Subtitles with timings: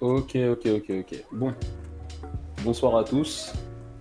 [0.00, 1.24] Ok, ok, ok, ok.
[1.30, 1.52] Bon.
[2.64, 3.52] Bonsoir à tous.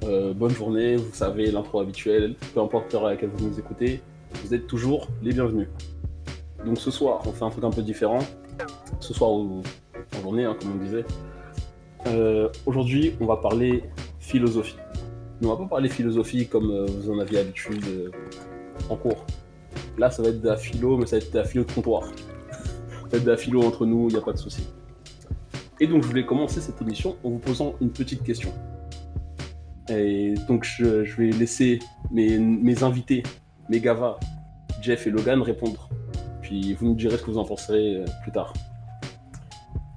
[0.03, 0.95] Euh, bonne journée.
[0.95, 2.35] Vous savez, l'intro habituelle.
[2.53, 4.01] Peu importe l'heure à laquelle vous nous écoutez,
[4.43, 5.67] vous êtes toujours les bienvenus.
[6.65, 8.19] Donc ce soir, on fait un truc un peu différent.
[8.99, 9.61] Ce soir, ou
[10.17, 11.05] en journée, hein, comme on disait.
[12.07, 13.83] Euh, Aujourd'hui, on va parler
[14.19, 14.77] philosophie.
[15.41, 18.11] Mais on va pas parler philosophie comme euh, vous en aviez l'habitude
[18.89, 19.27] en cours.
[19.99, 21.71] Là, ça va être de la philo, mais ça va être de la philo de
[21.71, 22.05] comptoir.
[22.49, 24.65] ça va être de la philo entre nous, il n'y a pas de souci.
[25.83, 28.53] Et donc, je voulais commencer cette émission en vous posant une petite question.
[29.89, 33.21] Et donc, je, vais laisser mes, invités,
[33.67, 34.17] mes gavas,
[34.81, 35.89] Jeff et Logan, répondre.
[36.41, 38.53] Puis vous me direz ce que vous en penserez euh, plus tard.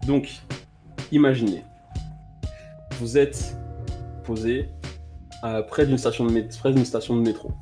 [0.08, 0.40] Donc,
[1.12, 1.62] imaginez,
[2.98, 3.56] vous êtes
[4.24, 4.68] posé
[5.68, 7.52] près d'une station, de métro.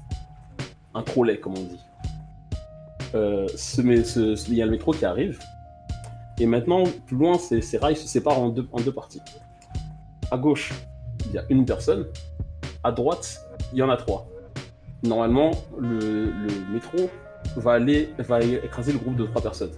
[0.95, 1.81] Un trolley, comme on dit.
[3.15, 5.39] Euh, Il y a le métro qui arrive.
[6.39, 9.21] Et maintenant, plus loin, ces, rails se séparent en deux, parties.
[10.31, 10.73] À gauche,
[11.27, 12.07] il y a une personne.
[12.83, 13.41] À droite,
[13.73, 14.29] il y en a trois.
[15.03, 17.11] Normalement, le, le métro
[17.57, 19.73] va aller, va écraser le groupe de trois personnes.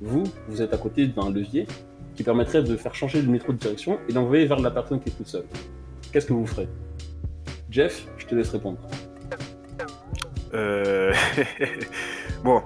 [0.00, 1.66] Vous, vous êtes à côté d'un levier
[2.14, 5.10] qui permettrait de faire changer le métro de direction et d'envoyer vers la personne qui
[5.10, 5.44] est toute seule.
[6.12, 6.68] Qu'est-ce que vous ferez?
[7.70, 8.78] Jeff, je te laisse répondre.
[10.54, 11.12] Euh...
[12.44, 12.62] bon,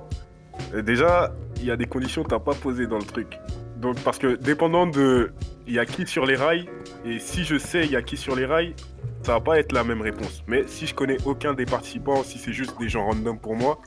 [0.75, 3.39] Euh, déjà, il y a des conditions que t'as pas posées dans le truc.
[3.77, 5.33] Donc, parce que dépendant de
[5.67, 6.69] il y a qui sur les rails,
[7.05, 8.75] et si je sais il y a qui sur les rails,
[9.23, 10.43] ça va pas être la même réponse.
[10.47, 13.79] Mais si je connais aucun des participants, si c'est juste des gens random pour moi,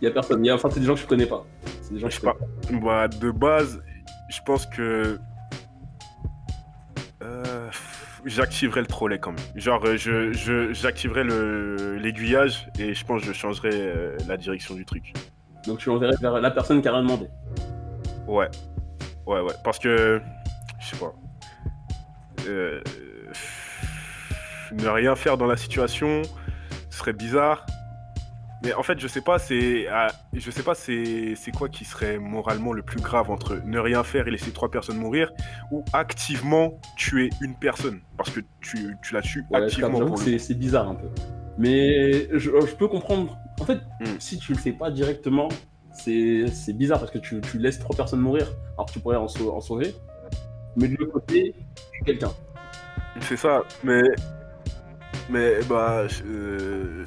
[0.00, 0.44] Il y a personne.
[0.44, 1.44] Y a, enfin, c'est des gens que je connais pas.
[1.82, 2.36] C'est des gens que je je pas.
[2.82, 3.80] Bah, de base,
[4.30, 5.18] je pense que
[7.22, 7.70] euh,
[8.24, 9.44] j'activerai le trolley quand même.
[9.56, 14.36] Genre, euh, je, je- j'activerai le l'aiguillage et je pense que je changerai euh, la
[14.36, 15.12] direction du truc.
[15.66, 17.28] Donc tu l'enverrais vers la personne qui a rien demandé.
[18.26, 18.48] Ouais.
[19.26, 19.54] Ouais, ouais.
[19.64, 20.20] Parce que.
[20.78, 21.12] Je sais pas.
[22.48, 22.80] Euh,
[24.72, 26.22] ne rien faire dans la situation
[26.90, 27.66] serait bizarre.
[28.64, 29.86] Mais en fait, je sais pas, c'est.
[29.88, 33.78] ah, je sais pas, c'est c'est quoi qui serait moralement le plus grave entre ne
[33.78, 35.30] rien faire et laisser trois personnes mourir
[35.70, 38.00] ou activement tuer une personne?
[38.16, 41.08] Parce que tu, tu la tues Ouais, activement c'est c'est bizarre un peu.
[41.58, 43.38] Mais je, je peux comprendre.
[43.60, 44.18] En fait, Hmm.
[44.18, 45.48] si tu le fais pas directement,
[45.92, 49.16] c'est c'est bizarre parce que tu, tu laisses trois personnes mourir alors que tu pourrais
[49.16, 49.94] en, sau- en sauver.
[50.76, 51.54] Mais de l'autre côté,
[51.92, 52.32] tu es quelqu'un.
[53.20, 54.02] C'est ça, mais.
[55.30, 56.06] Mais, bah.
[56.26, 57.04] euh,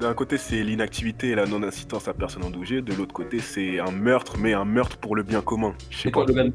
[0.00, 2.82] D'un côté, c'est l'inactivité et la non-assistance à personne en danger.
[2.82, 5.74] De l'autre côté, c'est un meurtre, mais un meurtre pour le bien commun.
[5.90, 6.32] Je sais C'est quoi, pas.
[6.32, 6.52] Logan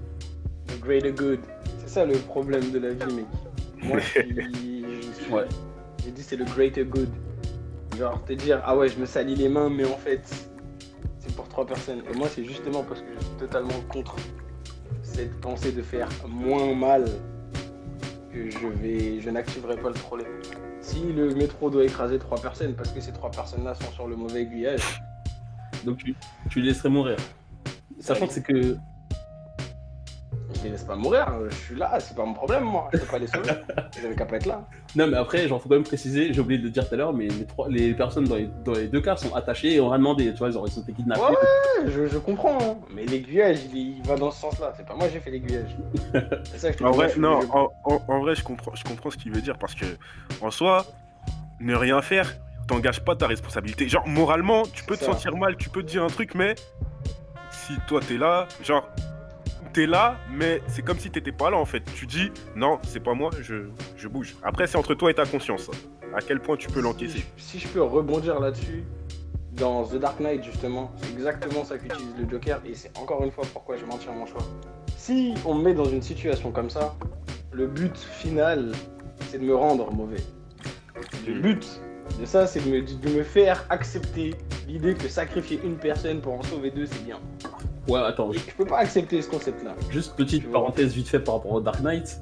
[0.67, 1.39] The greater good.
[1.79, 3.25] C'est ça le problème de la vie, mec.
[3.81, 4.35] Moi, je suis.
[4.35, 5.45] je suis- Ouais.
[6.03, 7.09] J'ai dit c'est le greater good.
[7.97, 10.21] Genre, te dire, ah ouais, je me salis les mains, mais en fait,
[11.19, 12.03] c'est pour trois personnes.
[12.11, 14.15] Et moi, c'est justement parce que je suis totalement contre
[15.01, 17.05] cette pensée de faire moins mal
[18.31, 20.25] que je vais, je n'activerai pas le trolley.
[20.79, 24.15] Si le métro doit écraser trois personnes parce que ces trois personnes-là sont sur le
[24.15, 25.01] mauvais aiguillage,
[25.83, 26.15] Donc tu,
[26.49, 27.17] tu les laisserais mourir.
[27.99, 28.75] Sachant que c'est que.
[30.67, 31.25] Je les laisse pas mourir.
[31.50, 32.89] Je suis là, c'est pas mon problème, moi.
[32.94, 33.51] Je peux pas les sauver.
[34.00, 34.66] Ils avaient qu'à pas être là.
[34.95, 36.97] Non, mais après, genre, faut quand même préciser, j'ai oublié de le dire tout à
[36.97, 39.81] l'heure, mais les, trois, les personnes dans les, dans les deux cas sont attachées et
[39.81, 40.31] ont rien demandé.
[40.31, 41.22] Tu vois, ils ont, ils ont été kidnappés.
[41.22, 41.29] Ouais,
[41.85, 42.75] ouais, je, je comprends, hein.
[42.94, 44.73] mais l'aiguillage, il, il va dans ce sens-là.
[44.75, 45.75] C'est pas moi qui ai fait l'aiguillage.
[46.83, 49.57] En vrai, non, en, en- en vrai, je comprends, je comprends ce qu'il veut dire
[49.57, 49.85] parce que,
[50.41, 50.85] en soi,
[51.59, 52.33] ne rien faire,
[52.67, 53.88] t'engages pas ta responsabilité.
[53.88, 55.13] Genre, moralement, tu peux te ça.
[55.13, 56.56] sentir mal, tu peux te dire un truc, mais
[57.51, 58.88] si toi t'es là, genre,
[59.67, 61.83] t'es là, mais c'est comme si t'étais pas là en fait.
[61.95, 64.35] Tu dis, non, c'est pas moi, je, je bouge.
[64.44, 65.69] Après, c'est entre toi et ta conscience.
[66.16, 67.23] À quel point tu peux l'encaisser.
[67.38, 68.83] Si, si je peux rebondir là-dessus,
[69.53, 73.31] dans The Dark Knight, justement, c'est exactement ça qu'utilise le Joker, et c'est encore une
[73.31, 74.41] fois pourquoi je maintiens mon choix.
[74.95, 76.95] Si on me met dans une situation comme ça,
[77.51, 78.72] le but final,
[79.29, 80.22] c'est de me rendre mauvais.
[81.27, 81.41] Le Mm.
[81.41, 81.81] but
[82.19, 84.35] de ça, c'est de me, de me faire accepter
[84.67, 87.19] l'idée que sacrifier une personne pour en sauver deux, c'est bien.
[87.87, 89.75] Ouais, attends, je peux pas accepter ce concept-là.
[89.89, 92.19] Juste petite parenthèse vite fait par rapport au Dark Knight.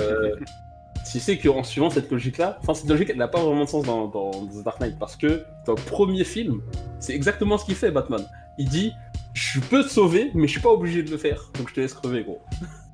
[0.00, 0.36] Euh,
[1.10, 3.84] tu sais qu'en suivant cette logique-là, enfin cette logique elle n'a pas vraiment de sens
[3.84, 6.60] dans, dans The Dark Knight parce que dans le premier film,
[7.00, 8.26] c'est exactement ce qu'il fait Batman.
[8.58, 8.92] Il dit
[9.32, 11.80] je peux te sauver mais je suis pas obligé de le faire donc je te
[11.80, 12.42] laisse crever gros.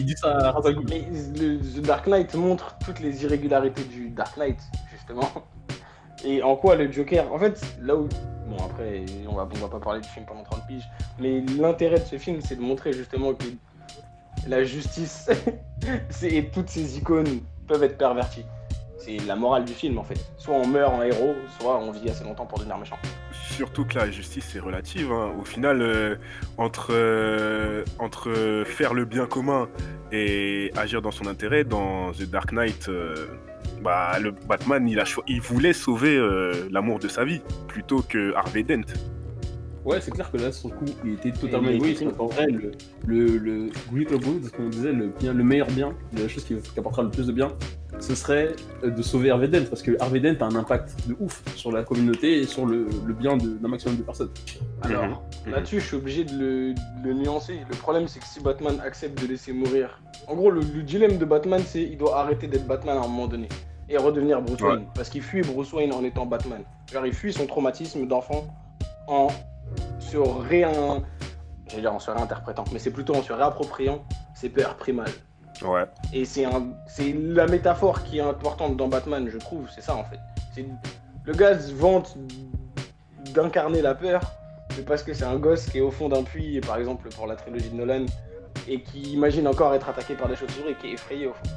[0.00, 0.86] Il dit ça à Ghul.
[0.88, 1.04] Mais
[1.38, 4.58] le, The Dark Knight montre toutes les irrégularités du Dark Knight,
[4.90, 5.30] justement.
[6.24, 7.30] Et en quoi le Joker.
[7.30, 8.08] En fait, là où.
[8.50, 10.88] Bon, après, on va, va pas parler du film pendant 30 piges.
[11.20, 13.44] Mais l'intérêt de ce film, c'est de montrer justement que
[14.48, 15.30] la justice
[16.22, 18.44] et toutes ces icônes peuvent être perverties.
[18.98, 20.18] C'est la morale du film en fait.
[20.36, 22.98] Soit on meurt en héros, soit on vit assez longtemps pour devenir méchant.
[23.32, 25.10] Surtout que la justice est relative.
[25.10, 25.32] hein.
[25.40, 26.16] Au final, euh,
[26.58, 29.68] entre, euh, entre faire le bien commun
[30.12, 33.26] et agir dans son intérêt, dans The Dark Knight, euh,
[33.82, 38.34] bah, le Batman, il, a il voulait sauver euh, l'amour de sa vie plutôt que
[38.34, 38.82] Harvey Dent.
[39.82, 42.04] Ouais, c'est clair que là, sur le coup, il était totalement égoïste.
[42.18, 42.70] En vrai, le,
[43.06, 46.54] le, le greater good, comme on disait, le, bien, le meilleur bien, la chose qui,
[46.56, 47.48] qui apportera le plus de bien,
[47.98, 48.50] ce serait
[48.84, 51.72] euh, de sauver Harvey Dent, parce que Harvey Dent a un impact de ouf sur
[51.72, 54.28] la communauté et sur le, le bien de- d'un maximum de personnes.
[54.82, 55.52] Alors, Mhm.
[55.52, 57.60] là-dessus, je suis obligé de le, de le nuancer.
[57.70, 59.98] Le problème, c'est que si Batman accepte de laisser mourir.
[60.28, 63.08] En gros, le, le dilemme de Batman, c'est il doit arrêter d'être Batman à un
[63.08, 63.48] moment donné
[63.90, 64.68] et redevenir Bruce Ouais.
[64.70, 64.86] Wayne.
[64.94, 66.62] Parce qu'il fuit Bruce Wayne en étant Batman.
[66.92, 68.46] Genre, il fuit son traumatisme d'enfant
[69.06, 69.28] en
[69.98, 71.02] se réin...
[71.68, 74.02] J'allais dire en se réinterprétant, mais c'est plutôt en se réappropriant
[74.34, 75.12] ses peurs primales.
[75.62, 75.84] Ouais.
[76.12, 79.68] Et c'est un, c'est la métaphore qui est importante dans Batman, je trouve.
[79.72, 80.18] C'est ça en fait.
[80.54, 80.66] C'est
[81.24, 82.16] le gars se vante
[83.34, 84.20] d'incarner la peur,
[84.76, 87.26] mais parce que c'est un gosse qui est au fond d'un puits, par exemple pour
[87.26, 88.06] la trilogie de Nolan,
[88.66, 91.50] et qui imagine encore être attaqué par des chauves-souris et qui est effrayé au fond.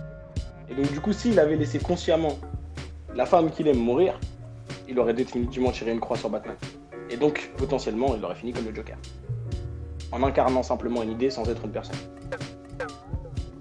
[0.70, 2.38] Et donc du coup, s'il avait laissé consciemment
[3.16, 4.20] la femme qu'il aime mourir,
[4.90, 6.56] il aurait définitivement tiré une croix sur Batman.
[7.10, 8.98] Et donc potentiellement, il aurait fini comme le Joker.
[10.12, 11.96] En incarnant simplement une idée sans être une personne.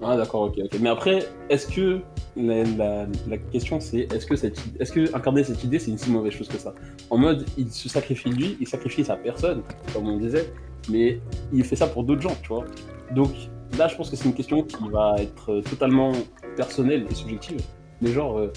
[0.04, 0.78] Ah, d'accord, ok, ok.
[0.80, 2.00] Mais après, est-ce que
[2.36, 6.10] la, la- question c'est est-ce que, cette, est-ce que incarner cette idée c'est une si
[6.10, 6.74] mauvaise chose que ça?
[7.10, 9.62] En mode, il se sacrifie lui, il sacrifie sa personne,
[9.92, 10.52] comme on disait,
[10.90, 11.20] mais
[11.52, 12.64] il fait ça pour d'autres gens, tu vois.
[13.12, 13.30] Donc
[13.78, 16.12] là, je pense que c'est une question qui va être euh, totalement
[16.56, 17.60] personnelle et subjective.
[18.00, 18.52] Mais genre, euh,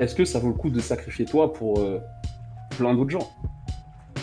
[0.00, 2.00] est-ce que ça vaut le coup de sacrifier toi pour euh,
[2.76, 3.30] plein d'autres gens?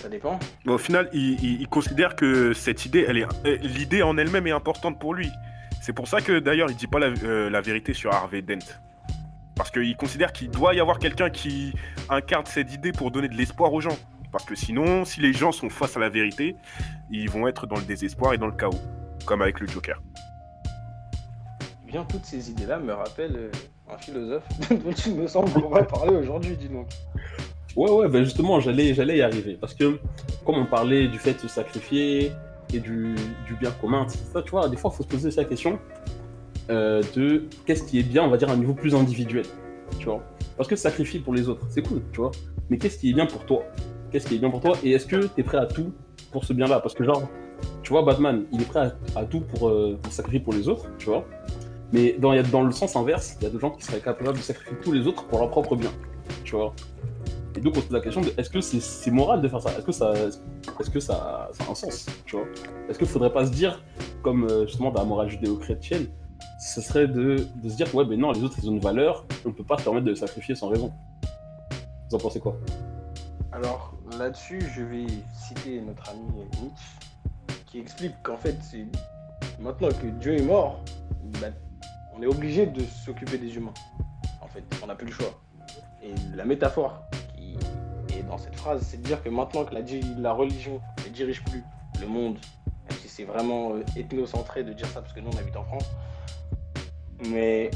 [0.02, 0.40] Ça dépend.
[0.66, 3.28] Bon, au final, il, il- il considère que cette idée, elle est,
[3.64, 5.30] l'idée en elle-même est importante pour lui.
[5.82, 8.60] C'est pour ça que d'ailleurs, il dit pas la, euh, la vérité sur Harvey Dent.
[9.56, 11.74] Parce qu'il considère qu'il doit y avoir quelqu'un qui
[12.10, 13.98] incarne cette idée pour donner de l'espoir aux gens.
[14.32, 16.56] Parce que sinon, si les gens sont face à la vérité,
[17.12, 18.80] ils vont être dans le désespoir et dans le chaos.
[19.26, 20.02] Comme avec le Joker.
[21.88, 23.52] Eh Bien, toutes ces idées-là me rappellent euh,
[23.92, 26.88] un philosophe dont il me semble qu'on va parler aujourd'hui, dis donc.
[27.76, 29.58] Ouais, ouais, ben justement, j'allais, j'allais y arriver.
[29.60, 30.00] Parce que,
[30.46, 32.32] comme on parlait du fait de se sacrifier
[32.74, 35.38] et du, du bien commun, ça, tu vois, des fois, il faut se poser aussi
[35.38, 35.80] la question
[36.70, 39.46] euh, de qu'est-ce qui est bien, on va dire, à un niveau plus individuel.
[39.98, 40.24] Tu vois
[40.58, 42.32] Parce que se sacrifier pour les autres, c'est cool, tu vois.
[42.70, 43.64] Mais qu'est-ce qui est bien pour toi?
[44.12, 44.74] Qu'est-ce qui est bien pour toi?
[44.84, 45.94] Et est-ce que tu es prêt à tout
[46.32, 46.80] pour ce bien-là?
[46.80, 47.28] Parce que, genre,
[47.90, 50.86] tu vois, Batman, il est prêt à, tout pour, euh, pour sacrifier pour les autres,
[51.00, 51.26] tu vois.
[51.92, 54.00] Mais dans, y a- dans le sens inverse, il y a des gens qui seraient
[54.00, 55.90] capables de sacrifier tous les autres pour leur propre bien,
[56.44, 56.72] tu vois.
[57.56, 59.60] Et donc on se pose la question de est-ce que c'est c'est moral de faire
[59.60, 59.72] ça?
[59.72, 62.46] Est-ce que ça, est-ce que ça, a un sens Tu vois?
[62.88, 63.84] Est-ce qu'il faudrait pas se dire,
[64.22, 66.10] comme euh, justement dans la morale judéo-chrétienne,
[66.62, 69.26] ce serait de, de se dire ouais, mais non, les autres ils ont une valeur,
[69.48, 70.94] on peut pas se permettre de sacrifier sans raison.
[72.12, 72.56] Vous en pensez quoi?
[73.52, 76.22] Alors, là-dessus, je vais citer notre ami
[76.62, 77.09] Nietzsche,
[77.70, 78.86] qui explique qu'en fait, c'est
[79.60, 80.80] maintenant que Dieu est mort,
[81.40, 81.48] bah,
[82.16, 83.74] on est obligé de s'occuper des humains.
[84.42, 85.40] En fait, on n'a plus le choix.
[86.02, 87.04] Et la métaphore
[87.36, 87.58] qui
[88.18, 89.82] est dans cette phrase, c'est de dire que maintenant que la,
[90.18, 91.64] la religion ne dirige plus
[92.02, 92.38] le monde,
[92.90, 95.64] même si c'est vraiment euh, ethnocentré de dire ça parce que nous on habite en
[95.64, 95.86] France,
[97.30, 97.70] mais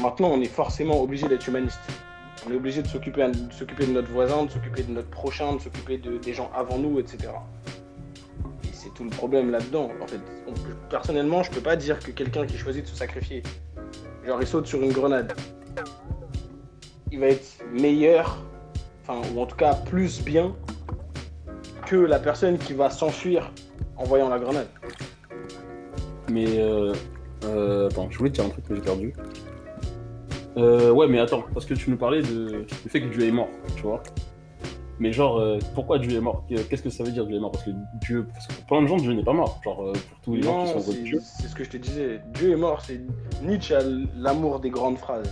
[0.00, 1.80] maintenant on est forcément obligé d'être humaniste.
[2.46, 5.60] On est obligé de s'occuper de de notre voisin, de s'occuper de notre prochain, de
[5.60, 7.30] s'occuper de, des gens avant nous, etc.
[9.00, 9.90] Le problème là-dedans.
[10.00, 10.20] En fait,
[10.88, 13.42] personnellement, je peux pas dire que quelqu'un qui choisit de se sacrifier,
[14.26, 15.32] genre il saute sur une grenade,
[17.12, 18.38] il va être meilleur,
[19.02, 20.54] enfin, ou en tout cas plus bien
[21.86, 23.52] que la personne qui va s'enfuir
[23.96, 24.68] en voyant la grenade.
[26.30, 26.92] Mais euh,
[27.44, 29.12] euh, attends, je voulais dire un truc que j'ai perdu.
[30.56, 33.30] Euh, ouais, mais attends, parce que tu nous parlais de, du fait que Dieu est
[33.30, 34.02] mort, tu vois.
[34.98, 36.44] Mais genre, euh, pourquoi Dieu est mort?
[36.48, 37.52] Qu'est-ce que ça veut dire Dieu est mort?
[37.52, 39.60] Parce que Dieu, parce que pour plein de gens, Dieu n'est pas mort.
[39.62, 41.20] Genre, euh, pour tous les gens qui Non, sont c'est Dieu.
[41.22, 42.20] c'est ce que je te disais.
[42.34, 43.00] Dieu est mort, c'est
[43.42, 43.80] Nietzsche a
[44.16, 45.30] l'amour des grandes phrases.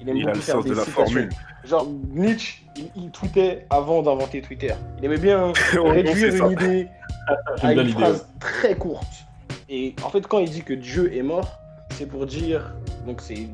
[0.00, 1.04] Il aime Il a beaucoup le faire sens des de la citations.
[1.06, 1.28] formule.
[1.64, 4.74] Genre, Nietzsche, il, il tweetait avant d'inventer Twitter.
[4.98, 6.88] Il aimait bien On réduire une idée
[7.62, 9.26] à une phrase très courte.
[9.68, 11.58] Et en fait, quand il dit que Dieu est mort,
[11.90, 12.74] c'est pour dire,
[13.06, 13.48] donc c'est,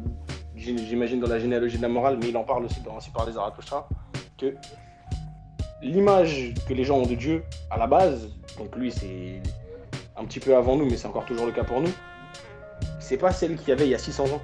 [0.54, 3.26] j'imagine dans la généalogie de la morale, mais il en parle aussi dans Ainsi par
[3.26, 3.88] les Zarathustra,
[4.38, 4.54] que
[5.86, 8.28] l'image que les gens ont de Dieu, à la base,
[8.58, 9.40] donc lui c'est
[10.16, 11.92] un petit peu avant nous, mais c'est encore toujours le cas pour nous,
[12.98, 14.42] c'est pas celle qu'il y avait il y a 600 ans.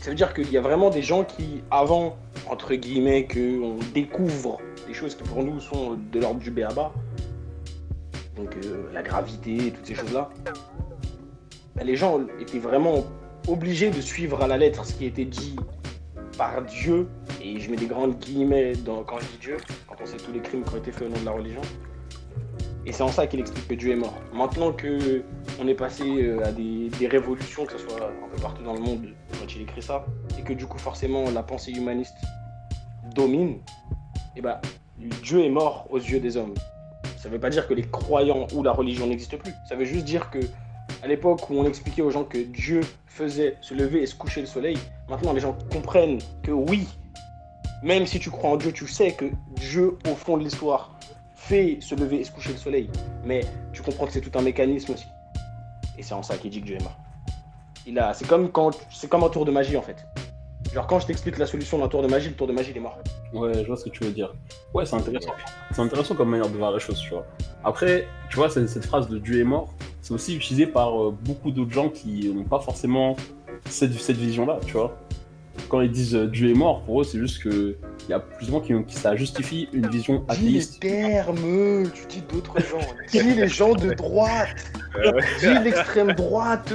[0.00, 2.16] Ça veut dire qu'il y a vraiment des gens qui, avant,
[2.48, 6.92] entre guillemets, qu'on découvre des choses qui pour nous sont de l'ordre du béaba,
[8.36, 10.30] donc euh, la gravité toutes ces choses-là,
[11.76, 13.04] bah, les gens étaient vraiment
[13.48, 15.56] obligés de suivre à la lettre ce qui était dit
[16.38, 17.08] par Dieu,
[17.42, 19.56] et je mets des grandes guillemets dans, quand je dis Dieu,
[19.88, 21.60] quand on sait tous les crimes qui ont été faits au nom de la religion.
[22.86, 24.14] Et c'est en ça qu'il explique que Dieu est mort.
[24.32, 25.22] Maintenant que
[25.60, 28.80] on est passé euh, à des, révolutions, que ce soit un peu partout dans le
[28.80, 30.06] monde, quand il écrit ça,
[30.38, 32.14] et que du coup forcément la pensée humaniste
[33.14, 33.58] domine,
[34.36, 34.60] et bah
[34.96, 36.54] Dieu est mort aux yeux des hommes.
[37.16, 39.52] Ça veut pas dire que les croyants ou la religion n'existent plus.
[39.68, 40.38] Ça veut juste dire que
[41.02, 44.40] à l'époque où on expliquait aux gens que Dieu faisait se lever et se coucher
[44.40, 44.78] le soleil,
[45.08, 46.88] maintenant les gens comprennent que oui,
[47.82, 49.26] même si tu crois en Dieu, tu sais que
[49.56, 50.98] Dieu, au fond de l'histoire,
[51.34, 52.90] fait se lever et se coucher le soleil.
[53.24, 53.40] Mais
[53.72, 55.06] tu comprends que c'est tout un mécanisme aussi.
[55.96, 56.98] Et c'est en ça qu'il dit que Dieu est mort.
[58.14, 59.96] C'est comme quand, c'est comme un tour de magie en fait.
[60.72, 62.76] Genre quand je t'explique la solution d'un tour de magie, le tour de magie il
[62.76, 62.98] est mort.
[63.32, 64.34] Ouais, je vois ce que tu veux dire.
[64.74, 65.32] Ouais, c'est intéressant.
[65.72, 67.26] C'est intéressant comme manière de voir les choses, tu vois.
[67.64, 71.50] Après, tu vois, cette, phrase de Dieu est mort, c'est aussi utilisé par euh, beaucoup
[71.50, 73.16] d'autres gens qui n'ont pas forcément
[73.68, 74.96] cette, cette vision-là, tu vois.
[75.68, 77.76] Quand ils disent euh, Dieu est mort, pour eux, c'est juste que
[78.08, 80.80] il y a plus ou moins qui, qui ça justifie une vision Dis les athéiste.
[80.80, 82.78] termes, tu dis d'autres gens.
[83.10, 84.72] Dis les gens de droite.
[85.40, 86.72] Dis l'extrême droite.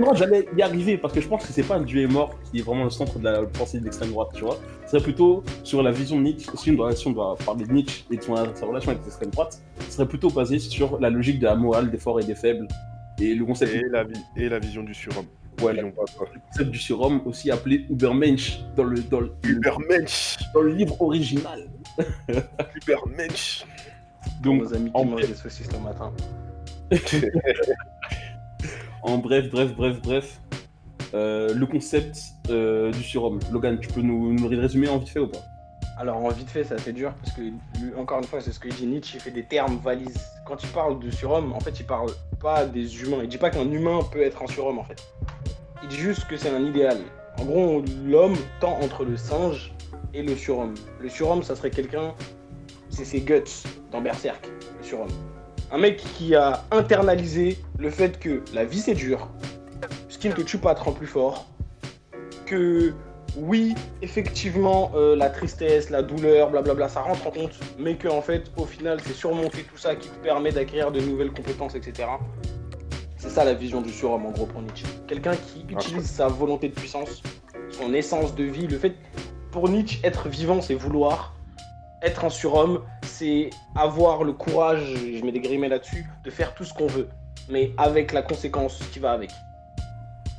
[0.00, 2.58] Non, j'allais y arriver parce que je pense que c'est pas Dieu est mort qui
[2.60, 4.56] est vraiment le centre de la pensée de l'extrême droite, tu vois.
[4.86, 6.50] C'est plutôt sur la vision de Nietzsche.
[6.54, 9.02] Si on doit, si on doit parler de Nietzsche et de son- sa relation avec
[9.04, 12.24] l'extrême droite, ce serait plutôt basé sur la logique de la morale des forts et
[12.24, 12.68] des faibles
[13.20, 15.26] et le concept, Et la, vi- et la vision du surhomme.
[15.62, 20.70] ouais, le concept du surhomme aussi appelé Ubermensch dans le, dans le, Übermensch dans le
[20.72, 21.68] livre original.
[22.76, 23.64] Übermensch
[24.42, 25.28] Donc, Nos amis en qui mangent bref.
[25.30, 26.12] des saucisses le matin.
[29.02, 30.40] En bref, bref, bref, bref.
[31.14, 32.18] euh, le concept
[32.50, 33.38] euh, du surhomme.
[33.52, 35.38] Logan, tu peux nous, résumer en vite fait ou pas?
[35.98, 37.42] Alors, en vite fait, c'est assez dur parce que,
[37.98, 40.20] encore une fois, c'est ce que dit Nietzsche, il fait des termes valises.
[40.46, 43.18] Quand il parle de surhomme, en fait, il parle pas des humains.
[43.22, 45.02] Il dit pas qu'un humain peut être un surhomme, en fait.
[45.82, 46.98] Il dit juste que c'est un idéal.
[47.40, 49.72] En gros, l'homme tend entre le singe
[50.14, 50.74] et le surhomme.
[51.00, 52.14] Le surhomme, ça serait quelqu'un,
[52.90, 55.08] c'est ses guts dans Berserk, le surhomme.
[55.70, 59.28] Un mec qui a internalisé le fait que la vie c'est dur,
[60.08, 61.46] ce qui ne te tue pas te rend plus fort,
[62.46, 62.94] que
[63.36, 68.22] oui, effectivement, euh, la tristesse, la douleur, blablabla, ça rentre en compte, mais que en
[68.22, 72.08] fait, au final, c'est surmonter tout ça qui te permet d'acquérir de nouvelles compétences, etc.
[73.16, 74.86] C'est ça la vision du surhomme, en gros, pour Nietzsche.
[75.06, 77.22] Quelqu'un qui utilise sa volonté de puissance,
[77.70, 78.66] son essence de vie.
[78.66, 78.94] Le fait,
[79.50, 81.34] pour Nietzsche, être vivant, c'est vouloir.
[82.02, 86.64] Être un surhomme, c'est avoir le courage, je mets des grimets là-dessus, de faire tout
[86.64, 87.08] ce qu'on veut,
[87.48, 89.30] mais avec la conséquence qui va avec.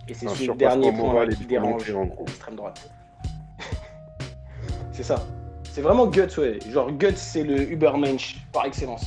[0.07, 1.85] Et c'est ce dernier point qui dérange
[2.25, 2.89] l'extrême droite.
[4.91, 5.25] c'est ça.
[5.71, 6.59] C'est vraiment Guts, ouais.
[6.69, 9.05] Genre Guts, c'est le Ubermensch par excellence.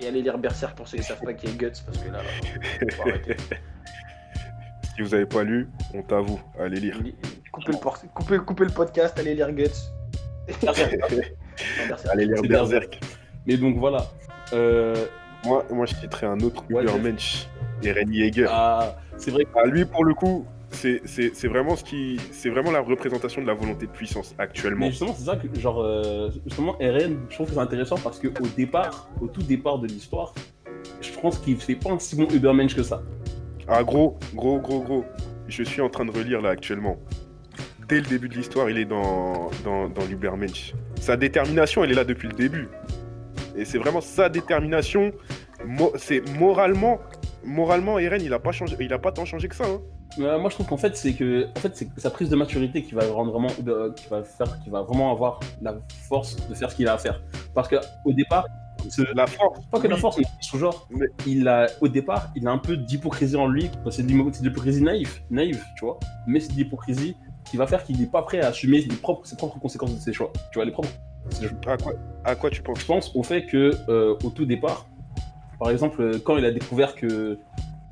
[0.00, 2.18] Et allez lire Berserk pour ceux qui savent pas qui est Guts, parce que là,
[2.92, 3.36] faut arrêter.
[4.96, 6.96] Si vous avez pas lu, honte à vous, allez lire.
[7.50, 9.64] Coupez le, por- coupez, coupez le podcast, allez lire Guts.
[12.10, 13.00] Allez lire C'est Berserk.
[13.46, 14.06] Mais donc voilà.
[14.52, 14.94] Euh,
[15.44, 17.46] Moi, moi, je citerai un autre Ouais, Übermensch,
[17.82, 18.46] Eren Yeager.
[18.48, 22.18] ah, c'est vrai que Ah, lui, pour le coup, c'est c'est- c'est vraiment ce qui,
[22.32, 24.86] c'est vraiment la représentation de la volonté de puissance actuellement.
[24.86, 28.18] Mais justement, c'est ça que, genre, euh, justement, RN, je trouve que c'est intéressant parce
[28.18, 30.32] qu'au départ, au tout départ de l'histoire,
[31.02, 33.02] je pense qu'il fait pas un si bon Ubermensch que ça.
[33.68, 35.04] Ah, gros, gros, gros, gros.
[35.46, 36.96] Je suis en train de relire là actuellement.
[37.88, 40.72] Dès le début de l'histoire, il est dans, dans, dans l'Ubermensch.
[41.00, 42.68] Sa détermination, elle est là depuis le début.
[43.56, 45.12] Et c'est vraiment sa détermination.
[45.66, 46.98] Mo- c'est moralement,
[47.44, 49.64] moralement, Eren, il a pas changé, il a pas tant changé que ça.
[49.66, 49.80] hein.
[50.20, 52.82] Euh, moi, je trouve qu'en fait, c'est que, en fait, c'est sa prise de maturité
[52.82, 55.74] qui va rendre vraiment, euh, qui va faire, qui va vraiment avoir la
[56.08, 57.20] force de faire ce qu'il a à faire.
[57.54, 58.46] Parce que au départ,
[59.14, 59.60] La force.
[59.72, 62.58] pas que la force, mais son genre, Mais- il a, au départ, il a un
[62.58, 63.70] peu d'hypocrisie en lui.
[63.90, 64.12] C'est de
[64.42, 65.98] l'hypocrisie naïve, naïve, tu vois.
[66.26, 67.16] Mais c'est de l'hypocrisie
[67.54, 70.00] qui va faire qu'il n'est pas prêt à assumer ses propres, ses propres conséquences de
[70.00, 70.32] ses choix.
[70.50, 70.88] Tu vois, les propres.
[71.68, 71.92] À quoi,
[72.24, 72.80] à quoi tu penses?
[72.80, 74.88] Je pense au fait que, euh, au tout départ,
[75.60, 77.38] par exemple, euh, quand il a découvert que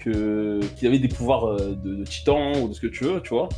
[0.03, 3.29] qu'il avait des pouvoirs euh, de, de titan ou de ce que tu veux, tu
[3.29, 3.49] vois,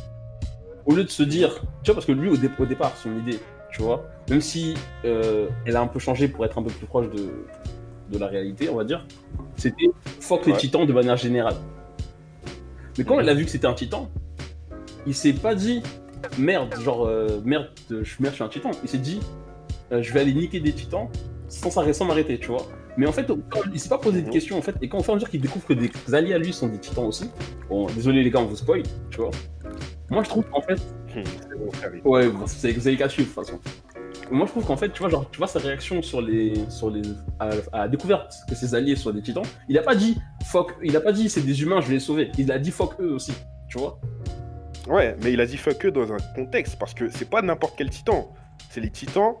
[0.85, 3.17] au lieu de se dire, tu vois, parce que lui, au, dé- au départ, son
[3.17, 3.39] idée,
[3.71, 6.85] tu vois, même si euh, elle a un peu changé pour être un peu plus
[6.85, 7.47] proche de,
[8.11, 9.07] de la réalité, on va dire,
[9.57, 11.55] c'était fuck les titans de manière générale.
[12.99, 14.07] Mais quand elle a vu que c'était un titan,
[15.05, 15.81] il s'est pas dit
[16.37, 18.71] merde, genre euh, merde, je suis merde, je suis un titan.
[18.83, 19.19] Il s'est dit
[19.91, 21.07] euh, je vais aller niquer des titans
[21.47, 22.65] sans m'arrêter, tu vois.
[22.97, 23.29] Mais en fait,
[23.73, 24.31] il s'est pas posé de Mhm.
[24.33, 26.33] questions en fait, et quand au fur et à mesure qu'il découvre que des alliés
[26.33, 27.29] à lui sont des titans aussi,
[27.69, 29.31] bon, désolé les gars, on vous spoil, tu vois.
[30.09, 30.79] Moi je trouve qu'en fait,
[31.13, 31.23] c'est
[31.57, 31.91] bon, frère.
[32.05, 33.59] ouais, bon, c'est vous avez qu'à suivre de toute façon.
[34.31, 36.89] Moi je trouve qu'en fait, tu vois, genre, tu vois sa réaction sur les, sur
[36.89, 37.01] les,
[37.39, 40.73] à, à la découverte que ses alliés soient des titans, il a pas dit fuck,
[40.81, 42.31] il a pas dit c'est des humains, je vais les sauver.
[42.37, 43.33] Il a dit fuck eux aussi,
[43.67, 43.99] tu vois.
[44.87, 47.75] Ouais, mais il a dit fuck eux dans un contexte, parce que c'est pas n'importe
[47.77, 48.31] quel titan.
[48.69, 49.35] C'est les titans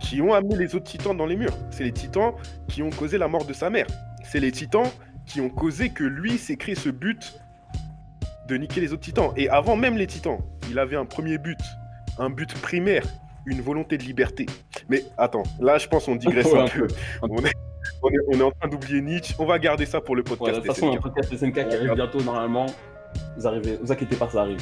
[0.00, 1.56] qui ont amené les autres titans dans les murs.
[1.70, 2.32] C'est les titans
[2.68, 3.86] qui ont causé la mort de sa mère.
[4.24, 4.86] C'est les titans
[5.26, 7.34] qui ont causé que lui s'est créé ce but
[8.48, 9.30] de niquer les autres titans.
[9.36, 10.38] Et avant même les titans,
[10.68, 11.58] il avait un premier but,
[12.18, 13.04] un but primaire,
[13.46, 14.44] une volonté de liberté.
[14.90, 16.86] Mais attends, là je pense qu'on digresse Ouais, un un peu.
[17.22, 17.52] On est,
[18.02, 19.34] on est- on est en train d'oublier Nietzsche.
[19.38, 20.58] On va garder ça pour le Ouais, de podcast.
[20.58, 21.02] toute façon, un SNK.
[21.02, 22.66] podcast SNK qui arrive bientôt normalement.
[23.36, 24.60] Vous arrivez, vous inquiétez pas, ça arrive.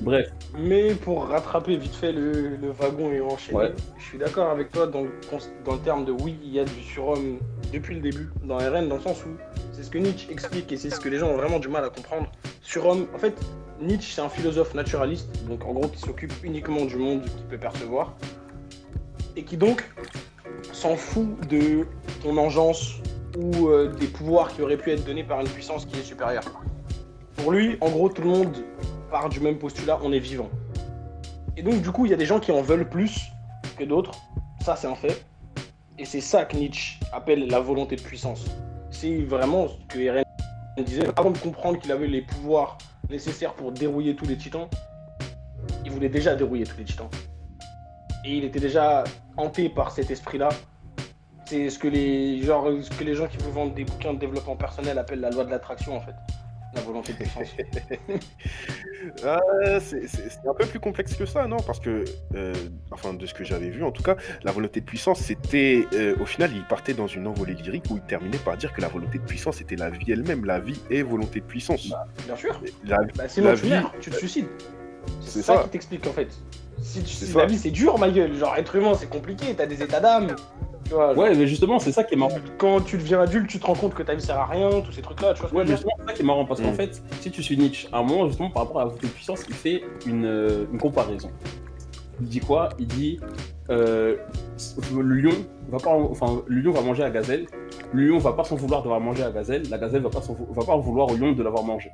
[0.00, 3.72] Bref, Mais pour rattraper vite fait le, le wagon et enchaîner, Ouais.
[3.98, 6.60] je suis d'accord avec toi dans le, cons- dans le terme de oui, il y
[6.60, 7.38] a du surhomme
[7.72, 9.30] depuis le début dans RN, dans le sens où
[9.72, 11.84] c'est ce que Nietzsche explique et c'est ce que les gens ont vraiment du mal
[11.84, 12.30] à comprendre.
[12.62, 13.34] Surhomme, en fait,
[13.80, 17.58] Nietzsche c'est un philosophe naturaliste, donc en gros qui s'occupe uniquement du monde qu'il peut
[17.58, 18.14] percevoir,
[19.36, 19.88] et qui donc
[20.72, 21.86] s'en fout de
[22.22, 22.94] ton engeance
[23.36, 26.42] ou euh, des pouvoirs qui auraient pu être donnés par une puissance qui est supérieure.
[27.38, 28.56] Pour lui, en gros, tout le monde
[29.10, 30.50] part du même postulat, on est vivant.
[31.56, 33.30] Et donc, du coup, il y a des gens qui en veulent plus
[33.76, 34.12] que d'autres.
[34.64, 35.24] Ça, c'est un fait.
[35.98, 38.44] Et c'est ça que Nietzsche appelle la volonté de puissance.
[38.90, 40.24] C'est vraiment ce que Eren
[40.84, 41.08] disait.
[41.16, 42.78] Avant de comprendre qu'il avait les pouvoirs
[43.10, 44.68] nécessaires pour dérouiller tous les titans,
[45.84, 47.08] il voulait déjà dérouiller tous les titans.
[48.24, 49.04] Et il était déjà
[49.36, 50.50] hanté par cet esprit-là.
[51.46, 54.56] C'est ce que les ce que les gens qui vous vendent des bouquins de développement
[54.56, 56.14] personnel appellent la loi de l'attraction en fait.
[56.74, 57.48] La volonté de puissance.
[59.24, 59.38] Ah,
[59.80, 60.02] c'est
[60.48, 61.56] un peu plus complexe que ça, non?
[61.58, 62.52] Parce que, euh,
[62.90, 66.14] enfin, de ce que j'avais vu, en tout cas, la volonté de puissance, c'était, euh,
[66.20, 68.88] au final, il partait dans une envolée lyrique où il terminait par dire que la
[68.88, 70.44] volonté de puissance c'était la vie elle-même.
[70.44, 71.88] La vie est volonté de puissance.
[72.26, 72.60] Bien sûr.
[72.84, 74.48] La- Bah, sinon La tu vie- meurs, tu te suicides.
[75.22, 75.62] C'est ça, ça.
[75.64, 76.28] qui t'explique en fait.
[76.82, 77.38] Si, tu, C'est si ça.
[77.40, 80.36] la vie c'est dur ma gueule, genre être humain c'est compliqué, t'as des états d'âme.
[80.88, 82.38] Tu vois, genre, ouais, mais justement, c'est ça qui est marrant.
[82.56, 84.92] quand tu deviens adulte, tu te rends compte que ta vie sert à rien, tous
[84.92, 86.44] ces trucs là, tu vois ce que Ouais, mais justement, c'est ça qui est marrant
[86.46, 86.74] parce qu'en Mm.
[86.74, 89.54] fait, si tu suis Nietzsche, à un moment, justement, par rapport à de puissance, il
[89.54, 91.30] fait une, euh, une comparaison.
[92.20, 92.70] Il dit quoi?
[92.78, 93.20] Il dit
[93.70, 94.16] euh,
[94.94, 95.34] le lion
[95.68, 97.46] va pas, en- enfin, le lion va manger la gazelle.
[97.92, 99.62] Le lion va pas s'en vouloir d'avoir mangé la gazelle.
[99.70, 101.90] La gazelle va pas, va pas vouloir au lion de l'avoir mangé.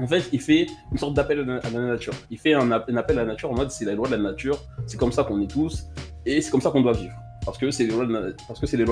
[0.00, 2.12] En fait, il fait une sorte d'appel à la- à nature.
[2.30, 4.58] Il fait un appel à la nature en mode c'est la loi de la nature,
[4.86, 5.86] c'est comme ça qu'on est tous,
[6.24, 7.14] et c'est comme ça qu'on doit vivre.
[7.46, 8.04] Parce que c'est les lois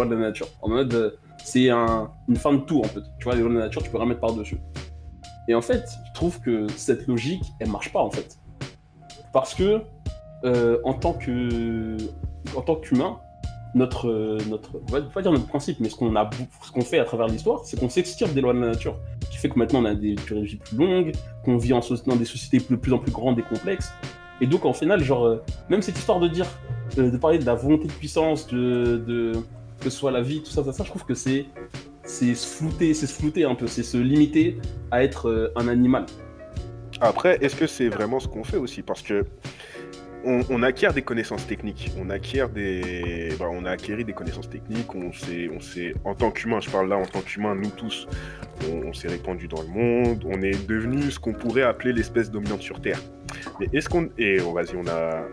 [0.07, 0.47] de la, nature.
[0.63, 1.11] En mode, euh,
[1.43, 3.01] c'est un, une fin de tout en fait.
[3.19, 4.59] Tu vois, les lois de la nature, tu peux rien mettre par-dessus.
[5.49, 8.39] Et en fait, je trouve que cette logique, elle marche pas en fait.
[9.33, 9.83] Parce que,
[10.45, 11.97] euh, en tant que,
[12.57, 13.19] en tant qu'humain,
[13.75, 16.31] notre, euh, notre, on va pas dire notre principe, mais ce qu'on a,
[16.63, 18.97] ce qu'on fait à travers l'histoire, c'est qu'on s'extirpe des lois de la nature,
[19.31, 21.13] qui fait que maintenant on a des durées de vie plus longues,
[21.45, 23.91] qu'on vit dans des sociétés de plus en plus grandes et complexes.
[24.45, 26.45] Et donc, en final, genre, euh, même cette histoire de dire,
[26.99, 29.33] euh, de parler de la volonté de puissance, de,
[29.81, 31.47] que ce soit la vie, tout ça, ça, je trouve que c'est,
[32.03, 34.59] c'est se flouter, c'est se flouter un peu, c'est se limiter
[34.91, 36.05] à être euh, un animal.
[37.01, 38.83] Après, est-ce que c'est vraiment ce qu'on fait aussi?
[38.83, 39.25] Parce que
[40.25, 44.95] on, acquiert des connaissances techniques, on acquiert des, bah, on a acquéri des connaissances techniques,
[44.95, 48.07] on s'est, on s'est, en tant qu'humain, je parle là en tant qu'humain, nous tous,
[48.71, 52.63] on, s'est répandu dans le monde, on est devenu ce qu'on pourrait appeler l'espèce dominante
[52.63, 53.01] sur Terre.
[53.61, 55.25] Mais est-ce qu'on, et on va dire, on a,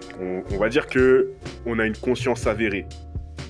[0.52, 1.32] on, va dire que
[1.66, 2.86] on a une conscience avérée.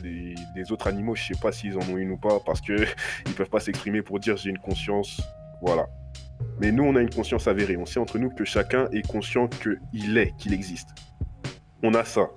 [0.04, 2.74] Les autres animaux, je sais pas s'ils en ont une ou pas, parce que
[3.26, 5.22] ils peuvent pas s'exprimer pour dire j'ai une conscience,
[5.62, 5.88] voilà.
[6.60, 7.78] Mais nous, on a une conscience avérée.
[7.78, 10.90] On sait entre nous que chacun est conscient qu'il est, qu'il existe.
[11.84, 12.28] On a ça.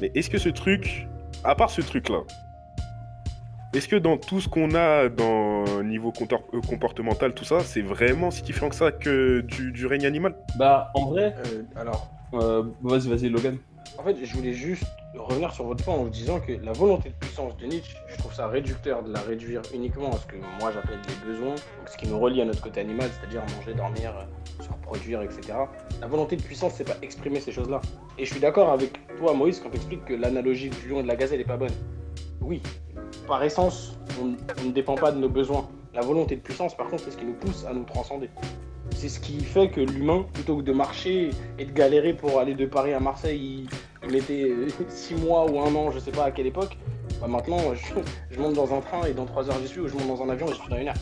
[0.00, 1.06] Mais est-ce que ce truc,
[1.44, 2.22] à part ce truc-là,
[3.74, 8.30] est-ce que dans tout ce qu'on a dans niveau euh, comportemental, tout ça, c'est vraiment
[8.30, 10.34] si différent que ça que du, du règne animal?
[10.56, 13.56] Bah, en vrai, Euh, alors, euh, vas-y, vas-y, Logan.
[13.98, 17.10] En fait, je voulais juste revenir sur votre point en vous disant que la volonté
[17.10, 20.36] de puissance de Nietzsche, je trouve ça réducteur de la réduire uniquement à ce que
[20.60, 21.54] moi j'appelle des besoins,
[21.86, 25.52] ce qui nous relie à notre côté animal, c'est-à-dire manger, dormir, euh, se reproduire, etc.
[26.00, 27.80] La volonté de puissance, c'est pas exprimer ces choses-là.
[28.18, 31.02] Et je suis d'accord avec toi, Moïse, quand tu expliques que l'analogie du lion et
[31.02, 31.74] de la gazelle est pas bonne.
[32.40, 32.62] Oui,
[33.26, 35.68] par essence, on ne dépend pas de nos besoins.
[35.94, 38.30] La volonté de puissance, par contre, c'est ce qui nous pousse à nous transcender.
[39.02, 42.54] C'est ce qui fait que l'humain, plutôt que de marcher et de galérer pour aller
[42.54, 43.66] de Paris à Marseille,
[44.04, 44.52] il, mettait
[44.88, 46.78] 6 mois ou un an, je sais pas à quelle époque.
[47.20, 47.58] Bah maintenant,
[48.30, 50.22] je, monte dans un train et dans 3 heures j'y suis, ou je monte dans
[50.22, 50.94] un avion et je suis dans une heure.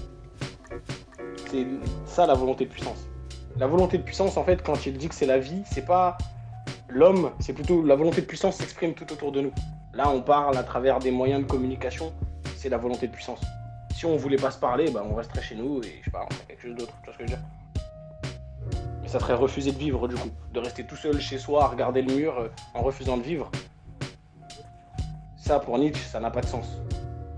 [1.50, 1.66] C'est
[2.06, 3.06] ça la volonté de puissance.
[3.58, 6.16] La volonté de puissance, en fait, quand il dit que c'est la vie, c'est pas
[6.88, 9.52] l'homme, c'est plutôt la volonté de puissance s'exprime tout autour de nous.
[9.92, 12.14] Là, on parle à travers des moyens de communication,
[12.56, 13.42] c'est la volonté de puissance.
[13.94, 16.24] Si on voulait pas se parler, bah, on resterait chez nous et je sais pas,
[16.26, 16.94] on ferait quelque chose d'autre.
[17.02, 17.59] Tu vois ce que je veux dire?
[19.10, 22.14] Ça serait refuser de vivre du coup, de rester tout seul chez soi regarder le
[22.14, 23.50] mur euh, en refusant de vivre.
[25.36, 26.80] Ça, pour Nietzsche, ça n'a pas de sens.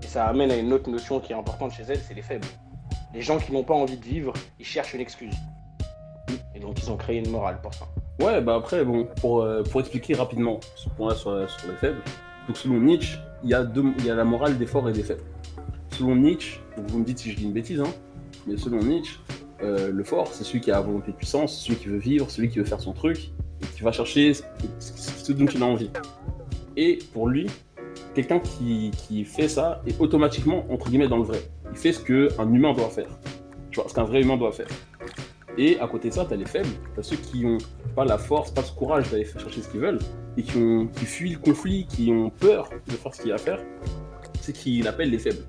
[0.03, 2.45] Et ça amène à une autre notion qui est importante chez elle, c'est les faibles.
[3.11, 5.33] Les gens qui n'ont pas envie de vivre, ils cherchent une excuse.
[6.53, 7.85] Et donc ils ont créé une morale pour ça.
[8.19, 12.01] Ouais, bah après, bon, pour, euh, pour expliquer rapidement ce point-là sur, sur les faibles,
[12.47, 15.01] donc selon Nietzsche, il y, a deux, y a la morale des forts et des
[15.01, 15.23] faibles.
[15.89, 17.91] Selon Nietzsche, vous me dites si je dis une bêtise, hein,
[18.45, 19.17] mais selon Nietzsche,
[19.63, 22.29] euh, le fort, c'est celui qui a la volonté de puissance, celui qui veut vivre,
[22.29, 23.31] celui qui veut faire son truc,
[23.75, 24.43] qui va chercher ce,
[24.79, 25.89] ce dont il a envie.
[26.75, 27.47] Et pour lui,
[28.13, 31.41] quelqu'un qui, fait ça est automatiquement, entre guillemets, dans le vrai.
[31.71, 33.09] Il fait ce qu'un humain doit faire.
[33.71, 34.67] Tu vois, ce qu'un vrai humain doit faire.
[35.57, 37.59] Et à côté de ça, t'as les faibles, t'as ceux qui ont
[37.95, 39.99] pas la force, pas ce courage d'aller chercher ce qu'ils veulent,
[40.35, 43.39] et qui fuient le conflit, qui ont peur de faire ce qu'il y a à
[43.39, 43.59] faire,
[44.41, 45.43] c'est qu'il appelle les faibles.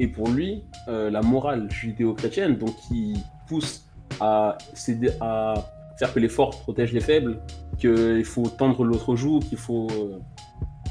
[0.00, 3.86] Et pour lui, euh, la morale judéo-chrétienne, donc qui pousse
[4.20, 4.56] à,
[5.98, 7.40] faire que les forts protègent les faibles,
[7.78, 10.18] qu'il faut tendre l'autre joue, qu'il faut, euh,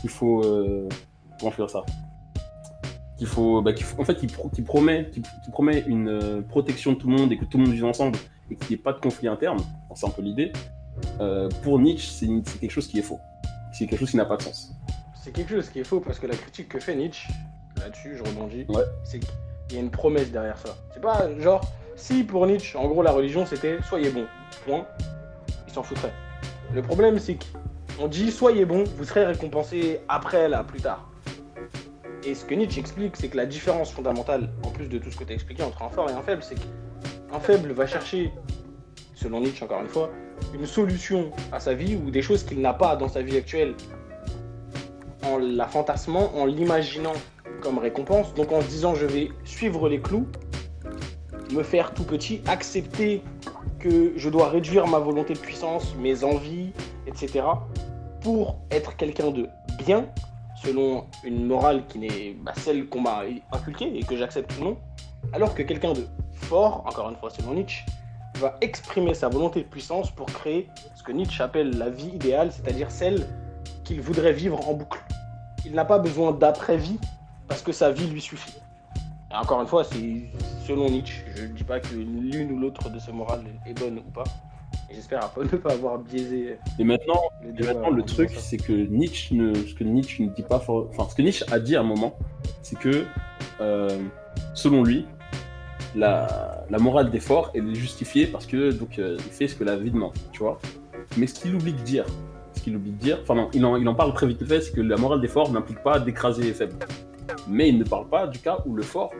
[0.01, 0.87] qu'il faut, euh,
[1.51, 1.83] faire ça?
[3.17, 3.27] Qu'il
[3.63, 6.93] bah, qu'il faut, en fait, qui, pro, qui promet, qui, qui promet une euh, protection
[6.93, 8.17] de tout le monde et que tout le monde vive ensemble
[8.49, 9.59] et qu'il n'y ait pas de conflit interne.
[9.95, 10.51] C'est un peu l'idée.
[11.19, 13.19] Euh, pour Nietzsche, c'est quelque chose qui est faux.
[13.71, 14.73] C'est quelque chose qui n'a pas de sens.
[15.15, 17.29] C'est quelque chose qui est faux parce que la critique que fait Nietzsche,
[17.83, 18.83] là-dessus, je rebondis, Ouais.
[19.03, 19.29] c'est qu'il
[19.73, 20.75] y a une promesse derrière ça.
[20.93, 21.61] C'est pas genre,
[21.95, 24.25] si pour Nietzsche, en gros, la religion c'était soyez bon,
[24.65, 24.85] point,
[25.67, 26.13] il s'en foutrait.
[26.73, 27.37] Le problème, c'est
[27.97, 31.09] qu'on dit soyez bon, vous serez récompensé après, là, plus tard.
[32.25, 35.17] Et ce que Nietzsche explique, c'est que la différence fondamentale, en plus de tout ce
[35.17, 38.31] que tu as expliqué entre un fort et un faible, c'est qu'un faible va chercher,
[39.13, 40.09] selon Nietzsche encore une fois,
[40.53, 43.75] une solution à sa vie ou des choses qu'il n'a pas dans sa vie actuelle
[45.25, 47.13] en la fantasmant, en l'imaginant
[47.63, 50.27] comme récompense, donc en se disant je vais suivre les clous,
[51.51, 53.23] me faire tout petit, accepter
[53.79, 56.71] que je dois réduire ma volonté de puissance, mes envies,
[57.07, 57.45] etc.
[58.21, 59.47] pour être quelqu'un de
[59.85, 60.05] bien,
[60.61, 63.23] selon une morale qui n'est pas celle qu'on m'a
[63.53, 64.77] inculquée et que j'accepte ou non,
[65.31, 67.85] alors que quelqu'un de fort, encore une fois selon Nietzsche,
[68.39, 72.51] va exprimer sa volonté de puissance pour créer ce que Nietzsche appelle la vie idéale,
[72.51, 73.25] c'est-à-dire celle
[73.85, 75.01] qu'il voudrait vivre en boucle.
[75.65, 76.99] Il n'a pas besoin d'après-vie
[77.47, 78.55] parce que sa vie lui suffit.
[79.31, 80.21] Et encore une fois, c'est
[80.67, 81.23] selon Nietzsche.
[81.35, 84.23] Je ne dis pas que l'une ou l'autre de ces morales est bonne ou pas.
[84.93, 89.53] J'espère ne pas avoir biaisé Et maintenant, Et le en truc, c'est que Nietzsche ne,
[89.55, 91.83] ce que Nietzsche ne dit pas, for- enfin, ce que Nietzsche a dit à un
[91.83, 92.15] moment,
[92.61, 93.03] c'est que,
[93.59, 93.89] euh,
[94.53, 95.07] selon lui,
[95.95, 99.55] la, la morale des forts elle est justifiée parce que donc euh, il fait ce
[99.55, 100.59] que la vie demande, tu vois.
[101.17, 102.05] Mais ce qu'il oublie de dire,
[102.55, 104.61] ce qu'il oublie de dire, enfin non, il en, il en parle très vite fait,
[104.61, 106.75] c'est que la morale des forts n'implique pas d'écraser les faibles.
[107.47, 109.11] Mais il ne parle pas du cas où le fort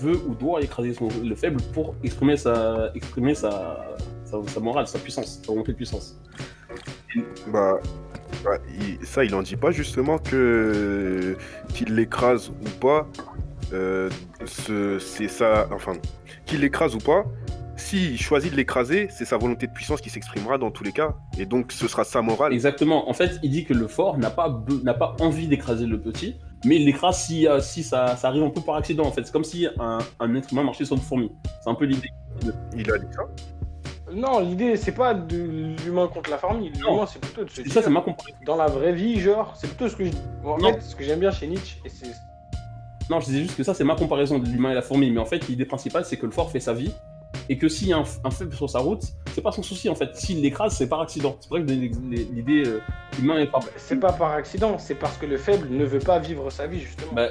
[0.00, 4.86] veut ou doit écraser son, le faible pour exprimer sa, exprimer sa, sa, sa morale,
[4.86, 6.18] sa puissance, sa volonté de puissance.
[7.52, 7.78] Bah,
[8.44, 11.36] bah, il- ça, il en dit pas justement que
[11.74, 13.06] qu'il l'écrase ou pas.
[13.74, 14.08] euh,
[14.46, 15.92] ce- c'est ça, enfin,
[16.46, 17.24] qu'il l'écrase ou pas.
[17.76, 21.14] S'il choisit de l'écraser, c'est sa volonté de puissance qui s'exprimera dans tous les cas.
[21.38, 22.52] Et donc, ce sera sa morale.
[22.54, 23.08] Exactement.
[23.08, 26.36] En fait, il dit que le fort n'a pas, n'a pas envie d'écraser le petit,
[26.64, 29.04] mais il l'écrase si, euh, si ça, ça arrive un peu par accident.
[29.04, 31.30] En fait, c'est comme si un, un être humain marchait sur une fourmi.
[31.62, 32.10] C'est un peu l'idée.
[32.76, 33.22] Il a dit ça.
[34.12, 36.40] Non, l'idée, c'est pas de l'humain contre la.
[36.42, 36.58] Non.
[36.60, 38.38] L'humain, c'est plutôt de se Et dire, ça, c'est ma comparaison.
[38.46, 40.10] dans la vraie vie, genre, c'est plutôt ce que je...
[40.42, 40.72] bon, en Non.
[40.72, 42.06] fait, ce que j'aime bien chez Nietzsche, et c'est
[43.10, 45.10] Non, je disais juste que ça, c'est ma comparaison de l'humain et la fourmi.
[45.10, 46.90] Mais en fait, l'idée principale, c'est que le fort fait sa vie.
[47.50, 49.02] Et que s'il y a un, un faible sur sa route,
[49.34, 50.14] c'est pas son souci en fait.
[50.16, 51.36] S'il l'écrase, c'est par accident.
[51.40, 52.80] C'est pour ça que l'idée euh,
[53.20, 53.60] humain et pas.
[53.76, 56.80] c'est pas par accident, c'est parce que le faible ne veut pas vivre sa vie,
[56.80, 57.12] justement.
[57.12, 57.28] Bah,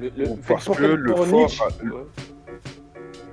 [0.00, 1.62] Le- le- Ou fait, parce pour- que le fort Nietzsche-.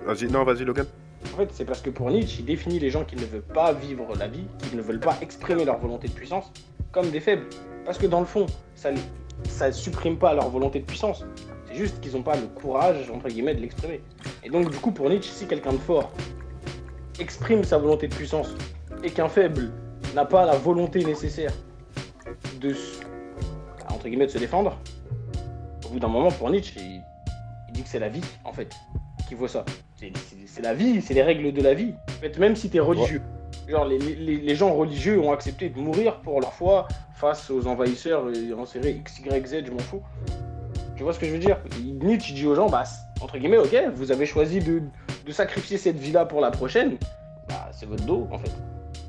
[0.05, 0.85] Vas-y, non, vas-y, Logan.
[1.33, 3.73] En fait, c'est parce que pour Nietzsche, il définit les gens qui ne veulent pas
[3.73, 6.51] vivre la vie, qui ne veulent pas exprimer leur volonté de puissance,
[6.91, 7.45] comme des faibles.
[7.85, 11.25] Parce que dans le fond, ça ne supprime pas leur volonté de puissance.
[11.67, 14.01] C'est juste qu'ils n'ont pas le courage, entre guillemets, de l'exprimer.
[14.43, 16.11] Et donc, du coup, pour Nietzsche, si quelqu'un de fort
[17.19, 18.53] exprime sa volonté de puissance
[19.03, 19.71] et qu'un faible
[20.15, 21.51] n'a pas la volonté nécessaire
[22.61, 22.99] de, se-
[23.89, 24.77] entre guillemets, de se défendre,
[25.85, 27.01] au bout d'un moment, pour Nietzsche, il,
[27.67, 28.73] il dit que c'est la vie, en fait,
[29.27, 29.65] qui vaut ça.
[30.45, 31.93] C'est- la vie, c'est les règles de la vie.
[32.09, 33.21] En fait, même si t'es religieux.
[33.67, 37.67] Genre, les, les- les gens religieux ont accepté de mourir pour leur foi face aux
[37.67, 40.01] envahisseurs et en série X, Y, Z, je m'en fous.
[40.97, 41.57] Tu vois ce que je veux dire?
[42.01, 42.83] Nietzsche dit aux gens, bah,
[43.21, 44.81] entre guillemets, ok, vous avez choisi de,
[45.25, 46.97] de sacrifier cette vie-là pour la prochaine,
[47.47, 48.51] bah, c'est votre dos, en fait.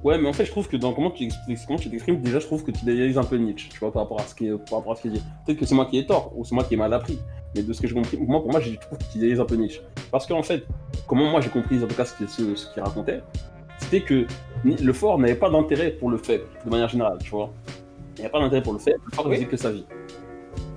[0.04, 2.70] Ouais, mais en fait, je trouve que dans comment tu t'exprimes, déjà, je trouve que
[2.70, 4.92] tu idéalises un peu Nietzsche, tu vois, par rapport à ce qui est, par rapport
[4.92, 5.22] à ce qu'il dit.
[5.44, 7.18] Peut-être que c'est moi qui ai tort, ou c'est moi qui ai mal appris.
[7.56, 9.56] Mais de ce que j'ai compris, moi, pour moi, je trouve qu'il idéalise un peu
[9.56, 9.80] Nietzsche.
[10.10, 10.64] Parce qu'en fait,
[11.06, 13.22] comment moi j'ai compris, en tout cas, ce qu'il ce, ce qu'il racontait,
[13.78, 14.26] c'était que
[14.64, 17.50] le fort n'avait pas d'intérêt pour le faible, de manière générale, tu vois.
[18.18, 19.30] Il n'y a pas d'intérêt pour le faible, le fort Oui?
[19.32, 19.86] ne faisait que sa vie.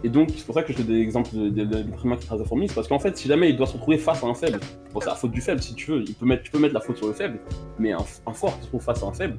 [0.04, 3.00] Et donc, c'est pour ça que je te donne l'exemple de, de, qui parce qu'en
[3.00, 4.60] fait, si jamais il doit se retrouver face à un faible,
[4.94, 6.74] bon, c'est la faute du faible si tu veux, il peut mettre, tu peux mettre
[6.74, 7.40] la faute sur le faible,
[7.78, 9.38] mais un, fort se trouve face à un faible,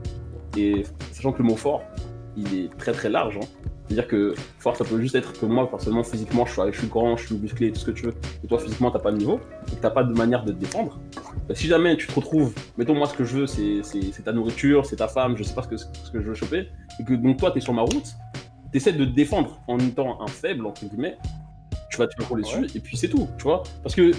[0.57, 1.83] et sachant que le mot fort,
[2.37, 3.47] il est très très large, hein.
[3.89, 7.27] c'est-à-dire que fort, ça peut juste être que moi, personnellement, physiquement, je suis, grand, je
[7.27, 9.41] suis musclé, tout ce que tu veux, et toi, physiquement, t'as pas de niveau,
[9.73, 11.01] et t'as pas de manière de te défendre,
[11.49, 14.87] bah, si jamais tu te retrouves, mettons, moi, ce que je veux, c'est ta nourriture,
[14.87, 16.69] c'est ta femme, je sais pas ce que, ce que je veux choper,
[17.01, 18.15] et que donc toi, t'es sur ma route,
[18.73, 21.17] t'essaies de te défendre en étant un faible, entre guillemets,
[21.91, 23.63] tu vas te faire rouler dessus, et puis c'est tout, tu vois.
[23.83, 24.13] Parce que.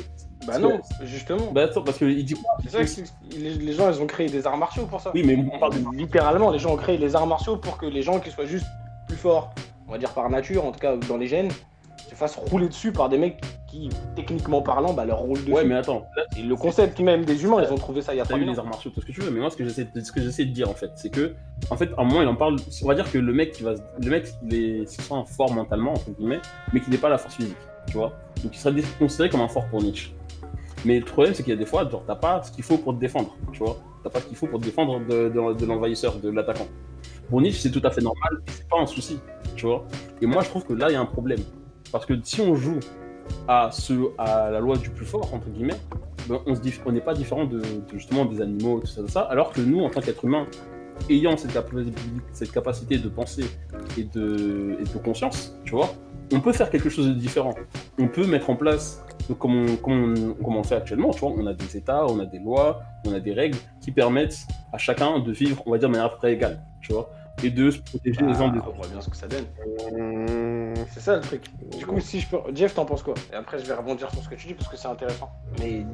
[0.45, 1.51] Bah non, justement.
[1.53, 2.57] Bah attends, parce qu'il dit quoi?
[2.63, 5.11] C'est ça que les, les gens, ils ont créé des arts martiaux pour ça.
[5.13, 5.97] Oui, mais on parle de.
[5.97, 8.65] Littéralement, les gens ont créé les arts martiaux pour que les gens qui soient juste
[9.07, 9.53] plus forts,
[9.87, 11.49] on va dire par nature, en tout cas dans les gènes,
[12.09, 13.41] se fassent rouler dessus par des mecs
[13.73, 15.51] qui, techniquement parlant, bah, leur roulent dessus.
[15.51, 18.17] Ouais, mais attends, là, Et le concept même des humains, ils ont trouvé ça il
[18.17, 19.57] y a pas eu les arts martiaux, tout ce que tu veux, mais moi, ce
[19.57, 21.33] que j'essaie de, de dire, en fait, c'est que,
[21.71, 22.57] en fait, à un moment, il en parle.
[22.83, 23.73] On va dire que le mec qui va.
[23.99, 26.39] Le mec, il est soit un fort mentalement, entre guillemets,
[26.71, 27.57] mais qui n'est pas la force physique,
[27.87, 28.13] tu vois.
[28.43, 30.11] Donc, il serait dé- considéré comme un fort pour Nietzsche.
[30.85, 32.77] Mais le problème, c'est qu'il y a des fois, genre, t'as pas ce qu'il faut
[32.77, 33.77] pour te défendre, tu vois.
[34.03, 36.67] T'as pas ce qu'il faut pour te défendre de, de- de l'envahisseur, de l'attaquant.
[37.29, 39.19] Pour Nietzsche, c'est tout à fait normal, c'est pas un souci,
[39.55, 39.85] tu vois.
[40.21, 41.39] Et moi, je trouve que là, il y a un problème.
[41.91, 42.79] Parce que si on joue
[43.47, 45.79] à, ce, à la loi du plus fort, entre guillemets,
[46.27, 47.61] ben, on n'est pas différent de,
[47.93, 50.45] justement des animaux, tout ça, tout ça, alors que nous, en tant qu'être humain,
[51.09, 53.45] ayant cette, capacité- de penser
[53.97, 55.89] et de, et de conscience, tu vois,
[56.31, 57.53] on peut faire quelque chose de différent.
[57.99, 59.03] On peut mettre en place,
[59.39, 62.25] comme, on, comme, comme on fait actuellement, tu vois, on a des États, on a
[62.25, 65.89] des lois, on a des règles qui permettent à chacun de vivre, on va dire,
[65.89, 67.09] de manière à égale, tu vois,
[67.41, 68.77] et de se protéger les uns des Ah, on autres.
[68.77, 69.45] voit bien ce que ça donne.
[69.97, 71.43] Mmh, C'est ça le truc.
[71.77, 72.37] Du coup, si je peux.
[72.53, 73.13] Jeff, t'en penses quoi?
[73.31, 75.31] Et après, je vais rebondir sur ce que tu dis parce que c'est intéressant.
[75.59, 75.85] Mais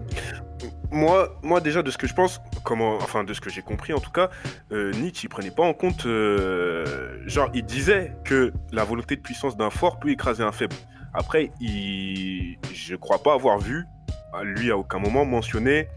[0.91, 3.93] Moi, moi déjà de ce que je pense, comment, enfin de ce que j'ai compris
[3.93, 4.29] en tout cas,
[4.71, 9.21] euh, Nietzsche il prenait pas en compte, euh, genre il disait que la volonté de
[9.21, 10.75] puissance d'un fort peut écraser un faible.
[11.13, 13.85] Après, il, je crois pas avoir vu,
[14.33, 15.87] à lui à aucun moment mentionner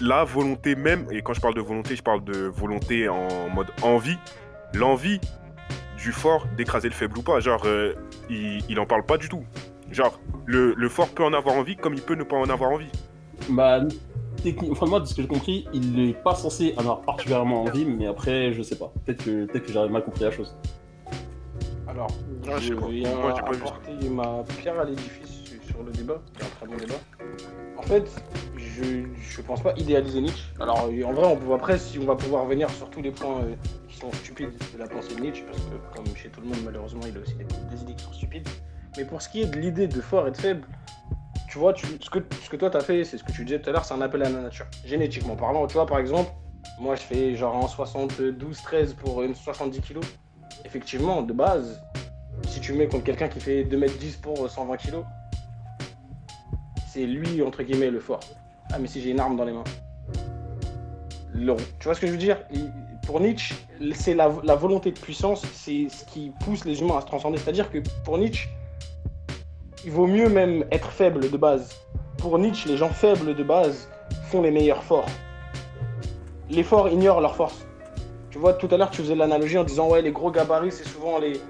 [0.00, 1.06] la volonté même.
[1.10, 4.18] Et quand je parle de volonté, je parle de volonté en mode envie,
[4.74, 5.20] l'envie
[5.98, 7.40] du fort d'écraser le faible ou pas.
[7.40, 7.94] Genre, euh,
[8.30, 9.44] il, il en parle pas du tout.
[9.90, 12.70] Genre, le, le fort peut en avoir envie comme il peut ne pas en avoir
[12.70, 12.90] envie.
[13.50, 13.80] Bah,
[14.42, 17.62] techniquement, enfin, moi, de ce que j'ai compris, il n'est pas censé en avoir particulièrement
[17.64, 18.92] envie, mais après, je sais pas.
[19.04, 20.54] Peut-être que, peut que j'aurais mal compris la chose.
[21.88, 22.08] alors,
[22.48, 26.42] Ah, je je viens Moi, apporter ma pierre à l'édifice sur- sur le débat, qui
[26.42, 27.00] est un très bon débat.
[27.76, 28.10] En fait,
[28.76, 30.44] je, pense pas idéaliser Nietzsche.
[30.60, 33.10] Alors, euh, en vrai, on peut, après, si on va pouvoir venir sur tous les
[33.10, 33.54] points euh,
[33.88, 36.58] qui sont stupides de la pensée de Nietzsche, parce que, comme chez tout le monde,
[36.64, 38.48] malheureusement, il a aussi des, idées qui sont stupides.
[38.96, 40.66] Mais pour ce qui est de l'idée de fort et de faible,
[41.50, 43.84] tu vois, ce, que, toi t'as fait, c'est ce que tu disais tout à l'heure,
[43.84, 44.66] c'est un appel à la nature.
[44.86, 46.30] Génétiquement parlant, tu vois, par exemple,
[46.80, 50.00] moi je fais genre en 72-13 pour une 70 kg.
[50.64, 51.82] Effectivement, de base,
[52.48, 55.04] si tu mets contre quelqu'un qui fait 2m10 pour 120 kg,
[56.88, 58.20] c'est lui, entre guillemets, le fort.
[58.72, 59.64] Ah, mais si j'ai une arme dans les mains.
[61.34, 62.38] Tu vois ce que je veux dire?
[63.06, 63.54] Pour Nietzsche,
[63.94, 67.38] c'est la, la volonté de puissance, c'est ce qui pousse les humains à se transcender.
[67.38, 68.48] C'est-à-dire que pour Nietzsche,
[69.84, 71.74] il vaut mieux même être faible de base.
[72.18, 73.88] Pour Nietzsche, les gens faibles de base
[74.26, 75.08] font les meilleurs forts.
[76.48, 77.66] Les forts ignorent leur force.
[78.30, 80.86] Tu vois, tout à l'heure, tu faisais l'analogie en disant, ouais, les gros gabarits, c'est
[80.86, 81.40] souvent les.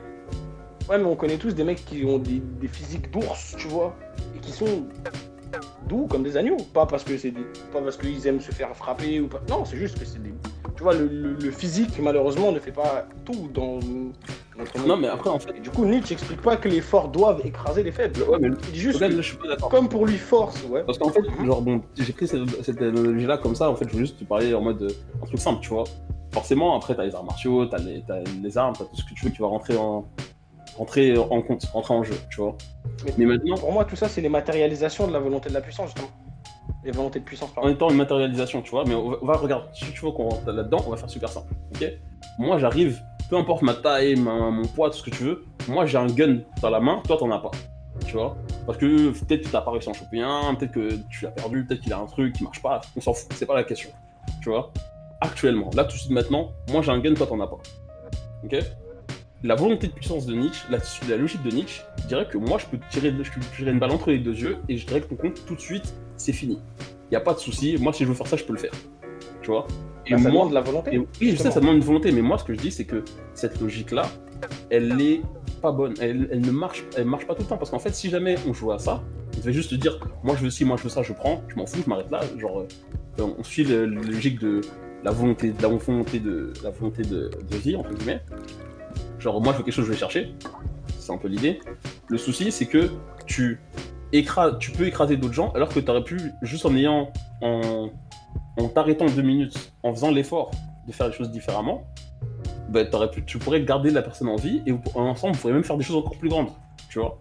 [0.88, 3.94] Ouais, mais on connaît tous des mecs qui ont des, des physiques d'ours, tu vois,
[4.35, 4.87] et qui sont
[5.88, 6.57] doux comme des agneaux.
[6.73, 7.43] Pas parce que c'est des...
[7.73, 9.41] pas parce qu'ils aiment se faire frapper ou pas.
[9.49, 10.33] Non, c'est juste que c'est des.
[10.77, 13.79] Tu vois, le, le- le physique, malheureusement, ne fait pas tout dans
[14.59, 14.87] notre monde.
[14.88, 17.43] Non, mais après, en fait, Et du coup, Nietzsche explique pas que les forts doivent
[17.45, 18.23] écraser les faibles.
[18.23, 20.83] ouais, mais Il dit juste là, que, je suis pas comme pour lui, force, ouais.
[20.85, 23.93] Parce qu'en fait, genre, bon, j'ai pris cette, cette analogie-là comme ça, en fait, je
[23.95, 24.88] veux juste te parler en mode euh,
[25.23, 25.85] un truc simple, tu vois.
[26.33, 29.15] Forcément, après, t'as les arts martiaux, t'as les, t'as les armes, t'as tout ce que
[29.15, 30.07] tu veux qui va rentrer en,
[30.76, 32.56] rentrer en compte, rentrer en jeu, tu vois.
[33.04, 35.61] Mais- Mais maintenant, Pour moi, tout ça, c'est les matérialisations de la volonté de la
[35.61, 36.08] puissance, justement.
[36.85, 37.68] Les volontés de puissance, en pardon.
[37.70, 40.28] étant une matérialisation, tu vois, mais on va, on va regarder, si tu veux qu'on
[40.28, 41.87] rentre là-dedans, on va faire super simple, ok?
[42.38, 45.87] Moi, j'arrive, peu importe ma taille, ma- mon poids, tout ce que tu veux, moi,
[45.87, 47.50] j'ai un gun dans la main, toi, t'en as pas,
[48.06, 48.37] tu vois?
[48.66, 51.30] Parce que peut-être que t'as pas réussi à en choper un, peut-être que tu l'as
[51.30, 53.64] perdu, peut-être qu'il a un truc qui marche pas, on s'en fout, c'est pas la
[53.64, 53.90] question,
[54.42, 54.72] tu vois?
[55.20, 57.58] Actuellement, là, tout de suite maintenant, moi, j'ai un gun, toi, t'en as pas,
[58.44, 58.56] ok?
[59.44, 60.78] La volonté de puissance de Nietzsche, la,
[61.09, 63.90] la logique de Nietzsche, dirait que moi je peux tirer, je peux tirer une balle
[63.90, 66.59] entre les deux yeux et je dirais que ton compte tout de suite c'est fini.
[67.11, 68.72] Y a pas de souci, moi si je veux faire ça je peux le faire.
[69.42, 69.66] Tu vois?
[70.07, 70.94] Et Bah, ça moi, demande de la volonté.
[70.94, 72.85] et oui je sais ça demande une volonté, mais moi ce que je dis c'est
[72.85, 74.05] que cette logique là,
[74.70, 75.22] elle est
[75.61, 77.94] pas bonne, elle, elle ne marche, elle marche pas tout le temps parce qu'en fait
[77.94, 79.02] si jamais on joue à ça,
[79.35, 81.42] on devait juste te dire moi je veux ci, moi je veux ça, je prends,
[81.48, 84.61] je m'en fous, je m'arrête là, genre euh, on suit la logique de
[85.05, 88.22] la volonté, de la volonté de la volonté de, de vie entre guillemets.
[89.22, 90.35] Genre moi je veux quelque chose, je vais chercher.
[90.98, 91.61] C'est un peu l'idée.
[92.08, 92.90] Le souci, c'est que
[93.26, 93.61] tu,
[94.12, 97.90] écrases, tu peux écraser d'autres gens alors que tu aurais pu, juste en ayant, en,
[98.58, 100.50] en t'arrêtant deux minutes, en faisant l'effort
[100.87, 101.85] de faire les choses différemment,
[102.68, 105.64] bah, t'aurais pu, tu pourrais garder la personne en vie et ensemble, vous pourriez même
[105.64, 106.48] faire des choses encore plus grandes.
[106.90, 107.18] Tu vois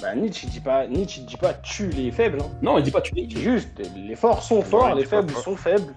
[0.00, 2.38] Bah, Nietzsche, il dit pas, Nietzsche, il dit pas tue les faibles.
[2.40, 2.50] Hein.
[2.62, 5.56] Non, il dit pas tu Il dit juste les forts sont forts, les faibles sont
[5.56, 5.94] faibles.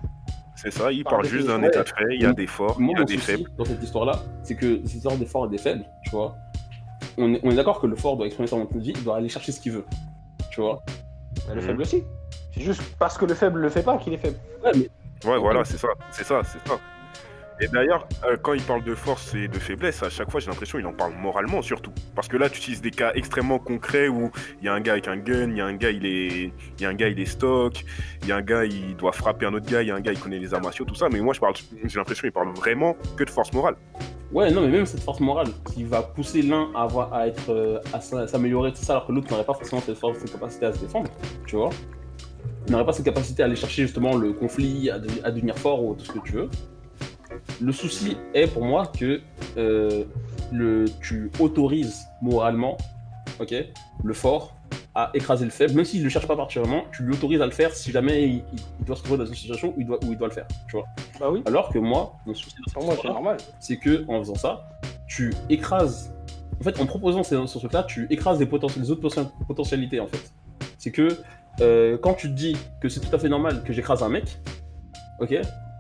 [0.61, 2.75] C'est ça, il Par parle juste d'un état de fait, il y a des forts,
[2.79, 3.49] il y a des souci faibles.
[3.57, 6.35] dans cette histoire-là, c'est que cette histoire des forts et des faibles, tu vois,
[7.17, 9.29] on est, on est d'accord que le fort doit exprimer de vie, il doit aller
[9.29, 9.85] chercher ce qu'il veut.
[10.51, 10.81] Tu vois
[11.47, 11.61] le Mhm.
[11.61, 12.03] faible aussi.
[12.53, 14.37] C'est juste parce que le faible le fait pas qu'il est faible.
[14.63, 14.89] Ouais, mais
[15.29, 16.77] Ouais, voilà, c'est ça, c'est ça, c'est ça.
[17.61, 20.47] Et d'ailleurs, euh, quand il parle de force et de faiblesse, à chaque fois, j'ai
[20.47, 21.91] l'impression qu'il en parle moralement surtout.
[22.15, 24.93] Parce que là, tu utilises des cas extrêmement concrets où il y a un gars
[24.93, 27.09] avec un gun, il y a un gars, il est, il y a un gars,
[27.09, 27.83] il est stock,
[28.21, 29.99] il y a un gars, il doit frapper un autre gars, il y a un
[29.99, 31.09] gars, il connaît les martiaux, tout ça.
[31.11, 33.75] Mais moi, je parle, j'ai l'impression qu'il parle vraiment que de force morale.
[34.31, 37.49] Ouais, non, mais même cette force morale qui va pousser l'un à, avoir, à être,
[37.49, 40.31] euh, à s'a- s'améliorer, tout ça, alors que l'autre n'aurait pas forcément cette, force, cette
[40.31, 41.09] capacité à se défendre,
[41.45, 41.71] tu vois.
[42.69, 46.05] N'aurait pas cette capacité à aller chercher justement le conflit, à devenir fort ou tout
[46.05, 46.49] ce que tu veux.
[47.61, 49.21] Le souci est pour moi que
[49.57, 50.05] euh,
[50.51, 52.77] le, tu autorises moralement,
[53.39, 53.53] ok,
[54.03, 54.55] le fort
[54.95, 57.45] à écraser le faible, même s'il ne le cherche pas particulièrement, tu lui autorises à
[57.45, 58.43] le faire si jamais il,
[58.85, 60.75] doit se trouver dans une situation où il doit, où il doit le faire, tu
[60.77, 60.85] vois.
[61.19, 62.55] Bah oui, Alors que moi, mon souci
[63.59, 64.69] c'est que en faisant ça,
[65.07, 66.13] tu écrases.
[66.59, 69.99] En fait, en proposant ce, ce truc-là, tu écrases les, poten- les autres poten- potentialités
[69.99, 70.31] en fait.
[70.77, 71.17] C'est que
[71.61, 74.39] euh, quand tu te dis que c'est tout à fait normal que j'écrase un mec,
[75.19, 75.35] ok,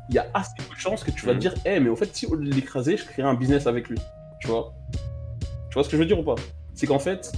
[0.09, 1.41] il y a assez peu de chances que tu vas te Mhm.
[1.41, 3.89] dire, eh, mais au fait, si au lieu de l'écraser, je créerais un business avec
[3.89, 3.97] lui.
[4.41, 4.73] Tu vois?
[5.69, 6.35] Tu vois ce que je veux dire ou pas?
[6.73, 7.31] C'est qu'en fait,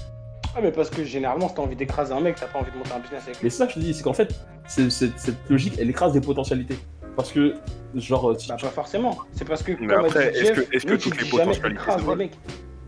[0.53, 2.77] Ah, mais parce que généralement, si t'as envie d'écraser un mec, t'as pas envie de
[2.77, 3.43] monter un business avec lui.
[3.45, 4.35] mais c'est ça je te dis, c'est qu'en fait,
[4.67, 6.77] c'est- c'est- cette logique, elle écrase des potentialités.
[7.15, 7.55] Parce que,
[7.95, 9.17] genre, si Bah, pas forcément.
[9.33, 12.01] C'est parce que, Mais comme après, est-ce que- est-ce que toutes les potentialités écrase se
[12.01, 12.37] les valent mecs.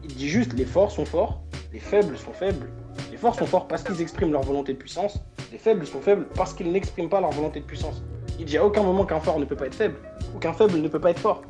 [0.04, 1.42] Il dit juste les forts sont forts,
[1.72, 2.70] les faibles sont faibles.
[3.12, 5.20] Les forts sont forts parce qu'ils expriment leur volonté de puissance,
[5.52, 8.04] les faibles sont faibles parce qu'ils n'expriment pas leur volonté de puissance.
[8.40, 9.96] Il dit à aucun moment qu'un fort ne peut pas être faible,
[10.36, 11.44] ou qu'un faible ne peut pas être fort.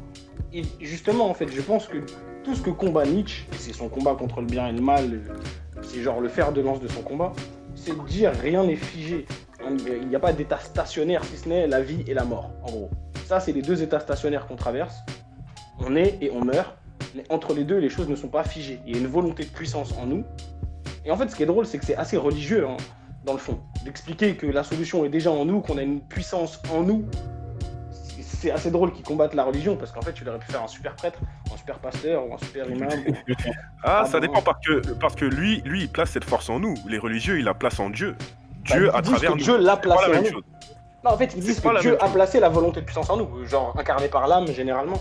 [0.54, 1.98] Et justement, en fait, je pense que
[2.44, 5.22] tout ce que combat Nietzsche, et c'est son combat contre le bien et le mal,
[5.82, 7.34] c'est genre le fer de lance de son combat,
[7.76, 9.26] c'est de dire rien n'est figé.
[9.68, 12.72] Il n'y a pas d'état stationnaire si ce n'est la vie et la mort, en
[12.72, 12.90] gros.
[13.26, 14.98] Ça, c'est les deux états stationnaires qu'on traverse.
[15.80, 16.78] On est et on meurt,
[17.16, 18.80] mais entre les deux, les choses ne sont pas figées.
[18.86, 20.24] Il y a une volonté de puissance en nous.
[21.06, 22.78] Et en fait, ce qui est drôle, c'est que c'est assez religieux, hein,
[23.26, 26.60] dans le fond, d'expliquer que la solution est déjà en nous, qu'on a une puissance
[26.74, 27.06] en nous.
[28.22, 30.68] C'est- assez drôle qu'ils combattent la religion, parce qu'en fait, tu aurais pu faire un
[30.68, 31.20] super prêtre,
[31.54, 32.90] un super pasteur, ou un super imam.
[33.84, 34.28] Ah, Ah ça bon.
[34.28, 36.74] dépend parce que, parce que lui, lui, il place cette force en nous.
[36.90, 38.16] Les religieux, il la place en Dieu.
[38.66, 39.44] Dieu Bah, à ils disent travers que nous.
[39.44, 40.30] Dieu l'a placé la en nous.
[40.30, 40.44] chose.
[41.06, 43.46] Non, en fait, ils disent que Dieu a placé la volonté de puissance en nous,
[43.46, 45.00] genre incarné par l'âme généralement,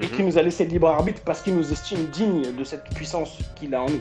[0.00, 0.10] et Mhm.
[0.12, 3.38] qui nous a laissé le libre arbitre parce qu'il nous estime dignes de cette puissance
[3.56, 4.00] qu'il a en nous.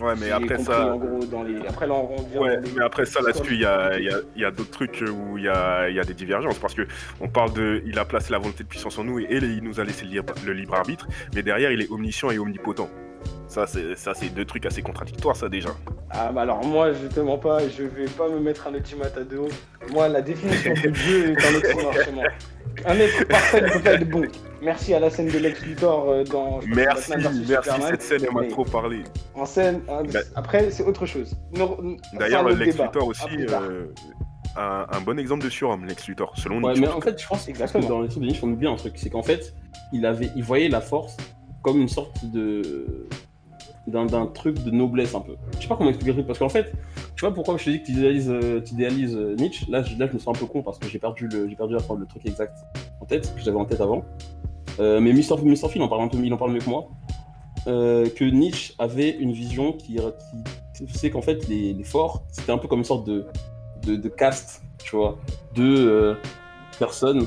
[0.00, 0.92] Ouais, mais après compris, ça.
[0.92, 1.56] En gros, dans les...
[1.66, 4.04] Après, là, on revient Ouais, dans les- mais après ça, là-dessus, il y a, il
[4.04, 6.12] y a- il y a d'autres trucs où il y a, il y a des
[6.14, 6.58] divergences.
[6.58, 6.82] Parce que
[7.20, 7.82] on parle de.
[7.86, 10.04] Il a placé la volonté de puissance en nous et, et il nous a laissé
[10.04, 11.06] le libre, le libre arbitre.
[11.34, 12.88] Mais derrière, il est omniscient et omnipotent.
[13.48, 15.70] Ça, c'est ça, c'est deux trucs assez contradictoires, ça déjà.
[16.10, 19.16] Ah, bah alors, moi, je te mens pas, je vais pas me mettre un ultimate
[19.16, 19.48] à deux hauts.
[19.92, 22.24] Moi, la définition de Dieu est un oxymore chez moi.
[22.84, 24.22] Un être parfait ne peut pas être bon.
[24.62, 27.44] Merci à la scène de Lex Luthor euh, dans Merci, merci.
[27.46, 27.82] Superman.
[27.90, 29.02] Cette scène, elle m'a trop parlé.
[29.34, 31.34] En scène, hein, Bah- après, c'est autre chose.
[32.14, 32.84] D'ailleurs, Lex débat.
[32.86, 33.86] Luthor aussi, euh,
[34.56, 37.38] un, un bon exemple de surhomme, Lex Luthor, selon Ouais, mais en fait, je pense,
[37.38, 37.88] pense que Exactement.
[37.88, 39.54] dans les trucs de Nietzsche, on oublie un truc, c'est qu'en fait,
[39.92, 41.16] il avait, il voyait la force
[41.62, 43.06] comme une sorte de
[43.86, 45.36] d'un truc de noblesse un peu.
[45.56, 46.72] Je sais pas comment expliquer le truc parce qu'en fait,
[47.14, 48.60] tu vois pourquoi je te dis que tu idéalises, euh,
[49.16, 49.66] euh, Nietzsche?
[49.70, 51.74] Là, je, là, je me sens un peu con parce que j'ai perdu le, perdu
[51.74, 52.56] la le truc exact
[53.00, 54.04] en tête que j'avais en tête avant.
[54.80, 55.36] Euh, mais Mr.
[55.68, 56.88] Phil en parle un peu, il en parle mieux que moi.
[57.64, 62.68] Que Nietzsche avait une vision qui, qui c'est qu'en fait les, forts c'était un peu
[62.68, 63.26] comme une sorte de
[63.84, 65.16] de, caste, tu vois,
[65.54, 66.16] de
[66.78, 67.26] personnes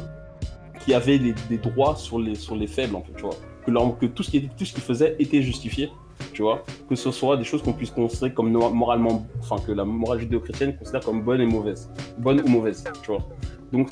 [0.80, 3.36] qui avaient des droits sur les, sur les faibles, en fait, tu vois.
[3.65, 4.50] Que, leur- que tout ce qu'ils
[4.82, 5.89] faisaient était justifié,
[6.34, 6.63] tu vois.
[6.88, 10.75] Que ce soit des choses qu'on puisse considérer comme moralement, enfin, que la morale judéo-chrétienne
[10.77, 11.89] considère comme bonne et mauvaise.
[12.17, 13.27] Bonne ou mauvaise, tu vois.
[13.71, 13.89] Donc,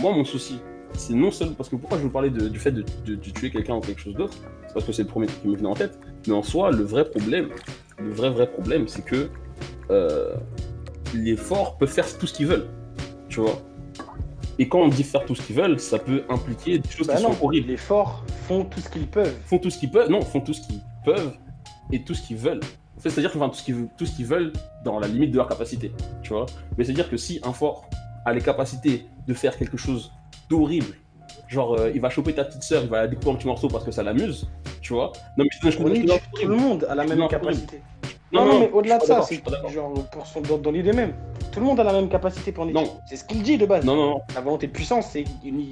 [0.00, 0.60] moi, mon souci,
[0.94, 3.30] c'est non seulement parce que pourquoi je vous parlais de- du fait de, de- de
[3.30, 4.34] tuer quelqu'un ou quelque chose d'autre,
[4.66, 6.70] c'est parce que c'est le premier truc qui me venait en tête, mais en soi,
[6.70, 7.48] le vrai problème,
[7.98, 9.28] le vrai, vrai problème, c'est que
[9.90, 10.34] euh,
[11.14, 12.68] les forts peuvent faire tout ce qu'ils veulent,
[13.28, 13.58] tu vois.
[14.58, 17.16] Et quand on dit faire tout ce qu'ils veulent, ça peut impliquer des choses Bah
[17.16, 17.68] qui non, sont horribles.
[17.68, 19.32] les forts font tout ce qu'ils peuvent.
[19.44, 21.32] Font tout ce qu'ils peuvent, non, font tout ce qu'ils peuvent
[21.92, 22.60] et tout ce qu'ils veulent.
[22.96, 24.52] En fait, C'est-à-dire qu'ils tout ce qu'ils tout ce qu'ils veulent
[24.84, 26.46] dans la limite de leur capacité, tu vois.
[26.76, 27.88] Mais c'est-à-dire que si un fort
[28.24, 30.12] a les capacités de faire quelque chose
[30.50, 30.94] d'horrible,
[31.46, 33.68] genre euh, il va choper ta petite sœur, il va la découper en petits morceaux
[33.68, 34.48] parce que ça l'amuse,
[34.80, 35.12] tu vois.
[35.36, 37.82] Non mais je je je Nietzsche, tout le monde a la même capacité.
[38.30, 40.92] Non, non, mais au-delà de je ça, je c'est genre pour son, dans, dans l'idée
[40.92, 41.14] même.
[41.50, 42.66] Tout le monde a la même capacité pour.
[42.66, 43.00] Non.
[43.06, 43.84] C'est ce qu'il dit de base.
[43.84, 44.20] Non, non, non.
[44.34, 45.64] La volonté de puissance, c'est une,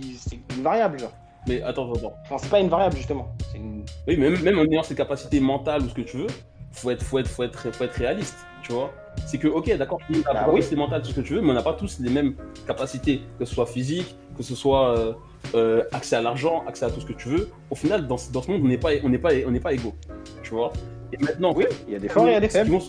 [0.62, 1.12] variable, genre.
[1.46, 2.14] Mais attends, attends, attends.
[2.24, 3.28] Enfin, c'est pas une variable, justement.
[3.54, 3.84] Une...
[4.08, 6.26] Oui, mais même, même en ayant ses capacités mentales ou ce que tu veux,
[6.72, 8.92] faut être, faut être, faut être, faut être réaliste, tu vois.
[9.26, 11.50] C'est que, ok, d'accord, tu as Bah capacité mentale, tout ce que tu veux, mais
[11.50, 12.34] on n'a pas tous les mêmes
[12.66, 15.12] capacités, que ce soit physique, que ce soit euh,
[15.54, 17.48] euh, accès à l'argent, accès à tout ce que tu veux.
[17.70, 19.60] Au final, dans, ce- dans ce monde, on n'est pas, on n'est pas, on n'est
[19.60, 19.94] pas égaux,
[20.42, 20.72] tu vois.
[21.12, 22.70] Et maintenant, Oui, il y a des forts et il y a des faibles.
[22.70, 22.80] vont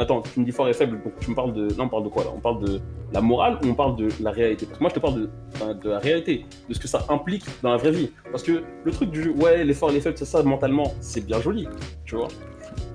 [0.00, 1.70] Attends, tu me dis fort et faible, donc tu me parles de.
[1.70, 2.30] Là, on parle de quoi là?
[2.32, 2.80] On parle de
[3.12, 4.64] la morale ou on parle de la réalité?
[4.64, 7.04] Parce que moi, je te parle de, enfin, de la réalité, de ce que ça
[7.08, 8.12] implique dans la vraie vie.
[8.30, 11.26] Parce que le truc du ouais, les forts et les faibles, c'est ça, mentalement, c'est
[11.26, 11.66] bien joli,
[12.04, 12.28] tu vois?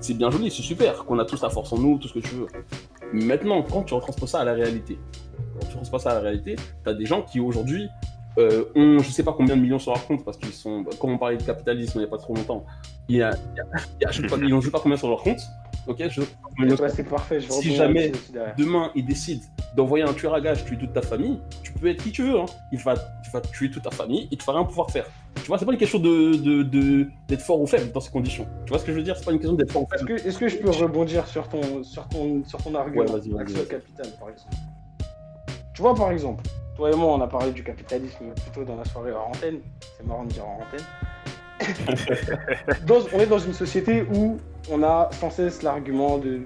[0.00, 2.20] C'est bien joli, c'est super qu'on a tous la force en nous, tout ce que
[2.20, 2.46] tu veux.
[3.12, 4.98] Mais maintenant, quand tu retransposes ça à la réalité,
[5.36, 7.86] quand tu retransposes ça à la réalité, t'as des gens qui aujourd'hui
[8.38, 11.10] euh, ont je sais pas combien de millions sur leur compte parce qu'ils sont, comme
[11.10, 12.64] on parlait de capitalisme il n'y a pas trop longtemps,
[13.08, 13.62] il y a, il y
[14.00, 15.40] il y je sais pas, ils ont je sais pas combien sur leur compte,
[15.86, 17.40] ok je, Ouais, c'est parfait.
[17.40, 18.12] Je Si jamais-
[18.56, 19.40] demain il décide
[19.76, 22.38] d'envoyer un tueur à gage tuer toute ta famille, tu peux être qui tu veux,
[22.40, 22.46] hein.
[22.72, 25.06] il, va, il va tuer toute ta famille et tu vas rien pouvoir faire.
[25.36, 28.10] Tu vois, c'est pas une question de, de, de- d'être fort ou faible dans ces
[28.12, 28.46] conditions.
[28.64, 29.16] Tu vois ce que je veux dire?
[29.16, 30.20] C'est pas une question d'être fort ou Est-ce faible.
[30.22, 33.02] que, est-ce que je peux rebondir sur ton, sur ton, sur ton argument?
[33.04, 33.66] Ouais, L'axe vas-y.
[33.66, 34.54] capital, par exemple.
[35.74, 36.44] Tu vois, par exemple,
[36.76, 39.60] toi et moi, on a parlé du capitalisme plutôt dans la soirée hors antenne.
[39.96, 40.86] C'est marrant de dire hors antenne.
[42.86, 44.38] Dans- on est dans une société où
[44.70, 46.38] on a sans cesse l'argument de,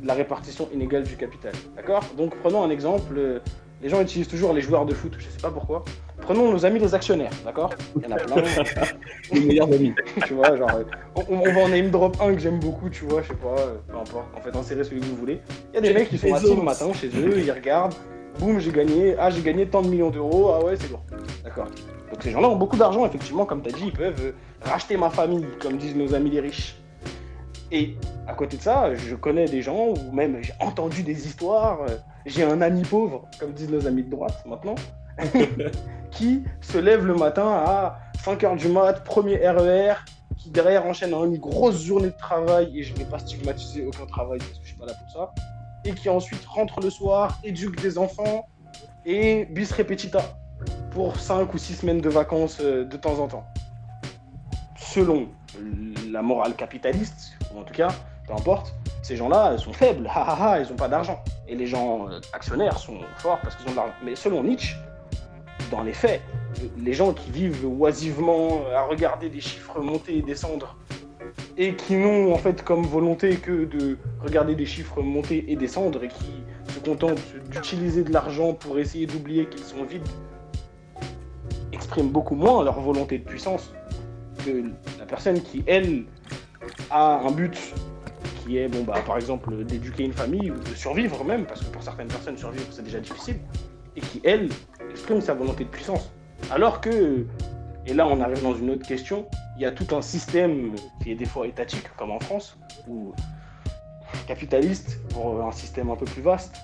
[0.00, 1.52] de la répartition inégale du capital.
[1.76, 2.04] D'accord?
[2.16, 3.40] Donc, prenons un exemple.
[3.80, 5.84] Les gens utilisent toujours les joueurs de foot, je sais pas pourquoi.
[6.20, 7.70] Prenons nos amis les actionnaires, d'accord?
[7.96, 8.42] Il y en a plein.
[9.32, 9.94] Les meilleurs amis.
[10.26, 10.80] tu vois, genre,
[11.14, 13.54] on, on va en name drop un que j'aime beaucoup, tu vois, je sais pas,
[13.60, 15.40] euh, peu importe, en fait, insérez celui que vous voulez.
[15.72, 17.94] Il y a des mecs qui sont assis le matin chez eux, ils regardent,
[18.38, 21.02] boum, j'ai gagné, ah, j'ai gagné tant de millions d'euros, ah ouais, c'est lourd.
[21.44, 21.66] D'accord.
[22.10, 24.32] Donc ces gens-là ont beaucoup d'argent, effectivement, comme tu as dit, ils peuvent euh,
[24.62, 26.76] racheter ma famille, comme disent nos amis les riches.
[27.70, 31.82] Et à côté de ça, je connais des gens, ou même j'ai entendu des histoires,
[31.82, 34.76] euh, j'ai un ami pauvre, comme disent nos amis de droite maintenant,
[36.10, 39.94] qui se lève le matin à 5h du mat, premier RER,
[40.38, 44.06] qui derrière enchaîne une grosse journée de travail, et je ne vais pas stigmatiser aucun
[44.06, 45.34] travail parce que je suis pas là pour ça,
[45.84, 48.46] et qui ensuite rentre le soir, éduque des enfants,
[49.06, 50.22] et bis repetita,
[50.90, 53.46] pour 5 ou 6 semaines de vacances euh, de temps en temps.
[54.76, 55.28] Selon
[56.10, 57.88] la morale capitaliste, ou en tout cas,
[58.26, 61.22] peu importe, ces gens-là sont faibles, ils n'ont pas d'argent.
[61.46, 63.94] Et les gens euh, actionnaires sont forts parce qu'ils ont de l'argent.
[64.04, 64.76] Mais selon Nietzsche,
[65.70, 66.20] dans les faits,
[66.78, 70.76] les gens qui vivent oisivement à regarder des chiffres monter et descendre
[71.58, 76.04] et qui n'ont en fait comme volonté que de regarder des chiffres monter et descendre
[76.04, 80.08] et qui se contentent d'utiliser de l'argent pour essayer d'oublier qu'ils sont vides,
[81.72, 83.72] expriment beaucoup moins leur volonté de puissance
[84.46, 86.04] que la personne qui, elle,
[86.90, 87.58] a un but
[88.40, 91.70] qui est, bon, bah, par exemple, d'éduquer une famille ou de survivre même, parce que
[91.70, 93.36] pour certaines personnes, survivre c'est déjà difficile,
[93.96, 94.48] et qui, elle,
[94.90, 96.08] exprime sa volonté de puissance.
[96.52, 97.26] Alors que,
[97.84, 99.26] et là on arrive dans une autre question,
[99.58, 102.56] il y a tout un système qui est des fois étatique, comme en France,
[102.86, 103.12] ou
[104.28, 106.54] capitaliste, pour un système un peu plus vaste,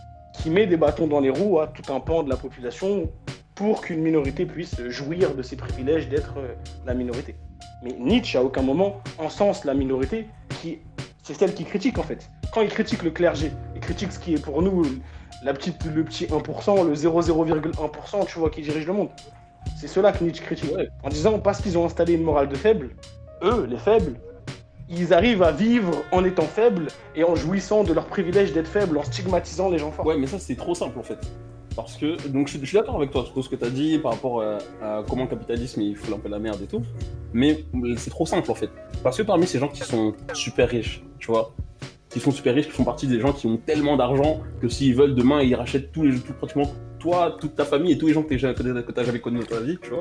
[0.41, 3.11] qui met des bâtons dans les roues à tout un pan de la population
[3.57, 6.35] pour qu'une minorité puisse jouir de ses privilèges d'être
[6.87, 7.35] la minorité.
[7.83, 10.29] Mais Nietzsche, à aucun moment, encense la minorité,
[10.61, 10.79] qui
[11.25, 12.31] c'est celle qui critique en fait.
[12.53, 14.85] Quand il critique le clergé, il critique ce qui est pour nous
[15.43, 19.09] la petite, le petit 1%, le 0,01%, tu vois, qui dirige le monde.
[19.81, 20.75] C'est cela que Nietzsche critique.
[20.77, 20.89] Ouais.
[21.03, 22.91] En disant, parce qu'ils ont installé une morale de faible,
[23.43, 24.15] eux, les faibles,
[24.89, 28.97] ils arrivent à vivre en étant faibles et en jouissant de leur privilège d'être faibles,
[28.99, 30.07] en stigmatisant les gens forts.
[30.07, 31.19] Ouais, mais ça, c'est trop simple en fait.
[31.75, 33.71] Parce que, donc je, suis- je suis d'accord avec toi, tout ce que tu as
[33.71, 36.67] dit par rapport à, à comment le capitalisme il fout un peu la merde et
[36.67, 36.83] tout.
[37.33, 37.65] Mais
[37.97, 38.71] c'est trop simple en fait.
[39.03, 41.53] Parce que parmi ces gens qui sont super riches, tu vois,
[42.11, 44.95] qui sont super riches, qui font partie des gens qui ont tellement d'argent que s'ils
[44.95, 46.71] veulent demain, ils rachètent tous les, tout, pratiquement
[47.05, 49.61] toi, toute ta famille et tous les gens que tu n'as jamais connus dans ta
[49.61, 50.01] vie, tu vois.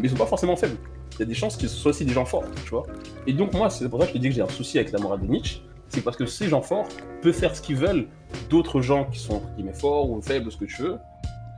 [0.00, 0.76] Mais ils sont pas forcément faibles.
[1.14, 2.84] Il y a des chances qu'ils soient aussi des gens forts, tu vois.
[3.26, 4.92] Et donc, moi, c'est pour ça que je te dis que j'ai un souci avec
[4.92, 5.60] la morale de Nietzsche.
[5.88, 6.86] C'est parce que ces gens forts
[7.22, 8.06] peuvent faire ce qu'ils veulent
[8.48, 10.96] d'autres gens qui sont entre guillemets forts ou faibles, ce que tu veux,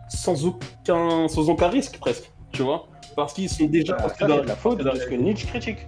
[0.09, 2.87] sans aucun, sans aucun risque presque, tu vois.
[3.17, 3.93] Parce qu'ils sont déjà.
[3.95, 5.87] Que ça, dans- la faute de ce que Nietzsche critique.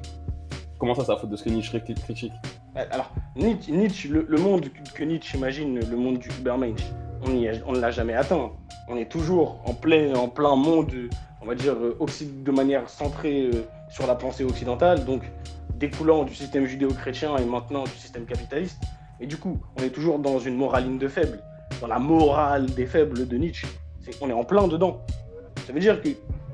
[0.79, 2.33] Comment ça, c'est la faute de ce que Nietzsche cri- critique?
[2.77, 6.83] Euh, Alors, Nietzsche, le, le monde que Nietzsche imagine, le monde du Übermensch,
[7.25, 8.51] on ne l'a jamais atteint.
[8.89, 10.93] On est toujours en plein, en plein monde,
[11.43, 15.23] on va dire, euh, de manière centrée euh, sur la pensée occidentale, donc
[15.75, 18.81] découlant du système judéo-chrétien et maintenant du système capitaliste.
[19.21, 21.41] Et du coup, on est toujours dans une moraline de faible,
[21.81, 23.67] dans la morale des faibles de Nietzsche.
[24.21, 25.01] On est en plein dedans.
[25.67, 26.09] Ça veut dire que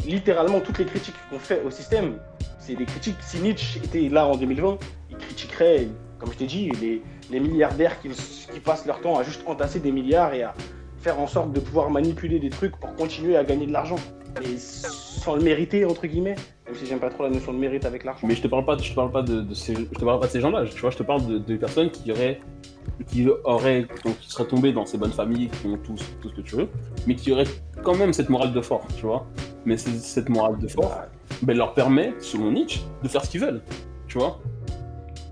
[0.07, 2.19] littéralement toutes les critiques qu'on fait au système,
[2.59, 3.17] c'est des critiques.
[3.21, 4.79] Si Nietzsche était là en 2020,
[5.11, 5.89] il critiquerait
[6.19, 7.03] Comme je t'ai dit, les,
[7.33, 10.55] les milliardaires qui, qui passent leur temps à juste entasser des milliards et à
[10.99, 13.97] faire en sorte de pouvoir manipuler des trucs pour continuer à gagner de l'argent.
[14.43, 16.37] Et sans le mériter, entre guillemets.
[16.66, 18.26] Même si j'aime pas trop la notion de mérite avec l'argent.
[18.26, 20.20] Mais je te parle pas, je te parle pas de, de ces, je te parle
[20.20, 20.64] pas de ces gens-là.
[20.64, 22.41] Tu vois, je te parle de, de personnes qui auraient,
[23.09, 26.35] qui auraient, donc qui seraient tombées dans ces bonnes familles, qui ont tout, tout ce
[26.35, 26.68] que tu veux,
[27.07, 27.49] mais qui auraient
[27.83, 29.26] quand même cette morale de fort, tu vois.
[29.66, 30.93] Mais cette morale de fort,
[31.43, 33.62] ben, leur permet, selon Nietzsche, de faire ce qu'ils veulent,
[34.09, 34.41] tu vois.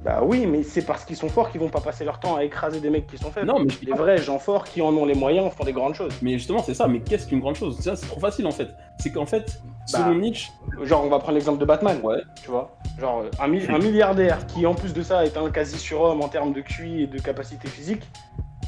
[0.03, 2.43] Bah oui, mais c'est parce qu'ils sont forts qu'ils vont pas passer leur temps à
[2.45, 3.47] écraser des mecs qui sont faibles.
[3.47, 5.95] Non, mais je Les vrais gens forts qui en ont les moyens font des grandes
[5.95, 6.13] choses.
[6.23, 6.89] Mais justement, c'est ça.
[6.89, 7.79] Mais qu'est-ce qu'une grande chose?
[7.81, 8.69] Ça, c'est trop facile en fait.
[8.99, 10.15] C'est qu'en fait, selon Bah.
[10.15, 10.51] Nietzsche,
[10.85, 11.99] Genre, on va prendre l'exemple de Batman.
[12.03, 12.75] ouais, tu vois.
[12.99, 16.23] Genre euh, un, mi- un milliardaire qui en plus de ça est un quasi surhomme
[16.23, 18.03] en termes de QI et de capacité physique.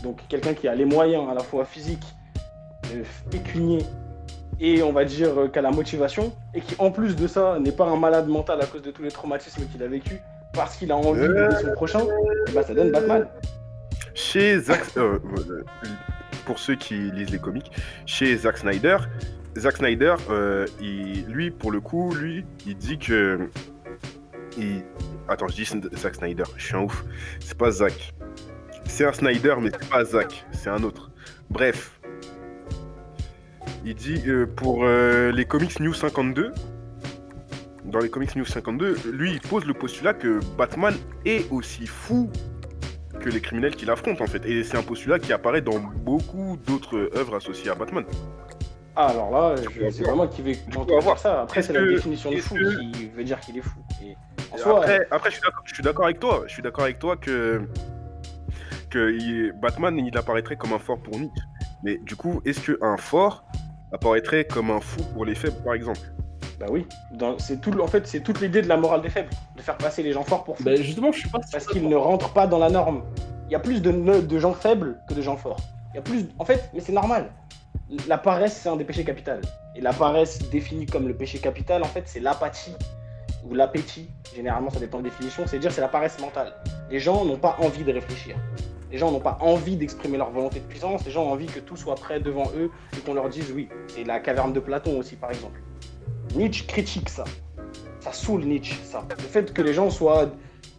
[0.02, 2.04] Donc quelqu'un qui a les moyens à la fois physiques,
[2.94, 3.84] euh, pécuniers
[4.60, 7.58] et on va dire euh, qui a la motivation et qui en plus de ça
[7.58, 10.20] n'est pas un malade mental à cause de tous les traumatismes qu'il a vécu
[10.54, 12.00] parce qu'il a envie d'aider son prochain,
[12.48, 13.26] et bah ça donne Batman.
[14.14, 15.18] Chez Zack, euh,
[15.50, 15.64] euh,
[16.44, 17.70] pour ceux qui lisent les comics,
[18.06, 18.98] chez Zack Snyder,
[19.56, 23.48] Zack Snyder, euh, il- lui, pour le coup, lui, il dit que,
[24.58, 24.82] il-
[25.28, 25.64] attends, je dis
[25.96, 27.04] Zack Snyder, je suis un ouf.
[27.40, 28.12] C'est pas Zack.
[28.84, 31.10] C'est un Snyder, mais c'est pas Zack, c'est un autre.
[31.50, 31.98] Bref,
[33.84, 36.52] il dit euh, pour euh, les comics New 52.
[37.92, 40.94] Dans les comics New 52, lui, il pose le postulat que Batman
[41.26, 42.30] est aussi fou
[43.20, 44.44] que les criminels qu'il affronte en fait.
[44.46, 48.04] Et c'est un postulat qui apparaît dans beaucoup d'autres œuvres associées à Batman.
[48.96, 49.54] Ah alors là,
[49.90, 50.54] c'est vraiment qui veut
[50.96, 51.18] avoir.
[51.18, 51.42] ça.
[51.42, 53.78] Après c'est la que- définition de fou que- qui veut dire qu'il est fou.
[54.02, 54.14] Et
[54.52, 55.36] en soi, Après, après je
[55.74, 56.44] suis d'accord- avec toi.
[56.46, 57.60] Je suis d'accord avec toi que,
[58.90, 61.44] que il- Batman il apparaîtrait comme un fort pour Nietzsche.
[61.84, 63.44] Mais du coup, est-ce qu'un fort
[63.92, 66.00] apparaîtrait comme un fou pour les faibles par exemple?
[66.62, 69.30] Bah oui, Dans- c'est tout, en fait c'est toute l'idée de la morale des faibles,
[69.56, 70.62] de faire passer les gens forts pour fous.
[70.62, 71.40] ben, justement, je suis pas.
[71.50, 73.02] parce qu'ils ne rentrent pas dans la norme.
[73.48, 75.58] Il y a plus de gens faibles que de gens forts.
[75.92, 77.30] Il y a plus, en fait, mais c'est normal.
[78.06, 79.32] La paresse, c'est un des péchés capitaux.
[79.74, 82.74] Et la paresse définie comme le péché capital, en fait, c'est l'apathie
[83.44, 84.08] ou l'appétit.
[84.36, 85.42] Généralement, ça dépend de la définition.
[85.46, 86.52] C'est dire c'est la paresse mentale.
[86.90, 88.36] Les gens n'ont pas envie de réfléchir.
[88.90, 91.04] Les gens n'ont pas envie d'exprimer leur volonté de puissance.
[91.04, 93.68] Les gens ont envie que tout soit prêt devant eux et qu'on leur dise oui.
[93.88, 95.60] C'est la caverne de Platon aussi, par exemple.
[96.34, 97.24] Nietzsche critique ça.
[98.00, 99.06] Ça saoule Nietzsche, ça.
[99.10, 100.30] Le fait que les gens soient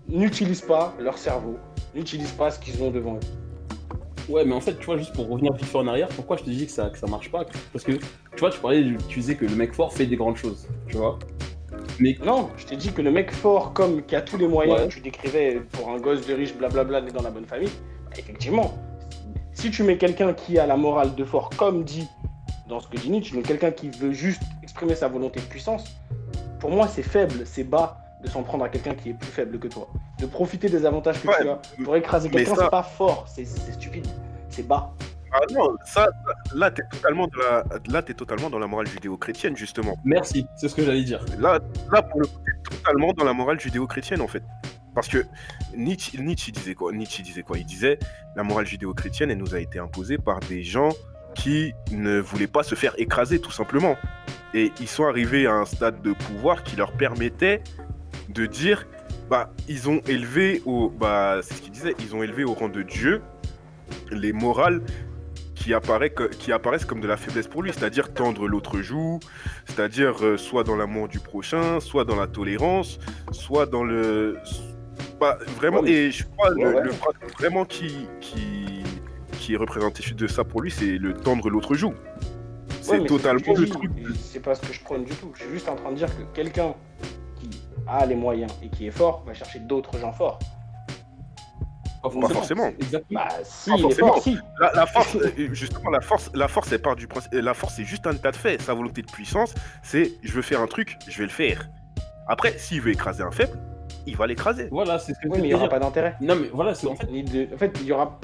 [0.10, 1.58] n'utilisent pas leur cerveau,
[1.96, 3.20] n'utilisent pas ce qu'ils ont devant eux.
[4.30, 6.44] Ouais, mais en fait, tu vois, juste pour revenir vite fait en arrière, pourquoi je
[6.44, 7.46] te dis que ça, que ça marche pas?
[7.74, 10.38] Parce que, tu vois, tu parlais, tu disais que le mec fort fait des grandes
[10.38, 11.20] choses, tu vois.
[12.00, 14.82] Mais Non, je t'ai dit que le mec fort, comme qui a tous les moyens,
[14.82, 14.88] Ouais.
[14.88, 17.70] tu décrivais pour un gosse de riche, blablabla, né dans la bonne famille,
[18.06, 18.74] bah, effectivement,
[19.54, 22.08] si tu mets quelqu'un qui a la morale de fort, comme dit
[22.68, 25.84] dans ce que dit Nietzsche, donc quelqu'un qui veut juste exprimer sa volonté de puissance,
[26.60, 29.60] pour moi, c'est faible, c'est bas de s'en prendre à quelqu'un qui est plus faible
[29.60, 29.90] que toi.
[30.20, 33.26] De profiter des avantages que Ouais, tu as pour écraser quelqu'un, ça- c'est pas fort,
[33.28, 34.08] c'est stupide,
[34.50, 34.94] c'est bas.
[35.36, 36.08] Ah non, ça,
[36.54, 39.98] là t'es totalement dans la, là t'es totalement dans la morale judéo-chrétienne justement.
[40.06, 41.26] merci, c'est ce que j'allais dire.
[41.40, 41.60] Là,
[41.92, 44.44] là pour le coup, t'es totalement dans la morale judéo-chrétienne en fait.
[44.94, 45.26] Parce que
[45.76, 46.92] Nietzsche, disait quoi?
[46.94, 47.58] Nietzsche il disait quoi?
[47.58, 47.98] Il disait
[48.36, 50.90] la morale judéo-chrétienne elle nous a été imposée par des gens
[51.34, 53.98] qui ne voulaient pas se faire écraser tout simplement.
[54.54, 57.64] Et ils sont arrivés à un stade de pouvoir qui leur permettait
[58.30, 58.88] de dire
[59.30, 62.70] bah ils ont élevé au bah c'est ce qu'il disait ils ont élevé au rang
[62.70, 63.22] de Dieu
[64.12, 64.82] les morales
[65.56, 69.20] qui, apparaît qui apparaissent comme de la faiblesse pour lui, c'est-à-dire tendre l'autre joue,
[69.66, 73.00] c'est-à-dire euh, soit dans l'amour du prochain, soit dans la tolérance,
[73.32, 74.38] soit dans le...
[75.20, 76.92] Bah, vraiment, et je crois le, le
[77.38, 78.66] vraiment qui, qui,
[79.44, 81.94] qui est représentatif de ça pour lui, c'est le tendre l'autre joue.
[82.82, 83.92] C'est Ouais, totalement le truc.
[84.22, 85.32] C'est pas ce que je prône du tout.
[85.36, 86.74] Je suis juste en train de dire que quelqu'un
[87.40, 87.50] qui
[87.88, 90.40] a les moyens et qui est fort va chercher d'autres gens forts.
[92.02, 92.68] Pas forcément.
[92.68, 93.20] Exactement.
[93.22, 94.08] Bah si, Pas il est forcément.
[94.14, 94.38] fort, si.
[94.60, 97.34] La, la force, euh, justement, la force, la force, elle part du principe.
[97.34, 98.62] La force, c'est juste un état de fait.
[98.62, 101.70] Sa volonté de puissance, c'est je veux faire un truc, je vais le faire.
[102.28, 103.58] Après, s'il veut écraser un faible,
[104.06, 104.68] il va l'écraser.
[104.72, 106.16] Voilà, c'est ce que Oui, je mais il n'y aura pas d'intérêt.
[106.20, 107.08] Non, mais voilà, c'est fait.
[107.54, 108.20] En fait, il y aura.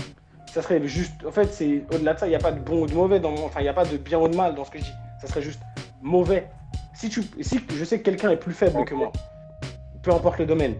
[0.51, 1.13] Ça serait juste.
[1.25, 3.19] En fait, c'est au-delà de ça, il n'y a pas de bon ou de mauvais
[3.19, 3.45] dans mon.
[3.45, 4.93] Enfin, il n'y a pas de bien ou de mal dans ce que je dis.
[5.21, 5.61] Ça serait juste
[6.01, 6.47] mauvais.
[6.95, 9.11] Si tu, si je sais que quelqu'un est plus faible que moi,
[10.01, 10.75] peu importe le domaine,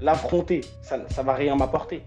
[0.00, 2.02] l'affronter, ça, ça va rien m'apporter.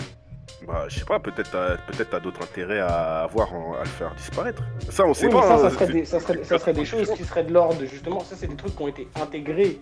[0.67, 3.85] Bah, je sais pas, peut-être t'as peut-être t'as d'autres intérêts à avoir en- à le
[3.89, 4.61] faire disparaître.
[4.89, 5.41] Ça, on sait Oui, pas.
[5.41, 7.51] mais ça, hein, ça serait, des, ça, serait, ça serait des choses qui seraient de
[7.53, 9.79] l'ordre, justement, ça c'est des trucs qui ont été intégrés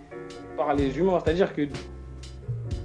[0.56, 1.20] par les humains.
[1.24, 1.68] C'est-à-dire que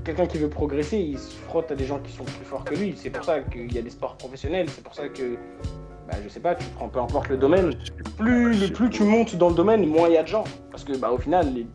[0.04, 2.74] quelqu'un qui veut progresser, il se frotte à des gens qui sont plus forts que
[2.74, 2.94] lui.
[2.96, 5.36] C'est pour ça qu'il y a des sports professionnels, c'est pour ça que,
[6.08, 7.72] bah, je sais pas, tu prends peu importe le domaine,
[8.18, 10.44] plus, plus tu montes dans le domaine, moins il y a de gens.
[10.70, 11.66] Parce que bah, au final, les-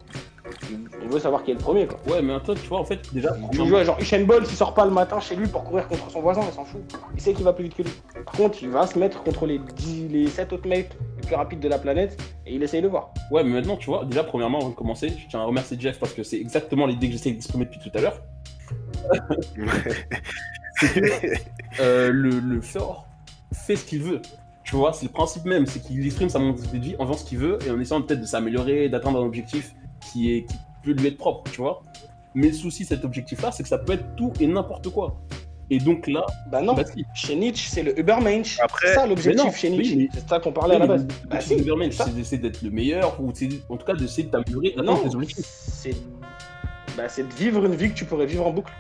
[1.04, 2.00] on veut savoir qui est le premier, quoi.
[2.08, 3.36] Ouais, mais toi, tu vois, en fait, déjà.
[3.52, 5.88] Tu joues à genre Usain Bolt, s'il sort pas le matin chez lui pour courir
[5.88, 6.82] contre son voisin, il s'en fout.
[7.16, 7.92] Il sait qu'il va plus vite que lui.
[8.26, 11.36] Par contre, il va se mettre contre les, 10, les 7 autres mecs les plus
[11.36, 13.14] rapides de la planète et il essaye de voir.
[13.32, 16.00] Ouais, mais maintenant, tu vois, déjà, premièrement, avant de commencer, je tiens à remercier Jeff
[16.00, 18.22] parce que c'est exactement l'idée que j'essaie d'exprimer depuis tout à l'heure.
[20.80, 21.02] c'est que
[21.80, 23.08] euh, le, le fort
[23.54, 24.22] fait ce qu'il veut.
[24.64, 27.18] Tu vois, c'est le principe même, c'est qu'il exprime sa mentalité de vie en faisant
[27.18, 30.56] ce qu'il veut et en essayant peut-être de s'améliorer, d'atteindre un objectif qui, est, qui
[30.84, 31.82] peut lui être propre, tu vois.
[32.36, 35.16] Mais le souci, cet objectif-là, c'est que ça peut être tout et n'importe quoi.
[35.72, 37.06] Et donc là, bah non, bah si.
[37.14, 38.60] chez Nietzsche, c'est le Ubermensch.
[38.60, 39.96] Après- c'est ça l'objectif chez oui, Nietzsche.
[39.98, 41.06] mais- C'est ça qu'on parlait à la base.
[41.30, 44.24] Bah le si, Superman, c'est d'essayer d'être le meilleur, ou c'est- en tout cas d'essayer
[44.24, 45.96] de t'améliorer, Non, c'est
[46.98, 48.72] bah, c'est de vivre une vie que tu pourrais vivre en boucle.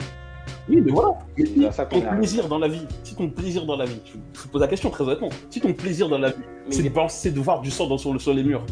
[0.67, 1.09] Oui, mais voilà.
[1.37, 3.99] Mais si ça ton plaisir dans la vie, si ton plaisir dans la vie,
[4.33, 6.35] je te pose la question très honnêtement, si ton plaisir dans la vie,
[6.69, 8.65] c'est de voir du sang dans, sur, le, sur les murs,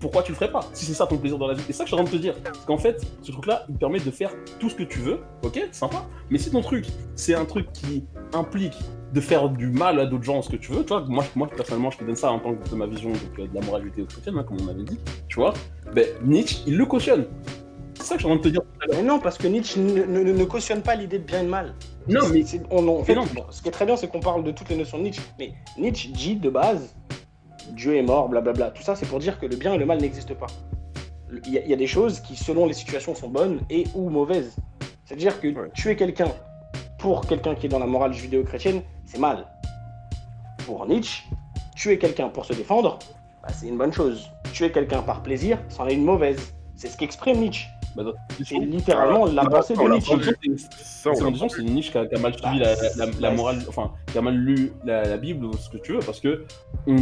[0.00, 1.62] pourquoi tu le ferais pas Si c'est ça ton plaisir dans la vie.
[1.68, 2.34] Et ça que je suis en train de te dire.
[2.42, 5.20] Parce qu'en fait, ce truc-là, il te permet de faire tout ce que tu veux,
[5.42, 6.04] ok, sympa.
[6.30, 6.86] Mais si ton truc,
[7.16, 8.78] c'est un truc qui implique
[9.12, 11.48] de faire du mal à d'autres gens, ce que tu veux, tu vois, moi, moi
[11.48, 13.62] personnellement, je te donne ça en tant que de ma vision donc, euh, de la
[13.64, 15.54] moralité chrétienne, hein, comme on avait dit, tu vois,
[15.94, 17.24] ben Nietzsche, il le cautionne.
[17.94, 18.60] C'est ça que je suis en train de te dire.
[18.92, 21.44] Mais non, parce que Nietzsche ne, ne- ne- ne cautionne pas l'idée de bien et
[21.44, 21.74] de mal.
[22.06, 23.24] Non, mais C'est- on, on- en fait, non.
[23.34, 25.22] bon, ce qui est très bien, c'est qu'on parle de toutes les notions de Nietzsche.
[25.38, 26.94] Mais Nietzsche dit de base,
[27.72, 28.70] Dieu est mort, blablabla.
[28.70, 30.46] Tout ça, c'est pour dire que le bien et le mal n'existent pas.
[31.46, 33.84] Il y, a- il y a des choses qui, selon les situations, sont bonnes et
[33.94, 34.56] ou mauvaises.
[35.04, 35.70] C'est-à-dire que Ouais.
[35.74, 36.28] tuer quelqu'un
[36.98, 39.46] pour quelqu'un qui est dans la morale judéo-chrétienne, c'est mal.
[40.66, 41.22] Pour Nietzsche,
[41.76, 42.98] tuer quelqu'un pour se défendre,
[43.42, 44.30] bah, c'est une bonne chose.
[44.52, 46.52] Tuer quelqu'un par plaisir, c'en est une mauvaise.
[46.74, 47.66] C'est ce qu'exprime Nietzsche.
[48.04, 48.12] Bah,
[48.44, 50.14] C'est littéralement la Ah, pensée de Nietzsche.
[50.56, 54.18] C'est c'est Nietzsche qui a, mal suivi Bah, la, la- la bah, morale, enfin, qui
[54.18, 56.44] a mal lu la, la Bible ou ce que tu veux, parce que
[56.86, 56.96] on-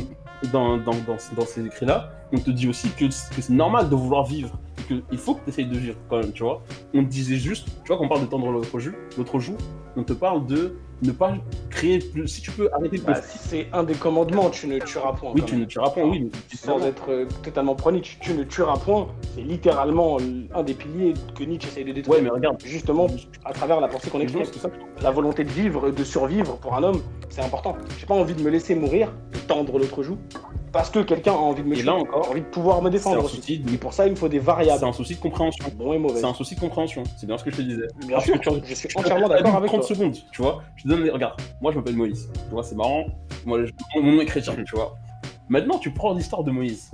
[0.53, 3.95] dans, dans, dans, dans ces écrits-là, on te dit aussi que, que c'est normal de
[3.95, 6.63] vouloir vivre, et qu'il faut que tu essayes de vivre quand même, tu vois.
[6.95, 9.57] On te disait juste, tu vois, quand on parle de tendre l'autre joue, l'autre joue,
[9.97, 11.35] on te parle de ne pas
[11.71, 12.29] créer plus.
[12.29, 13.03] Si tu peux arrêter de.
[13.03, 15.33] Bah, si c'est un des commandements, tu ne tueras point.
[15.35, 18.45] oui, tu ne tueras pas, oui, mais Sans être euh, totalement pro Nietzsche, tu ne
[18.45, 19.09] tueras point.
[19.35, 20.19] C'est littéralement
[20.55, 22.19] un des piliers que Nietzsche essaye de détruire.
[22.19, 23.07] Ouais, mais regarde, Justement,
[23.45, 24.45] à travers la pensée qu'on exprime.
[25.03, 27.77] La volonté de vivre, de survivre pour un homme, c'est important.
[27.99, 30.19] J'ai pas envie de me laisser mourir, de tendre l'autre joue,
[30.77, 31.89] parce que quelqu'un a envie de me tuer.
[31.89, 34.17] encore, envie de pouvoir me C'est défendre un souci de- Et pour ça, il me
[34.17, 35.65] faut des c'est variables, un souci de compréhension.
[35.77, 36.21] bon et mauvais.
[36.21, 37.03] C'est un souci de compréhension.
[37.17, 37.87] C'est bien ce que je te disais.
[38.07, 39.89] Bien sûr, tu- je suis entièrement d'accord avec 30 toi.
[39.97, 40.63] secondes, tu vois.
[40.77, 42.29] Je te donne, les- regarde, moi je m'appelle Moïse.
[42.35, 43.05] Tu vois, c'est marrant.
[43.45, 44.97] Moi, je- mon nom est chrétien, tu vois.
[45.49, 46.91] Maintenant, tu prends l'histoire de Moïse.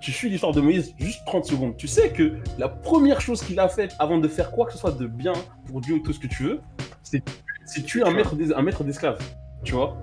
[0.00, 1.76] Tu suis l'histoire de Moïse juste 30 secondes.
[1.76, 4.78] Tu sais que la première chose qu'il a faite avant de faire quoi que ce
[4.78, 5.32] soit de bien
[5.66, 6.60] pour Dieu ou tout ce que tu veux,
[7.02, 7.22] c'est
[7.64, 9.18] c'est tuer un maître d'es- un maître d'esclaves.
[9.64, 9.96] Tu vois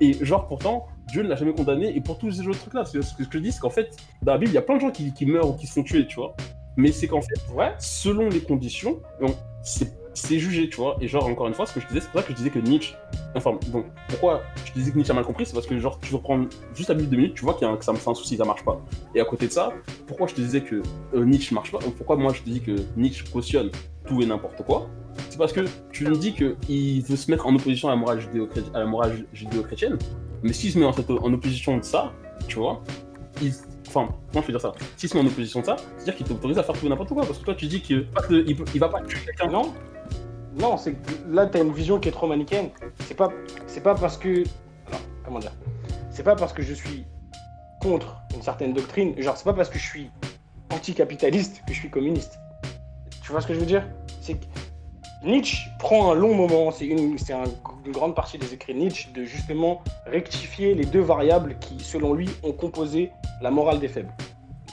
[0.00, 1.94] Et genre, pourtant, Dieu ne l'a jamais condamné.
[1.96, 4.38] Et pour tous ces autres trucs-là, ce que je dis, c'est qu'en fait, dans la
[4.38, 6.06] Bible, il y a plein de gens qui, qui meurent ou qui se font tuer,
[6.06, 6.34] tu vois.
[6.76, 9.34] Mais c'est qu'en fait, Ouais, selon les conditions, on-
[10.16, 10.96] c'est jugé, tu vois.
[11.00, 12.50] Et genre, encore une fois, ce que je disais, c'est pour ça que je disais
[12.50, 12.94] que Nietzsche.
[13.34, 16.14] Enfin, donc, pourquoi je disais que Nietzsche a mal compris C'est parce que, genre, tu
[16.14, 16.40] reprends
[16.74, 18.14] juste la Bible deux minutes, tu vois qu'il y a un, que ça- c'est un
[18.14, 18.80] souci, ça marche pas.
[19.14, 19.72] Et à côté de ça,
[20.06, 20.82] pourquoi je te disais que
[21.14, 23.70] euh, Nietzsche marche pas Pourquoi moi je te dis que Nietzsche cautionne
[24.06, 24.88] tout et n'importe quoi
[25.30, 29.24] C'est parce que tu me dis qu'il veut se mettre en opposition à la morale
[29.32, 29.98] judéo-chrétienne,
[30.44, 32.12] mais s'il se met en, en opposition de ça,
[32.46, 32.82] tu vois.
[33.88, 36.26] Enfin, comment je peux dire ça S'il se met en opposition de ça, c'est-à-dire qu'il
[36.26, 37.24] t'autorise à faire tout n'importe quoi.
[37.24, 39.50] Parce que toi, tu dis qu'il il, va pas tuer quelqu'un.
[39.50, 39.72] Non,
[40.60, 40.94] non, c'est
[41.30, 42.68] là t'as une vision qui est trop manichéenne.
[43.06, 43.30] C'est pas,
[43.66, 44.44] c'est pas parce que,
[44.86, 45.52] alors comment dire,
[46.10, 47.06] c'est pas parce que je suis
[47.80, 50.10] contre une certaine doctrine, genre c'est pas parce que je suis
[50.70, 52.38] anticapitaliste que je suis communiste.
[53.22, 53.86] Tu vois ce que je veux dire?
[54.20, 54.38] C'est
[55.24, 57.44] Nietzsche prend un long moment, c'est une, c'est un-
[57.84, 62.30] une grande partie des écrits Nietzsche de justement rectifier les deux variables qui, selon lui,
[62.42, 63.10] ont composé
[63.42, 64.12] la morale des faibles.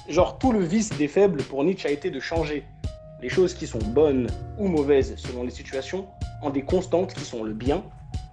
[0.07, 2.64] Genre tout le vice des faibles pour Nietzsche a été de changer
[3.22, 6.07] les choses qui sont bonnes ou mauvaises selon les situations
[6.41, 7.84] en des constantes qui sont le bien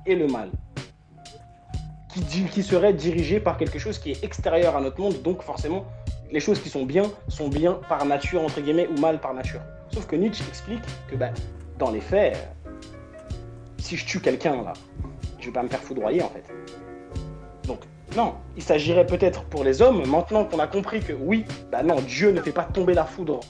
[0.06, 0.50] et le mal.
[2.12, 5.84] Qui, qui seraient dirigées par quelque chose qui est extérieur à notre monde, donc forcément,
[6.32, 9.60] les choses qui sont bien sont bien par nature, entre guillemets, ou mal par nature.
[9.92, 11.30] Sauf que Nietzsche explique que bah,
[11.78, 12.36] dans les faits,
[13.78, 14.72] si je tue quelqu'un là,
[15.38, 16.44] je vais pas me faire foudroyer en fait.
[17.66, 17.80] Donc,
[18.16, 21.96] non, il s'agirait peut-être pour les hommes, maintenant qu'on a compris que oui, bah non,
[22.00, 23.40] Dieu ne fait pas tomber la foudre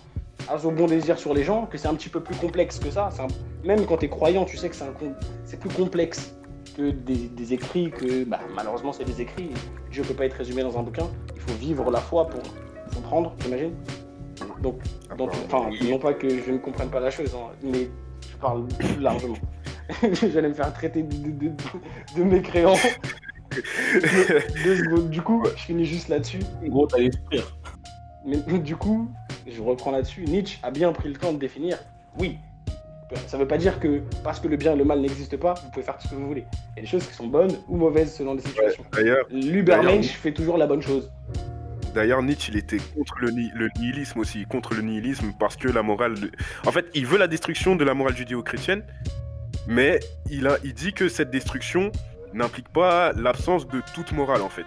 [0.49, 2.91] à au bon désir sur les gens, que c'est un petit peu plus complexe que
[2.91, 3.11] ça.
[3.21, 6.35] Un- Même quand tu es croyant, tu sais que c'est un plus complexe
[6.77, 9.51] que des, des écrits, que bah, malheureusement c'est des écrits.
[9.91, 11.07] Dieu peut pas être résumé dans un bouquin.
[11.35, 12.41] Il faut vivre la foi pour
[12.95, 13.75] comprendre, t'imagines?
[14.63, 14.79] Donc,
[15.17, 17.89] donc, enfin, non pas que je ne comprenne pas la chose, hein, mais
[18.31, 19.37] je parle plus largement.
[20.33, 21.53] J'allais me faire traiter de, de, de,
[22.17, 22.75] de mécréant.
[25.11, 26.41] Du coup, je finis juste là-dessus.
[26.65, 27.57] En gros, t'allais souffrir.
[28.27, 29.09] Mais du coup,
[29.47, 31.79] je reprends là-dessus, Nietzsche a bien pris le temps de définir,
[32.19, 32.37] oui,
[33.27, 35.55] ça ne veut pas dire que parce que le bien et le mal n'existent pas,
[35.55, 36.45] vous pouvez faire tout ce que vous voulez.
[36.77, 38.85] Il y a des choses qui sont bonnes ou mauvaises selon les situations.
[38.93, 41.11] D'ailleurs, L'Ubermensch fait toujours la bonne chose.
[41.95, 45.69] D'ailleurs, Nietzsche, il était contre le, ni- le nihilisme aussi, contre le nihilisme parce que
[45.69, 46.21] la morale.
[46.21, 46.31] de-
[46.67, 48.83] En fait, il veut la destruction de la morale judéo-chrétienne,
[49.69, 50.01] mais
[50.31, 51.93] il, a, il dit que cette destruction
[52.33, 54.67] n'implique pas l'absence de toute morale en fait.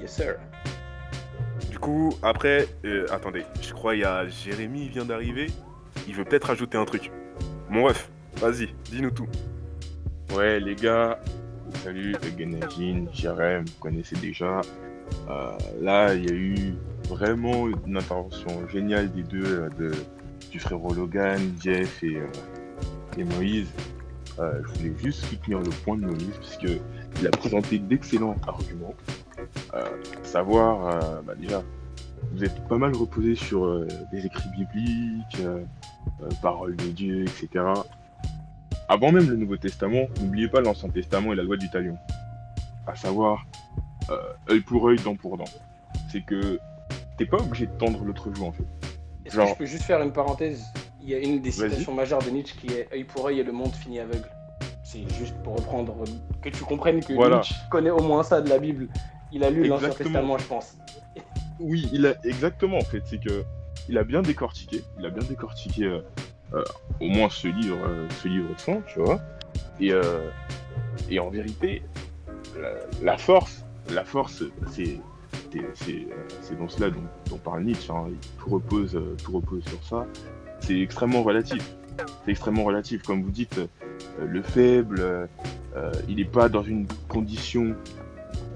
[0.00, 0.36] Yes, sir.
[1.70, 5.48] Du coup, après, euh, attendez, je crois il y a Jérémy qui vient d'arriver.
[6.06, 7.10] Il veut peut-être ajouter un truc.
[7.68, 9.26] Mon ref, vas-y, dis-nous tout.
[10.34, 11.18] Ouais, les gars,
[11.82, 14.60] salut, Genajin, Jérém, vous connaissez déjà.
[15.28, 16.74] Euh, là, il y a eu
[17.08, 19.92] vraiment une intervention géniale des deux, euh, de,
[20.50, 22.26] du frérot Logan, Jeff et, euh,
[23.18, 23.68] et Moïse.
[24.38, 26.80] Euh, je voulais juste soutenir le point de Moïse, puisque
[27.20, 28.94] il a présenté d'excellents arguments.
[29.74, 29.84] Euh,
[30.22, 31.62] savoir, euh, bah déjà,
[32.32, 35.38] vous êtes pas mal reposé sur des écrits bibliques,
[36.42, 37.64] paroles de Dieu, etc.
[38.88, 41.96] Avant même le Nouveau Testament, n'oubliez pas l'Ancien Testament et la loi du talion.
[42.86, 43.46] À savoir,
[44.50, 45.44] œil pour œil, dent pour dent.
[46.10, 46.58] C'est que
[47.18, 48.64] t'es pas obligé de tendre l'autre joue en fait.
[49.24, 50.64] Est-ce Genre- que je peux juste faire une parenthèse?
[51.06, 53.44] Il y a une des citations majeures de Nietzsche qui est œil pour œil et
[53.44, 54.28] le monde finit aveugle.
[54.82, 57.36] C'est juste pour reprendre, euh, que tu comprennes que Voilà.
[57.36, 58.88] Nietzsche connaît au moins ça de la Bible.
[59.32, 59.90] Il a lu l'Ancien.
[59.90, 60.76] Testament, je pense.
[61.60, 63.44] Oui, il a exactement en fait, c'est que
[63.88, 66.00] il a bien décortiqué, il a bien décortiqué euh,
[66.54, 66.64] euh,
[67.00, 69.20] au moins ce livre, euh, ce livre saint, tu vois.
[69.80, 69.92] Et,
[71.10, 71.82] et en vérité,
[72.60, 72.70] la,
[73.02, 74.42] la force, la force,
[74.72, 74.98] c'est
[75.74, 77.90] c'est dans cela dont, dont parle Nietzsche.
[77.90, 78.08] hein.
[78.38, 80.06] Tout repose, tout repose sur ça.
[80.66, 81.62] C'est extrêmement relatif.
[82.24, 83.58] C'est extrêmement relatif, comme vous dites.
[83.58, 87.76] euh, le faible, euh, il n'est pas dans une condition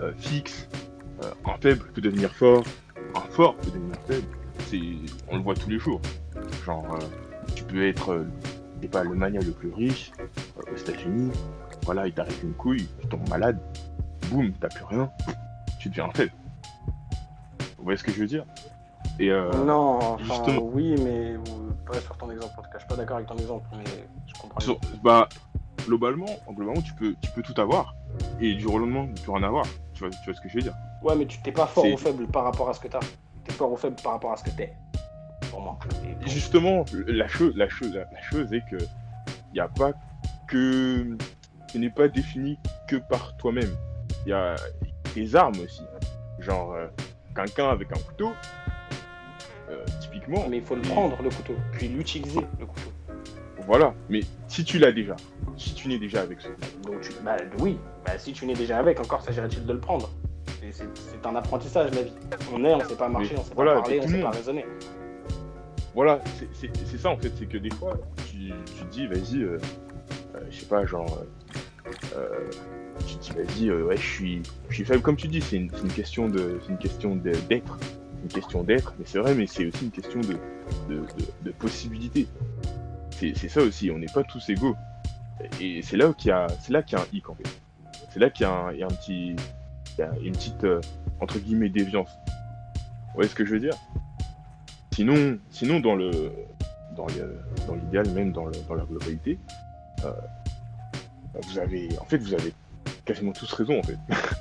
[0.00, 0.68] euh, fixe.
[1.44, 2.64] Un faible peut devenir fort,
[3.14, 4.26] un fort peut devenir faible.
[4.66, 4.80] C'est,
[5.28, 6.00] on le voit tous les jours.
[6.64, 6.98] Genre,
[7.54, 8.24] tu peux être,
[8.82, 10.12] je pas, le mania le plus riche
[10.56, 11.30] aux États-Unis.
[11.84, 13.58] Voilà, il t'arrive une couille, tu tombes malade,
[14.30, 15.10] boum, t'as plus rien,
[15.78, 16.32] tu deviens un faible.
[17.76, 18.44] Vous voyez ce que je veux dire?
[19.18, 20.62] Et euh, non, enfin, justement.
[20.72, 21.38] oui, mais euh,
[21.86, 22.52] pas sur ton exemple.
[22.58, 23.84] En tout cas, je suis pas d'accord avec ton exemple, mais
[24.26, 24.60] je comprends.
[24.60, 25.28] sur- bah,
[25.86, 27.94] globalement, globalement, tu peux, tu peux tout avoir
[28.40, 29.66] et du jour au lendemain, ne plus rien avoir.
[29.94, 31.84] Tu vois, tu vois ce que je veux dire Ouais, mais tu t'es pas fort
[31.92, 33.00] ou faible par rapport à ce que t'as.
[33.44, 34.74] T'es fort ou faible par rapport à ce que t'es.
[35.50, 35.78] Pour moi.
[35.80, 35.90] Pour-
[36.28, 39.92] Justement, la chose, la chose, la, la chose est que il n'y a pas
[40.46, 41.16] que,
[41.72, 43.70] ce n'est pas défini que par toi-même.
[44.26, 44.54] Il y a
[45.14, 45.82] des armes aussi.
[46.38, 46.86] Genre, euh,
[47.34, 48.32] quelqu'un avec un couteau,
[49.70, 52.90] euh, typiquement, Mais il faut le prendre, le couteau, puis l'utiliser, le couteau.
[53.66, 53.94] voilà.
[54.08, 55.16] Mais si tu l'as déjà,
[55.56, 56.48] si tu n'es déjà avec ce
[56.82, 57.12] Donc, tu...
[57.24, 60.10] bah oui, bah, si tu n'es déjà avec, encore s'agirait-il de le prendre?
[60.72, 62.12] C'est un apprentissage, la vie.
[62.52, 64.30] On est, on sait pas marcher, Mais on sait voilà, pas parler, on sait pas
[64.30, 64.66] raisonner.
[65.94, 66.20] voilà,
[66.54, 67.96] c'est- ça en fait, c'est que des fois,
[68.30, 69.58] tu, tu te dis, vas-y, euh,
[70.34, 71.22] euh, je sais pas, genre,
[73.06, 73.30] tu te dis,
[73.68, 77.78] vas-y, ouais, je suis, je suis faible, comme tu dis, c'est une, une question d'être,
[78.22, 80.36] une question d'être, mais c'est vrai, mais c'est aussi une question de,
[80.88, 81.06] de,
[81.42, 82.26] de, possibilité.
[83.10, 84.74] C'est ça aussi, on n'est pas tous égaux,
[85.60, 87.48] et c'est là qu'il y a, là a un hic en fait,
[88.10, 89.36] c'est là qu'il y a un, petit,
[90.22, 90.80] une petite euh,
[91.20, 92.10] entre guillemets déviance.
[93.08, 93.74] Vous voyez ce que je veux dire?
[94.92, 96.32] Sinon, sinon dans le
[96.96, 97.06] dans
[97.66, 99.38] dans l'idéal, même dans, dans la globalité,
[100.04, 100.12] euh,
[101.34, 102.52] vous avez en fait vous avez
[103.14, 103.96] quasiment tous raison en fait.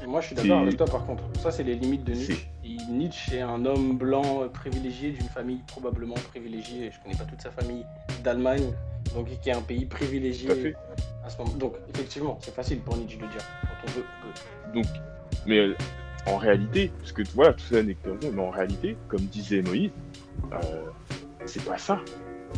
[0.07, 1.24] Moi, je suis d'accord avec toi, par contre.
[1.39, 2.47] Ça, c'est les limites de Nietzsche.
[2.63, 6.91] Et Nietzsche est un homme blanc privilégié d'une famille probablement privilégiée.
[6.91, 7.84] Je connais pas toute sa famille
[8.24, 8.72] d'Allemagne,
[9.13, 10.76] donc qui est un pays à privilégié
[11.26, 11.53] à ce moment.
[11.55, 14.03] Donc, effectivement, c'est facile pour Nietzsche de dire quand on veut.
[14.03, 14.86] que- Donc,
[15.45, 15.76] mais euh,
[16.28, 19.91] en réalité, parce que voilà, tout ça n'est que mais en réalité, comme disait Moïse,
[20.53, 20.57] euh,
[21.45, 21.99] c'est pas ça.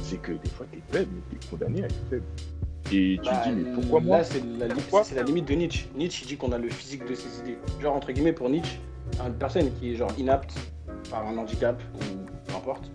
[0.01, 2.23] C'est que des fois t'es faible, mais t'es condamné à être faible.
[2.93, 5.23] Et tu Bah, te dis, mais pourquoi moi Là, c'est la, li- Pourquoi c'est la
[5.23, 5.87] limite de Nietzsche.
[5.95, 7.57] Nietzsche il dit qu'on a le physique de ses idées.
[7.81, 8.79] Genre, entre guillemets, pour Nietzsche,
[9.25, 10.53] une personne qui est genre inapte
[11.09, 11.99] par un handicap ou
[12.49, 12.91] peu importe,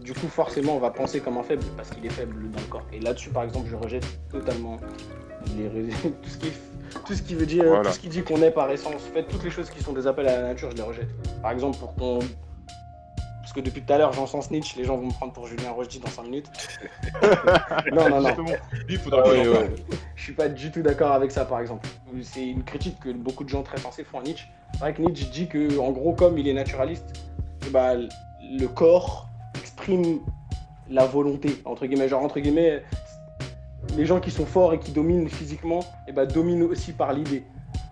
[0.00, 2.66] du coup, forcément, on va penser comme un faible parce qu'il est faible dans le
[2.66, 2.86] corps.
[2.92, 4.78] Et là-dessus, par exemple, je rejette totalement
[5.56, 5.68] les
[6.22, 6.48] tout, ce qui,
[7.06, 7.84] tout ce qui veut dire, Voilà.
[7.88, 8.94] tout ce qui dit qu'on est par essence.
[8.94, 11.08] En fait, toutes les choses qui sont des appels à la nature, je les rejette.
[11.40, 12.18] Par exemple, pour qu'on.
[13.54, 16.00] Que depuis tout à l'heure, j'encense Nietzsche, les gens vont me prendre pour Julien Rochdy
[16.00, 16.50] dans 5 minutes.
[17.92, 18.34] non, non, non.
[18.88, 19.70] Il faudra Ah ouais, ouais.
[20.16, 21.86] Je suis pas du tout d'accord avec ça, par exemple.
[22.22, 24.46] C'est une critique que beaucoup de gens très sensés font à Nietzsche.
[24.72, 27.22] C'est vrai que Nietzsche dit que, en gros, comme il est naturaliste,
[27.70, 28.08] ben,
[28.42, 30.18] le corps exprime
[30.90, 32.08] la volonté, entre guillemets.
[32.08, 32.82] Genre, entre guillemets,
[33.96, 37.44] les gens qui sont forts et qui dominent physiquement, eh ben, dominent aussi par l'idée.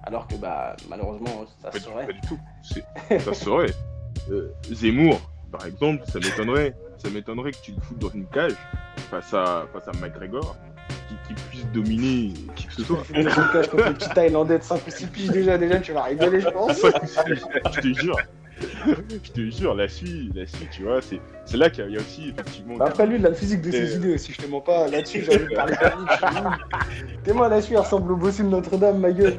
[0.03, 2.07] Alors que, bah, malheureusement, ça Pas se du, saurait.
[2.07, 2.39] pas du tout.
[3.21, 3.73] Ça se saurait.
[4.31, 5.21] Euh, Zemmour,
[5.53, 8.55] par exemple, ça m'étonnerait, ça m'étonnerait que tu le foutes dans une cage
[9.11, 10.57] face à, face à McGregor,
[11.09, 13.03] qui, qui puisse dominer qui que ce soit.
[13.13, 15.93] Dans une cage contre le petit Thaïlandais de 5 ou 6 piges déjà, déjà, tu
[15.93, 16.81] vas rigoler, je pense.
[16.83, 18.17] je te jure.
[19.25, 22.01] je te jure, la suite, la suite, tu vois, c'est c'est là qu'il y, a-
[22.01, 22.77] aussi effectivement.
[22.77, 24.61] Bah après lui, il a le physique de ses Et- idées aussi, je te mens
[24.61, 24.87] pas.
[24.89, 25.75] Là-dessus, j'ai envie de parler.
[27.25, 29.37] T'es moi, là-dessus, il ressemble au bossu de Notre-Dame, ma gueule.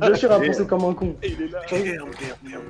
[0.00, 1.16] Bien sûr, à penser comme un con.
[1.22, 2.08] il est là, Merde, merde,
[2.44, 2.62] merde.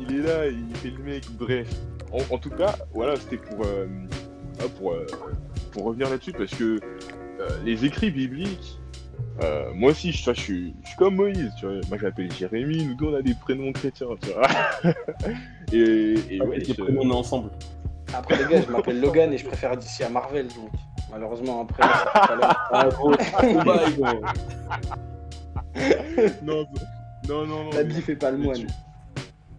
[0.00, 1.68] il est là, il fait le mec, bref.
[2.14, 3.86] En, en tout cas, voilà, c'était pour, euh,
[4.60, 5.04] ah, pour, euh,
[5.72, 6.78] pour revenir là-dessus, parce que
[7.40, 8.78] euh, les écrits bibliques,
[9.42, 11.74] euh, moi aussi, je, suis, je suis comme Moïse, tu vois.
[11.88, 14.46] Moi, je m'appelle Jérémie, nous deux, on a des prénoms chrétiens, tu vois.
[15.72, 17.50] et, et ouais, les je- prénoms, on est ensemble.
[18.14, 20.70] Après, les gars, je m'appelle Logan et je préfère d'ici à Marvel, donc
[21.10, 21.82] malheureusement, après.
[22.70, 23.10] Ah, gros,
[26.42, 26.64] non,
[27.28, 27.70] non, non, non.
[27.70, 28.66] La mais- bif fait pas le moine.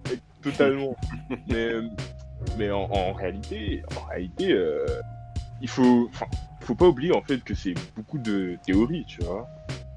[0.05, 0.95] tu- Totalement.
[1.49, 1.71] mais
[2.57, 4.85] mais en, en réalité, en réalité, euh,
[5.61, 6.09] il faut,
[6.61, 9.47] faut pas oublier en fait que c'est beaucoup de théories, tu vois.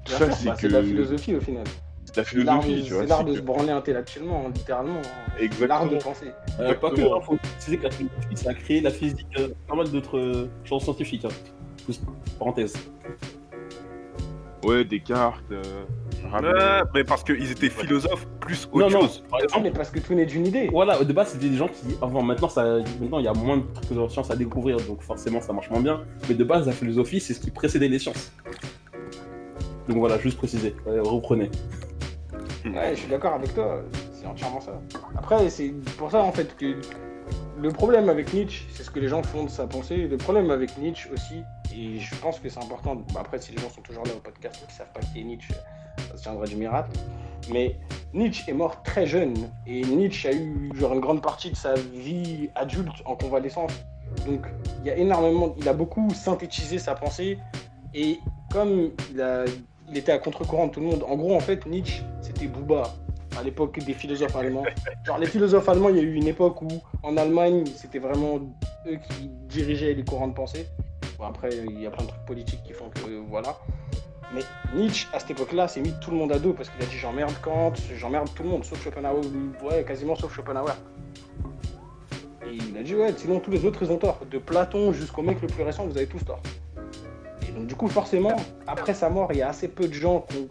[0.05, 1.65] Tout ça, c'est bah, que c'est de la philosophie au final.
[2.05, 3.01] c'est de la C'est l'art philosophie, de- tu vois.
[3.03, 4.99] c'est l'art c'est de que- se branler intellectuellement, hein, littéralement.
[4.99, 5.31] hein.
[5.39, 5.67] Exactement.
[5.67, 6.31] L'art de penser.
[6.59, 9.49] Euh, pas que, hein, faut préciser que la philosophie, ça a créé la physique, euh,
[9.67, 11.25] pas mal d'autres euh, choses scientifiques.
[11.25, 11.93] Hein.
[12.37, 12.73] Parenthèse.
[14.63, 15.43] Ouais, Descartes.
[15.51, 15.63] Euh,
[16.29, 16.83] Rabelais.
[16.93, 19.23] Mais parce qu'ils étaient philosophes plus autre non, non, chose.
[19.29, 20.67] par Ah, exemple, mais parce que tout n'est d'une idée.
[20.71, 22.63] voilà, de base, c'était des gens qui, avant, maintenant, ça,
[22.99, 25.69] maintenant, il y a moins de trucs de sciences à découvrir, donc forcément, ça marche
[25.69, 26.01] moins bien.
[26.27, 28.31] Mais de base, la philosophie, c'est ce qui précédait les sciences.
[29.87, 31.49] Donc voilà, juste préciser, Euh, reprenez.
[32.65, 33.81] Ouais, je suis d'accord avec toi,
[34.13, 34.79] c'est entièrement ça.
[35.17, 36.75] Après, c'est pour ça en fait que
[37.61, 39.95] le problème avec Nietzsche, c'est ce que les gens font de sa pensée.
[40.07, 41.41] Le problème avec Nietzsche aussi,
[41.75, 42.95] et je pense que c'est important.
[43.13, 45.21] bah, après, si les gens sont toujours là au podcast et qu'ils savent pas qui
[45.21, 45.53] est Nietzsche,
[46.09, 46.91] ça se tiendra du miracle.
[47.49, 47.75] Mais
[48.13, 49.35] Nietzsche est mort très jeune
[49.65, 53.71] et Nietzsche a eu genre une grande partie de sa vie adulte en convalescence.
[54.25, 54.45] Donc,
[54.81, 57.37] il y a énormément, il a beaucoup synthétisé sa pensée
[57.93, 58.19] et
[58.51, 61.03] comme il était à contre-courant de tout le monde.
[61.07, 62.93] En gros, en fait, Nietzsche, c'était Booba
[63.37, 64.65] à l'époque des philosophes allemands.
[65.05, 66.67] Genre, les philosophes allemands, il y a eu une époque où,
[67.03, 68.39] en Allemagne, c'était vraiment
[68.87, 70.65] eux qui dirigeaient les courants de pensée.
[71.23, 73.57] Après, il y a plein de trucs politiques qui font que, voilà.
[74.33, 74.41] Mais
[74.75, 76.97] Nietzsche, à cette époque-là, s'est mis tout le monde à dos parce qu'il a dit
[76.97, 79.21] j'emmerde Kant, j'emmerde tout le monde, sauf Schopenhauer,
[79.63, 80.75] ouais, quasiment sauf Schopenhauer.
[82.45, 84.19] Et il a dit ouais, sinon tous les autres ils ont tort.
[84.29, 86.41] De Platon jusqu'au mec le plus récent, vous avez tous tort.
[87.47, 88.35] Et donc du coup, forcément,
[88.67, 90.49] après sa mort, il y a assez peu de gens qui ont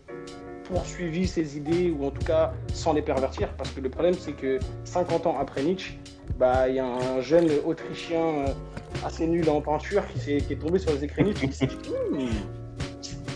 [0.65, 4.33] poursuivi ses idées, ou en tout cas sans les pervertir, parce que le problème c'est
[4.33, 5.99] que 50 ans après Nietzsche,
[6.37, 8.47] bah il y a un jeune Autrichien euh,
[9.05, 11.77] assez nul en peinture qui, est tombé sur les écrits Nietzsche et qui s'est dit
[12.13, 12.29] Hmm,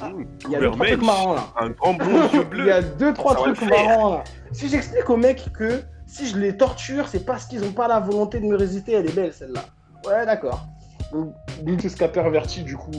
[0.46, 1.46] il y a deux trois trucs marrants là.
[1.56, 4.24] Un grand blond yeux Il y a deux, trois trucs marrants là.
[4.52, 8.00] Si j'explique aux mecs que si je les torture, c'est parce qu'ils n'ont pas la
[8.00, 9.64] volonté de me résister, elle est belle celle-là.
[10.06, 10.66] Ouais, d'accord.
[11.12, 11.34] Donc,
[11.80, 12.90] c'est ce qu'a perverti du coup.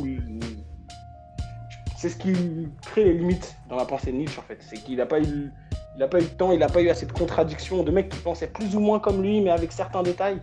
[1.98, 2.34] C'est ce qui
[2.82, 4.58] crée les limites dans la pensée de Nietzsche en fait.
[4.62, 5.52] C'est qu'il n'a pas eu.
[5.96, 8.10] Il n'a pas eu de temps, il n'a pas eu assez de contradictions, de mecs
[8.10, 10.42] qui pensaient plus ou moins comme lui, mais avec certains détails.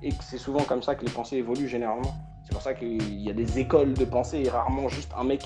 [0.00, 2.14] Et que c'est souvent comme ça que les pensées évoluent généralement.
[2.44, 5.42] C'est pour ça qu'il y a des écoles de pensée et rarement juste un mec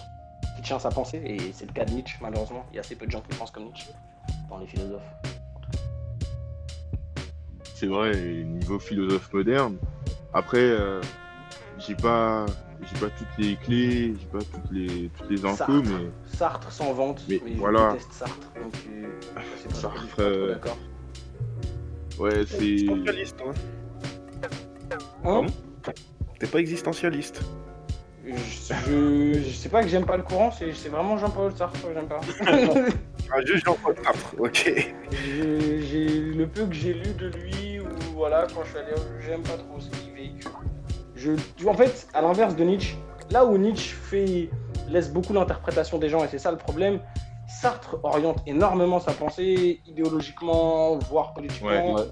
[0.57, 1.20] qui tient sa pensée.
[1.24, 2.66] Et c'est le cas de Nietzsche, malheureusement.
[2.72, 3.90] Il y a assez peu de gens qui pensent comme Nietzsche
[4.48, 5.02] dans les philosophes.
[7.74, 9.76] C'est vrai, niveau philosophe moderne.
[10.32, 11.00] Après, euh,
[11.78, 12.46] j'ai pas,
[12.80, 15.72] j'ai pas toutes les clés, j'ai pas toutes les, toutes les infos, Sartre.
[15.84, 17.92] mais Sartre s'en vante, Mais mais, je voilà.
[17.92, 18.48] déteste Sartre.
[18.62, 20.78] Donc, euh, pas, Sartre, trop euh, d'accord.
[22.18, 22.64] ouais, c'est.
[22.64, 23.52] Existentialiste, hein.
[25.24, 25.46] Hein?
[26.38, 27.42] T'es pas existentialiste.
[28.27, 32.07] Je, sais pas que j'aime pas le courant, c'est c'est vraiment Jean-Paul Sartre que j'aime
[32.09, 32.20] pas.
[33.29, 34.72] Ah, juste Jean-Paul Sartre, ok.
[35.11, 38.93] J'ai le peu que j'ai lu de lui, ou voilà, quand je suis allé,
[39.27, 40.53] j'aime pas trop ce qu'il véhicule.
[41.16, 42.97] Je, tu- en fait, à l'inverse de Nietzsche,
[43.33, 44.49] là où Nietzsche fait,
[44.89, 47.01] laisse beaucoup l'interprétation des gens, et c'est ça le problème,
[47.49, 52.07] Sartre oriente énormément sa pensée, idéologiquement, voire politiquement, Ouais, Ouais.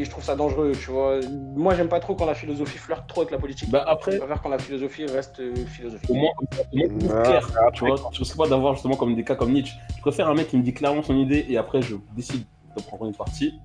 [0.00, 1.20] Et je trouve ça dangereux, tu vois.
[1.56, 3.70] Moi, j'aime pas trop quand la philosophie flirte trop avec la politique.
[3.70, 6.08] Bah Je après, préfère quand la philosophie reste euh, philosophique.
[6.10, 6.30] au moins,
[6.72, 9.24] au moins, c'est Ah, clair, ah, tu vois, je sais pas d'avoir justement comme des
[9.24, 9.74] cas comme Nietzsche.
[9.96, 12.44] Je préfère un mec qui me dit clairement son idée et après je décide
[12.76, 13.58] de prendre une partie.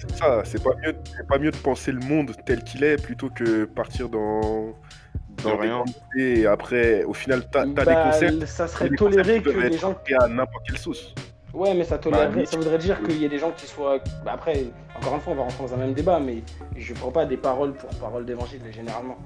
[0.00, 2.96] C'est ça, c'est pas, mieux, c'est pas mieux de penser le monde tel qu'il est
[2.96, 4.74] plutôt que partir dans,
[5.44, 5.84] rien.
[6.18, 9.78] et après, au final, t'as t'as Bah, des concepts ça serait toléré que les être
[9.78, 11.14] gens à n'importe quelle sauce.
[11.54, 13.98] Ouais, mais ça tolérerait, Bah, ça voudrait dire qu'il y a des gens qui soient.
[14.24, 14.66] Bah, après,
[14.96, 16.42] encore une fois, on va rentrer dans un même débat, mais
[16.76, 19.16] je prends pas des paroles pour paroles d'évangile généralement.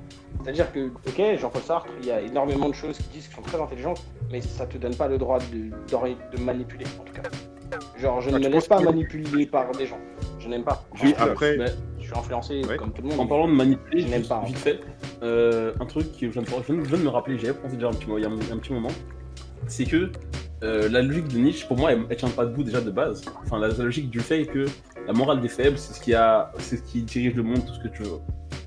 [0.43, 3.43] C'est-à-dire que, ok, Jean-Paul Sartre, il y a énormément de choses qui disent qu'ils sont
[3.43, 7.23] très intelligentes, mais ça te donne pas le droit de, manipuler, en tout cas.
[7.99, 9.99] Genre, je Ah, ne me laisse pas que- manipuler par des gens.
[10.39, 10.85] Je n'aime pas.
[11.03, 11.67] Oui, après, Mais
[11.99, 12.77] je suis influencé Ouais.
[12.77, 13.21] comme tout le monde.
[13.21, 14.81] En parlant de manipuler, Je n'aime pas, vite fait,
[15.23, 18.09] euh, un truc que je viens, de, me rappeler, j'y avais pensé déjà un petit,
[18.09, 18.89] mo- il y a un, il y a un petit moment,
[19.67, 20.11] c'est que
[20.63, 23.23] euh, la logique de Nietzsche, pour moi, elle, elle tient pas debout déjà de base.
[23.45, 24.67] Enfin, la, la logique du fait que
[25.07, 27.75] la morale des faibles, c'est ce qui a, c'est ce qui dirige le monde, tout
[27.75, 28.19] ce que tu veux.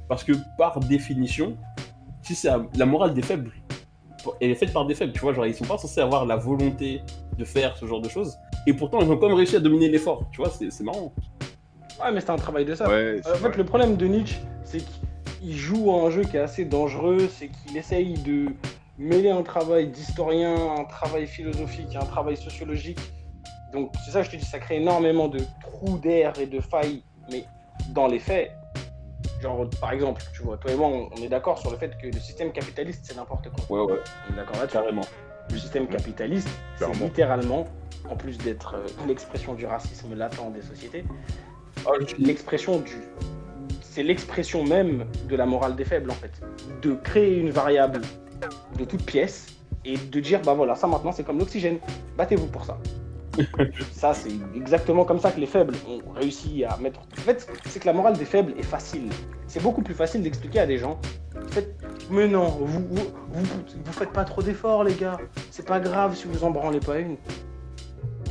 [0.08, 1.56] Parce que par définition,
[2.22, 3.52] si c'est la- morale des faibles,
[4.42, 6.36] elle est faite par des faibles, tu vois, genre ils sont pas censés avoir la
[6.38, 7.02] volonté
[7.38, 9.90] de faire ce genre de choses, et pourtant ils ont quand même réussi à dominer
[9.90, 11.14] l'effort, tu vois, c'est c'est marrant.
[12.02, 12.88] Ouais, mais c'est un travail de ça.
[12.88, 16.38] Ouais, Euh, en fait, le problème de Nietzsche, c'est qu'il joue à un jeu qui
[16.38, 18.48] est assez dangereux, c'est qu'il essaye de
[18.98, 23.00] mêler un travail d'historien, un travail philosophique, un travail sociologique.
[23.74, 26.60] Donc, c'est ça que je te dis, ça crée énormément de trous d'air et de
[26.60, 27.46] failles, mais
[27.90, 28.52] dans les faits,
[29.42, 32.08] genre, par exemple, tu vois, toi et moi, on, est d'accord sur le fait que
[32.08, 33.86] le système capitaliste, c'est n'importe quoi.
[33.86, 34.74] Ouais, ouais, On est d'accord là-dessus.
[34.78, 35.02] carrément.
[35.52, 37.66] Le système capitaliste, c'est littéralement,
[38.10, 41.04] en plus d'être euh, l'expression du racisme latent des sociétés,
[41.86, 42.94] Ah, je- l'expression du.
[43.82, 46.32] C'est l'expression même de la morale des faibles, en fait.
[46.82, 48.02] De créer une variable
[48.78, 49.48] de toute pièce
[49.86, 51.78] et de dire, bah voilà, ça maintenant c'est comme l'oxygène,
[52.18, 52.78] battez-vous pour ça.
[53.92, 57.00] ça, c'est exactement comme ça que les faibles ont réussi à mettre.
[57.00, 59.10] En fait, c'est que la morale des faibles est facile.
[59.48, 61.00] C'est beaucoup plus facile d'expliquer à des gens.
[61.48, 61.76] Faites-
[62.12, 63.44] Mais non, vous, vous, vous,
[63.84, 65.18] vous faites pas trop d'efforts, les gars.
[65.50, 67.18] C'est pas grave si vous en branlez pas une.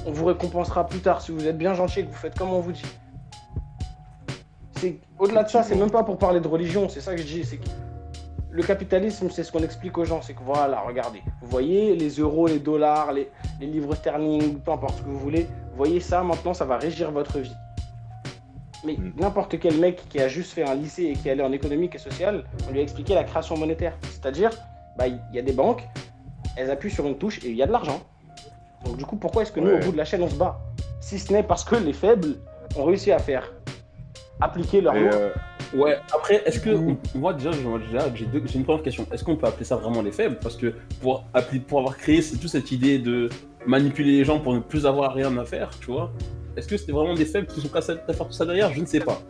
[0.07, 2.51] On vous récompensera plus tard si vous êtes bien gentil et que vous faites comme
[2.53, 2.83] on vous dit.
[4.77, 7.27] C'est au-delà de ça, c'est même pas pour parler de religion, c'est ça que je
[7.27, 7.61] dis, c'est
[8.53, 12.11] le capitalisme, c'est ce qu'on explique aux gens, c'est que voilà, regardez, vous voyez les
[12.11, 13.31] euros, les dollars, les,
[13.61, 16.77] les livres sterling, peu importe ce que vous voulez, vous voyez ça, maintenant ça va
[16.77, 17.55] régir votre vie.
[18.85, 19.13] Mais Mm.
[19.17, 21.95] n'importe quel mec qui a juste fait un lycée et qui est allé en économique
[21.95, 23.95] et sociale, on lui a expliqué la création monétaire.
[24.11, 24.51] C'est-à-dire,
[24.99, 25.85] bah, il y a des banques,
[26.57, 28.01] elles appuient sur une touche et il y a de l'argent.
[28.85, 29.81] Donc du coup, pourquoi est-ce que nous, Ouais.
[29.81, 30.61] au bout de la chaîne, on se bat?
[31.01, 32.37] Si ce n'est parce que les faibles
[32.77, 33.51] ont réussi à faire
[34.41, 35.13] appliquer leur loi.
[35.13, 35.31] euh,
[35.75, 36.71] Ouais, après, est-ce que.
[36.71, 37.51] On- Moi, déjà,
[38.15, 39.07] j'ai deux- j'ai une première question.
[39.13, 40.39] Est-ce qu'on peut appeler ça vraiment les faibles?
[40.43, 43.29] Parce que pour, appli- pour avoir créé toute cette idée de
[43.67, 46.13] manipuler les gens pour ne plus avoir rien à faire, tu vois,
[46.57, 48.71] est-ce que c'était vraiment des faibles qui sont capables de faire tout ça derrière?
[48.73, 49.21] Je ne sais pas.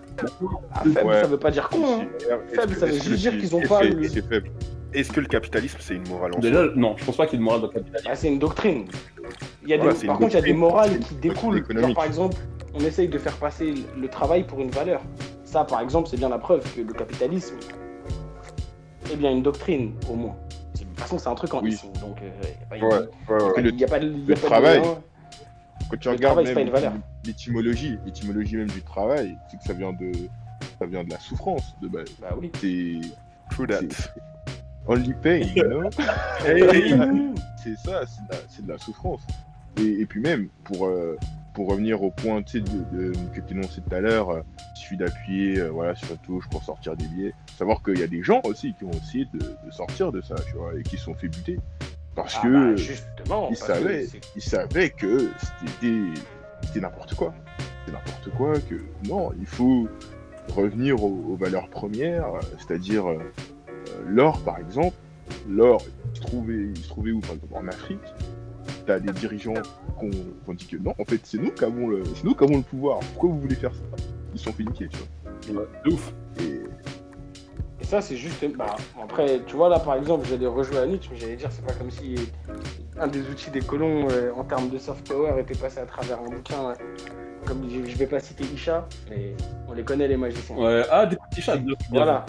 [0.74, 1.20] Ah, faible, ouais.
[1.22, 1.78] ça veut pas dire con.
[1.84, 2.06] Hein.
[2.54, 4.02] Faible, que- ça veut est-ce que- juste dire qu'ils ont pas le.
[4.08, 4.50] C'est faible.
[4.94, 6.50] Est-ce que le capitalisme, c'est une morale en soi?
[6.50, 8.08] Déjà, non, je pense pas qu'il y ait de morale dans le capitalisme.
[8.10, 8.84] Ah, c'est une doctrine.
[9.62, 10.06] Il y a Voilà, des...
[10.06, 11.64] Par une contre, il y a des morales qui une découlent.
[11.80, 12.36] Genre, par exemple,
[12.74, 15.00] on essaye de faire passer le travail pour une valeur.
[15.52, 17.56] Ça, par exemple, c'est bien la preuve que le capitalisme
[19.12, 20.34] est bien une doctrine, au moins.
[20.72, 21.74] C'est- De toute façon, c'est un truc en Oui.
[21.74, 22.30] isme, donc euh,
[22.74, 23.68] il n'y a pas, Ouais, ouais, ouais.
[23.68, 24.80] il y a pas de- il y a le de travail.
[25.90, 26.54] Quand tu Le regardes travail,
[26.86, 30.10] même l'étymologie, l'étymologie même du travail, c'est que ça vient de,
[30.78, 32.08] ça vient de la souffrance de base.
[32.18, 32.50] Bah oui.
[32.58, 33.00] C'est
[33.50, 33.80] True that.
[34.88, 35.82] only pain, you know?
[36.46, 37.34] Mmh.
[37.62, 39.20] c'est ça, c'est de, la- c'est de la souffrance.
[39.78, 41.18] Et, et puis même, pour, euh,
[41.54, 44.40] pour revenir au point de, de- que tu énonçais tout à l'heure, euh,
[44.74, 47.34] il suffit d'appuyer euh, voilà, sur la touche pour sortir des billets.
[47.58, 50.34] Savoir qu'il y a des gens aussi qui ont essayé de, de sortir de ça,
[50.46, 51.58] tu vois, et qui se sont fait buter.
[52.14, 55.28] Parce Ah que bah, justement, ils parce que savaient, c'est- ils savaient que
[55.66, 57.34] c'était n'importe quoi.
[57.84, 58.76] C'était n'importe quoi, que
[59.08, 59.88] non, il faut
[60.54, 62.26] revenir aux, aux valeurs premières,
[62.58, 63.18] c'est-à-dire euh,
[64.06, 64.96] l'or par exemple.
[65.48, 65.82] L'or,
[66.12, 68.00] il se trouvait, il se trouvait où par exemple En Afrique,
[68.86, 69.54] t'as des dirigeants
[69.98, 72.24] qui ont, qui ont dit que non, en fait c'est nous qui avons le, c'est
[72.24, 72.98] nous qui avons le pouvoir.
[73.00, 73.82] Pourquoi vous voulez faire ça?
[74.34, 75.60] Ils sont fait niquer, tu vois.
[75.62, 76.12] Ouais, de ouf.
[76.40, 76.60] Et
[77.80, 78.44] Et ça, c'est juste.
[78.56, 81.64] Bah, après, tu vois, là, par exemple, j'allais rejouer à Nietzsche, mais j'allais dire, c'est
[81.66, 82.14] pas comme si
[82.98, 86.18] un des outils des colons euh, en termes de soft power était passé à travers
[86.20, 86.70] un bouquin.
[86.70, 86.74] euh,
[87.44, 89.34] comme je, je vais pas citer Isha, mais
[89.68, 90.56] on les connaît, les magiciens.
[90.56, 91.56] Ouais, ah, des petits chats.
[91.56, 92.24] bien Voilà.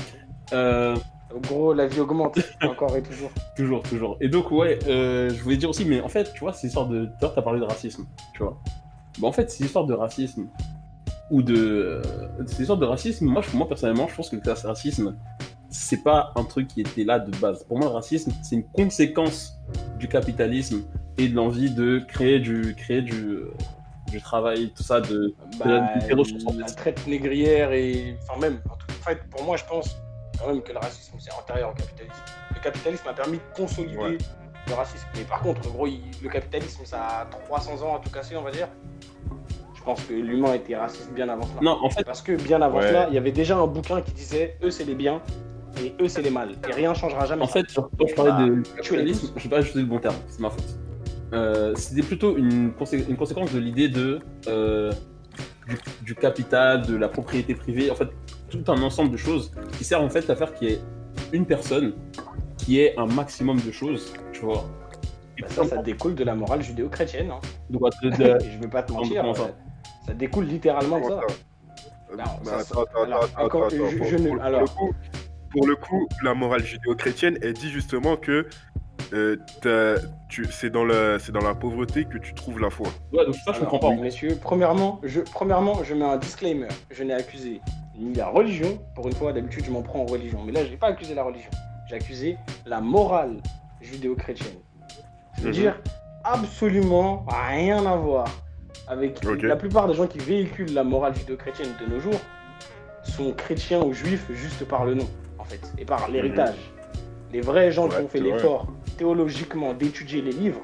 [0.54, 0.96] Euh,
[1.40, 3.30] gros, la vie augmente, encore et toujours.
[3.56, 4.18] Toujours, toujours.
[4.22, 6.88] Et donc, ouais, euh, je voulais dire aussi, mais en fait, tu vois, c'est histoire
[6.88, 7.10] de.
[7.22, 8.58] L'heure, t'as parlé de racisme, tu vois.
[9.20, 10.48] Bah, en fait, c'est histoire de racisme.
[11.32, 11.56] Ou de.
[11.56, 12.02] euh,
[12.48, 13.26] C'est histoire de racisme.
[13.26, 15.16] Moi, je- moi, personnellement, je pense que le racisme,
[15.70, 17.64] c'est pas un truc qui était là de base.
[17.64, 19.54] Pour moi, le racisme, c'est une conséquence
[20.00, 20.84] du capitalisme
[21.18, 23.54] et de l'envie de créer du, créer du, euh,
[24.12, 25.34] du travail, tout ça, de.
[25.58, 26.76] Bah, en la fait.
[26.76, 28.18] traite négrière et.
[28.28, 29.96] Enfin, même, en tout- en fait, pour moi, je pense
[30.44, 32.16] quand même que le racisme, c'est antérieur au capitalisme.
[32.56, 34.18] Le capitalisme a permis de consolider Ouais.
[34.68, 35.08] le racisme.
[35.16, 38.42] Mais par contre, gros, il- le capitalisme, ça a 300 ans à tout casser, on
[38.44, 38.68] va dire.
[39.76, 41.60] Je pense que l'humain était raciste bien avant cela.
[41.62, 42.88] Non, en fait, Parce que bien avant Ouais.
[42.88, 45.22] cela, il y avait déjà un bouquin qui disait eux c'est les biens
[45.84, 46.52] et eux c'est les mal.
[46.70, 47.44] Et rien changera jamais.
[47.44, 50.40] En fait, quand je parlais de capitalisme, je sais pas choisi le bon terme, c'est
[50.40, 50.64] ma faute.
[51.34, 54.92] Euh, C'était plutôt une, consé- une conséquence de l'idée de euh,
[55.68, 58.08] du, du capital, de la propriété privée, en fait,
[58.58, 60.82] tout un ensemble de choses qui servent en fait à faire qu'il y ait
[61.32, 61.94] une personne
[62.58, 64.66] qui ait un maximum de choses, tu vois.
[65.42, 67.32] Bah, ça, ça découle de la morale judéo-chrétienne.
[67.32, 67.40] hein.
[67.72, 69.48] je vais pas te mentir, ça euh,
[70.06, 71.22] ça découle littéralement de ça.
[75.52, 78.48] pour- le coup- la morale judéo-chrétienne, elle dit justement que
[79.14, 79.38] euh,
[80.52, 82.88] c'est dans, la- c'est dans la pauvreté que tu trouves la foi.
[83.12, 84.02] Ouais, donc ça, je Alors, comprends pas.
[84.02, 86.68] Messieurs, premièrement je, premièrement, je mets un disclaimer.
[86.92, 87.62] Je n'ai accusé
[87.98, 88.80] ni la religion.
[88.96, 90.40] Pour une fois, d'habitude, je m'en prends en religion.
[90.46, 91.50] Mais là, je n'ai pas accusé la religion.
[91.90, 93.38] J'ai accusé la morale
[93.82, 94.56] judéo-chrétienne.
[95.38, 95.54] Je veux Mhm.
[95.54, 95.80] dire,
[96.24, 98.26] absolument rien à voir
[98.88, 102.20] avec la plupart des gens qui véhiculent la morale judéo-chrétienne de nos jours
[103.04, 105.08] sont chrétiens ou juifs juste par le nom,
[105.40, 106.56] en fait, et par l'héritage.
[107.34, 108.68] Les vrais gens qui ont fait l'effort
[108.98, 110.62] théologiquement d'étudier les livres,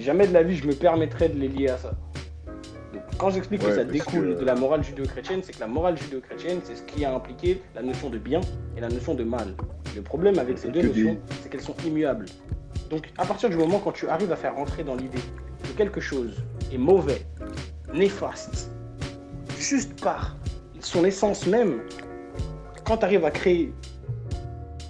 [0.00, 1.92] jamais de la vie je me permettrais de les lier à ça.
[3.20, 6.60] Quand j'explique que ça découle que- de la morale judéo-chrétienne, c'est que la morale judéo-chrétienne,
[6.64, 8.40] c'est ce qui a impliqué la notion de bien
[8.78, 9.54] et la notion de mal.
[9.94, 12.24] Le problème avec ces deux notions, des- c'est qu'elles sont immuables.
[12.88, 15.18] Donc, à partir du moment quand tu arrives à faire rentrer dans l'idée
[15.62, 16.42] que quelque chose
[16.72, 17.20] est mauvais,
[17.92, 18.70] néfaste,
[19.58, 20.34] juste par
[20.80, 21.80] son essence même,
[22.84, 23.74] quand tu arrives à créer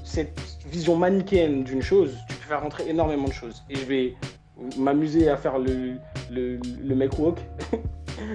[0.05, 0.39] cette
[0.71, 3.65] vision manichéenne d'une chose, tu peux faire rentrer énormément de choses.
[3.69, 4.15] Et je vais
[4.79, 5.95] m'amuser à faire le,
[6.31, 7.41] le, le mec woke.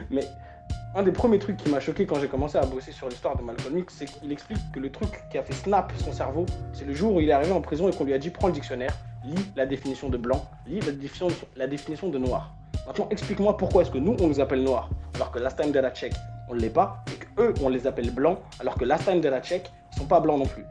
[0.09, 0.23] Mais
[0.95, 3.43] un des premiers trucs qui m'a choqué quand j'ai commencé à bosser sur l'histoire de
[3.43, 6.85] Malcolm X, c'est qu'il explique que le truc qui a fait snap son cerveau, c'est
[6.85, 8.53] le jour où il est arrivé en prison et qu'on lui a dit prends le
[8.53, 12.53] dictionnaire, lis la définition de blanc, lis la définition, la définition de noir.
[12.87, 15.87] Maintenant, explique-moi pourquoi est-ce que nous, on les appelle noirs, alors que last time that
[15.87, 16.13] I check,
[16.49, 19.21] on ne l'est pas, et que eux, on les appelle blancs, alors que last time
[19.21, 20.65] that check, ils sont pas blancs non plus.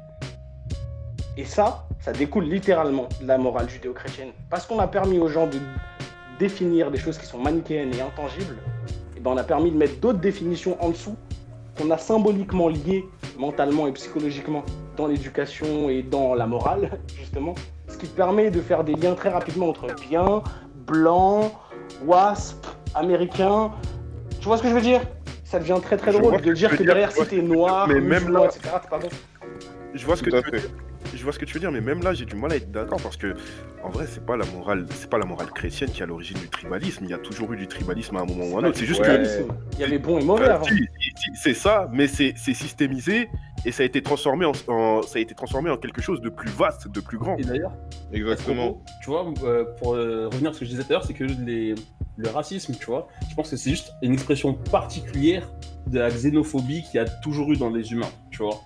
[1.36, 4.30] Et ça, ça découle littéralement de la morale judéo-chrétienne.
[4.48, 5.58] Parce qu'on a permis aux gens de
[6.38, 8.58] définir des choses qui sont manichéennes et intangibles,
[9.24, 11.16] ben on a permis de mettre d'autres définitions en dessous
[11.78, 13.04] qu'on a symboliquement liées
[13.38, 14.62] mentalement et psychologiquement
[14.96, 17.54] dans l'éducation et dans la morale, justement.
[17.88, 20.42] Ce qui permet de faire des liens très rapidement entre bien,
[20.86, 21.50] blanc,
[22.04, 23.72] wasp, américain.
[24.40, 25.00] Tu vois ce que je veux dire?
[25.44, 28.24] Ça devient très très drôle de que dire que derrière si t'es noir, mais même
[28.24, 28.60] musulman, là- etc.
[28.82, 29.08] T'es pas bon.
[29.94, 30.68] Je vois ce que tu veux fait.
[30.68, 30.70] dire.
[31.16, 32.70] Je vois ce que tu veux dire, mais même là, j'ai du mal à être
[32.70, 33.34] d'accord parce que,
[33.82, 36.38] en vrai, c'est pas la morale, c'est pas la morale chrétienne qui est à l'origine
[36.38, 37.04] du tribalisme.
[37.04, 38.78] Il y a toujours eu du tribalisme à un moment ou à un autre.
[38.78, 39.22] C'est juste Ouais.
[39.22, 40.88] que Il y avait bon et mauvais si,
[41.34, 43.28] c'est ça, mais c'est systémisé
[43.64, 46.28] et ça a été transformé en, en- ça a été transformé en quelque chose de
[46.28, 47.36] plus vaste, de plus grand.
[47.38, 47.72] Et d'ailleurs,
[48.12, 48.82] Exactement.
[49.02, 51.14] Tu vois, euh, pour euh, revenir à ce que je disais tout à l'heure, c'est
[51.14, 51.74] que les,
[52.16, 55.48] le racisme, tu vois, je pense que c'est juste une expression particulière
[55.86, 58.60] de la xénophobie qu'il y a toujours eu dans les humains, tu vois.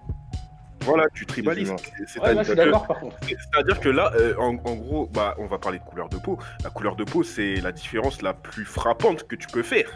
[0.88, 1.04] Voilà,
[2.22, 3.16] Ouais, que, par contre.
[3.26, 6.38] c'est-à-dire que là, euh, en, en gros, bah, on va parler de couleur de peau.
[6.64, 9.94] La couleur de peau, c'est la différence la plus frappante que tu peux faire.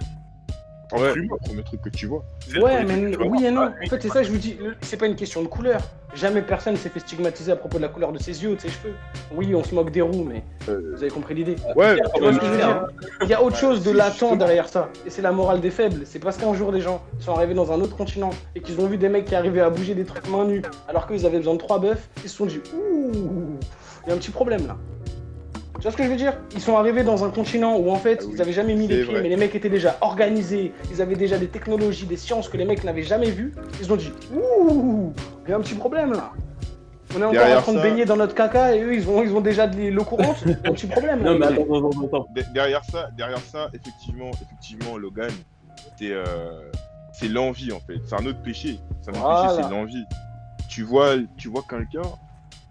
[1.00, 1.12] Ouais,
[1.44, 2.22] premier truc que tu vois.
[2.60, 3.62] Ouais, mais oui et non.
[3.84, 4.56] En fait, c'est ça que je vous dis.
[4.62, 5.80] le- C'est pas une question de couleur.
[6.14, 8.60] Jamais personne s'est fait stigmatiser à propos de la couleur de ses yeux ou de
[8.60, 8.92] ses cheveux.
[9.34, 11.56] Oui, on se moque des roues, mais Euh, vous avez compris l'idée.
[11.74, 12.86] Ouais, Tu vois ce que je veux dire
[13.22, 14.90] Il y a autre chose de latent derrière ça.
[15.06, 16.02] Et c'est la morale des faibles.
[16.04, 18.86] C'est parce qu'un jour, des gens sont arrivés dans un autre continent et qu'ils ont
[18.86, 21.54] vu des mecs qui arrivaient à bouger des trucs main nue alors qu'ils avaient besoin
[21.54, 21.96] de trois bœufs.
[22.22, 23.56] Ils se sont dit Ouh,
[24.04, 24.76] il y a un petit problème là.
[25.82, 26.34] Tu vois ce que je veux dire?
[26.54, 28.86] Ils sont arrivés dans un continent où en fait Ah oui, ils avaient jamais mis
[28.86, 29.20] les pieds, vrai.
[29.22, 32.64] mais les mecs étaient déjà organisés, ils avaient déjà des technologies, des sciences que les
[32.64, 33.52] mecs n'avaient jamais vues.
[33.72, 35.12] Ils se sont dit Ouh,
[35.44, 36.30] il y a un petit problème là.
[37.10, 39.24] On est encore Derrière en train de baigner dans notre caca et eux ils ont,
[39.24, 40.36] ils ont déjà de l'eau courante.
[40.64, 41.32] Un petit problème là.
[41.32, 42.26] Non, mais attends, attends, attends, attends.
[42.32, 45.32] De- derrière ça, derrière ça, effectivement, effectivement, Logan,
[45.98, 46.60] c'est euh,
[47.12, 47.98] c'est l'envie en fait.
[48.06, 48.78] C'est un autre péché.
[49.00, 49.48] C'est un autre Voilà.
[49.48, 50.04] péché, c'est l'envie.
[50.68, 52.08] Tu vois, tu vois quelqu'un,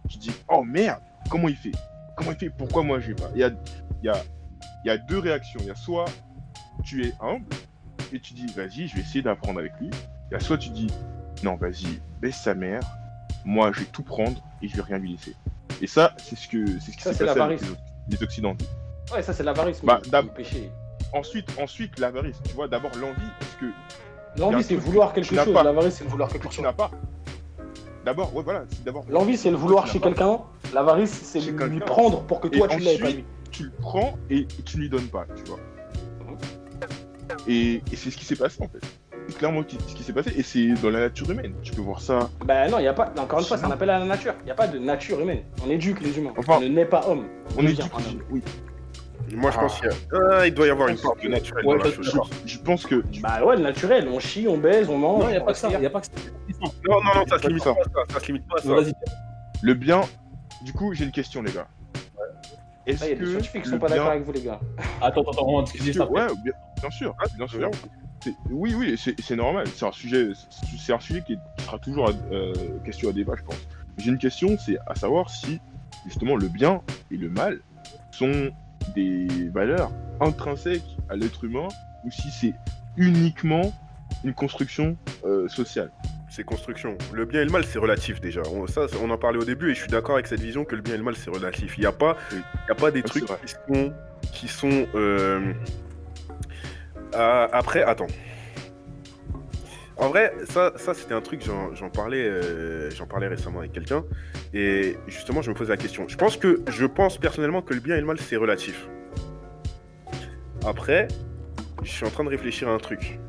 [0.07, 1.73] tu dis oh merde, comment il fait?
[2.17, 2.49] Comment il fait?
[2.49, 3.29] Pourquoi moi je vais pas?
[3.33, 3.51] Il y a,
[4.03, 4.21] y a,
[4.85, 5.59] y a deux réactions.
[5.61, 6.05] Il y a soit
[6.83, 7.45] tu es humble
[8.13, 9.89] et tu dis vas-y, je vais essayer d'apprendre avec lui.
[10.29, 10.87] Il y a soit tu dis
[11.43, 12.81] non, vas-y, baisse sa mère.
[13.45, 15.35] Moi, je vais tout prendre et je vais rien lui laisser.
[15.81, 17.61] Et ça, c'est ce que c'est ce qui Ça, s'est c'est passé avec l'avarice.
[18.09, 18.65] les, les Occidentaux.
[19.11, 20.69] Ouais, ça c'est l'avarice, Bah, le péché.
[21.13, 22.39] Ensuite, ensuite l'avarice.
[22.47, 23.65] Tu vois, d'abord l'envie, parce que
[24.39, 26.63] L'envie c'est vouloir que quelque chose, l'avarice c'est vouloir quelque que tu chose.
[26.65, 26.91] n'as pas.
[28.05, 29.05] D'abord, ouais, voilà, d'abord.
[29.09, 30.39] L'envie c'est le vouloir chez quelqu'un,
[30.73, 31.85] l'avarice c'est lui quelqu'un.
[31.85, 33.23] prendre pour que toi Et tu l'aies, pas lui.
[33.51, 35.59] Tu le prends et, tu ne lui donnes pas, tu vois.
[37.47, 38.81] Et, et c'est ce qui s'est passé en fait.
[39.27, 41.53] C'est clairement ce qui s'est passé et c'est dans la nature humaine.
[41.61, 42.29] Tu peux voir ça.
[42.43, 44.33] Bah non, il y a pas, encore une fois, c'est un appel à la nature.
[44.41, 45.43] Il n'y a pas de nature humaine.
[45.65, 46.33] On éduque les humains.
[46.37, 47.25] Enfin, on ne naît pas homme.
[47.57, 48.23] On dit un homme.
[48.31, 48.41] oui.
[49.33, 49.95] Moi, je pense qu'il y a...
[50.31, 52.29] Ah, il doit y avoir une part de naturel Ouais, dans la je- chose.
[52.45, 53.03] Je, je pense que.
[53.21, 55.21] Bah ouais, le naturel, on chie, on baise, on mange.
[55.23, 55.69] Non, il n'y a pas que ça.
[55.69, 56.11] Il a pas que ça.
[56.61, 57.73] Non, non, non, ça se limite ça.
[57.73, 58.13] pas à ça.
[58.13, 58.75] Ça se limite pas ça.
[59.61, 60.01] Le bien.
[60.63, 61.67] Du coup, j'ai une question, les gars.
[62.85, 64.23] Est-ce Là, il y a des que scientifiques qui le sont pas bien- d'accord avec
[64.23, 64.59] vous, les gars.
[65.01, 67.69] Attends, attends, on va discuter ça que- ouais, bien, bien sûr, bien sûr.
[68.23, 69.65] C'est- Oui, oui, c'est normal.
[69.73, 70.29] C'est un sujet,
[70.79, 72.53] c'est- un sujet qui sera toujours euh,
[72.85, 73.55] question à débat, je pense.
[73.97, 75.59] J'ai une question, c'est à savoir si
[76.05, 76.81] justement le bien
[77.11, 77.59] et le mal
[78.11, 78.51] sont
[78.95, 81.67] des valeurs intrinsèques à l'être humain
[82.05, 82.53] ou si c'est
[82.97, 83.73] uniquement
[84.23, 85.91] une construction euh, sociale.
[86.29, 86.97] C'est construction.
[87.11, 88.41] Le bien et le mal, c'est relatif déjà.
[88.53, 90.75] On, ça, on en parlait au début et je suis d'accord avec cette vision que
[90.75, 91.77] le bien et le mal, c'est relatif.
[91.77, 92.37] Il n'y a, pas- Oui.
[92.69, 93.93] y a pas des Ouais, trucs qui sont.
[94.31, 95.53] Qui sont euh,
[97.13, 98.07] ah, après, attends.
[100.01, 104.03] En vrai, ça, ça c'était un truc, j'en parlais, euh, j'en parlais récemment avec quelqu'un.
[104.51, 106.07] Et justement, je me posais la question.
[106.07, 108.89] Je pense que, je pense personnellement que le bien et le mal, c'est relatif.
[110.65, 111.07] Après,
[111.83, 113.19] je suis en train de réfléchir à un truc.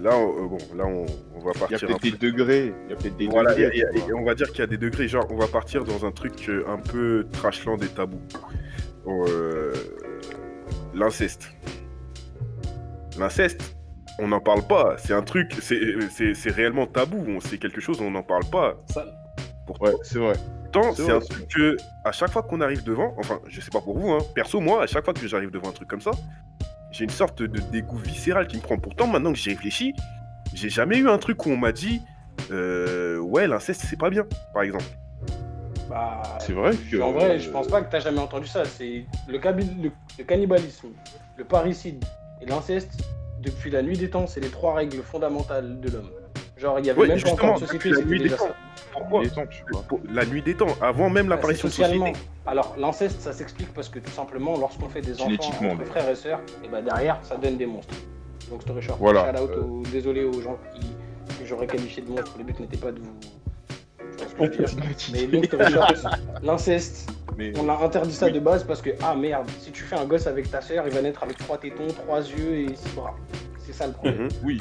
[0.00, 1.04] Là, on- euh, bon, là, on,
[1.34, 2.72] on va Il y a partir peut-être des degrés.
[2.86, 3.82] Il y a peut-être des voilà, degrés.
[4.16, 6.48] on va dire qu'il y a des degrés, genre on va partir dans un truc
[6.48, 8.20] euh, un peu trashland et tabou.
[9.08, 9.72] Euh,
[10.94, 11.50] L'inceste.
[13.18, 13.76] L'inceste,
[14.18, 14.94] on n'en parle pas.
[14.98, 15.80] C'est un truc, c'est
[16.10, 17.24] c'est- c'est réellement tabou.
[17.28, 18.74] On- C'est quelque chose, on n'en parle pas.
[18.90, 19.04] Ça,
[19.80, 20.34] Ouais, c'est vrai.
[20.72, 23.80] Pourtant, C'est un truc que, à chaque fois qu'on arrive devant, enfin, je sais pas
[23.80, 26.10] pour vous, hein, perso, moi, à chaque fois que j'arrive devant un truc comme ça,
[26.90, 28.76] j'ai une sorte de dégoût viscéral qui me prend.
[28.78, 29.94] Pourtant, maintenant que j'y réfléchis,
[30.52, 32.02] j'ai jamais eu un truc où on m'a dit,
[32.50, 34.84] euh, ouais, l'inceste, c'est pas bien, par exemple.
[35.88, 37.00] Bah, C'est vrai que.
[37.00, 38.64] en vrai, je pense pas que t'as jamais entendu ça.
[38.64, 40.88] C'est le- le cannibalisme,
[41.36, 42.04] le parricide
[42.40, 43.00] et l'inceste.
[43.44, 46.10] Depuis la nuit des temps, c'est les trois règles fondamentales de l'homme.
[46.56, 48.46] Genre, il y avait Ouais, même pas encore de société, la c'était nuit déjà temps.
[48.46, 48.54] ça.
[48.92, 49.82] Pourquoi Il est temps, tu vois.
[49.82, 52.12] Pour La nuit des temps, avant même Bah, l'apparition de société.
[52.46, 56.08] Alors, l'inceste, ça s'explique parce que tout simplement, lorsqu'on fait des enfants entre mais- frères
[56.08, 57.94] et sœurs, et bah derrière, ça donne des monstres.
[58.50, 58.98] Donc, Story Short.
[59.00, 59.60] Voilà, Shout out euh.
[59.62, 60.86] aux- désolé aux gens qui,
[61.38, 62.34] que j'aurais qualifié de monstres.
[62.38, 63.12] Le but n'était pas de vous.
[64.00, 64.96] Je ce que je veux dire.
[65.12, 65.94] Mais donc, Story Short,
[66.42, 68.32] l'inceste, Mais on a interdit ça Oui.
[68.32, 70.92] de base parce que, ah merde, si tu fais un gosse avec ta sœur, il
[70.94, 73.14] va naître avec trois tétons, trois yeux et six bras.
[73.58, 74.24] C'est ça le problème.
[74.24, 74.28] Mhm.
[74.44, 74.60] oui.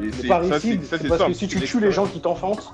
[0.00, 2.72] Et Le parricide, c'est parce que si tu tues les gens qui t'enfantent,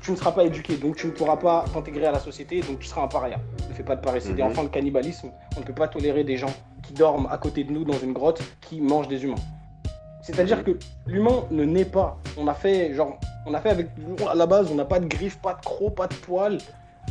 [0.00, 2.78] tu ne seras pas éduqué, donc tu ne pourras pas t'intégrer à la société, donc
[2.80, 3.38] tu seras un paria.
[3.68, 4.38] Ne fais pas de parricide.
[4.38, 4.50] Et Mhm.
[4.50, 6.52] enfin, le cannibalisme, on ne peut pas tolérer des gens
[6.82, 9.34] qui dorment à côté de nous dans une grotte, qui mangent des humains.
[10.22, 12.16] C'est-à-dire que l'humain ne naît pas.
[12.36, 13.88] On a fait, genre, on a fait avec,
[14.30, 16.58] à la base, on n'a pas de griffes, pas de crocs, pas de poils.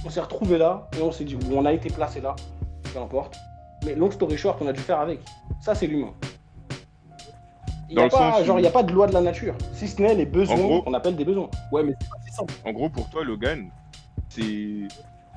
[0.06, 2.36] On s'est retrouvé là, et on s'est dit, on a été placé là,
[2.94, 3.36] peu importe.
[3.86, 5.20] Mais long story short, on a dû faire avec.
[5.62, 6.14] Ça, c'est l'humain.
[7.90, 9.54] Il n'y a, pas- genre, où- il y a pas de loi de la nature.
[9.74, 11.50] Si ce n'est les besoins gros- qu'on appelle des besoins.
[11.74, 12.54] ouais, mais c'est pas si simple.
[12.66, 13.70] En gros, pour toi, Logan,
[14.30, 14.88] c'est.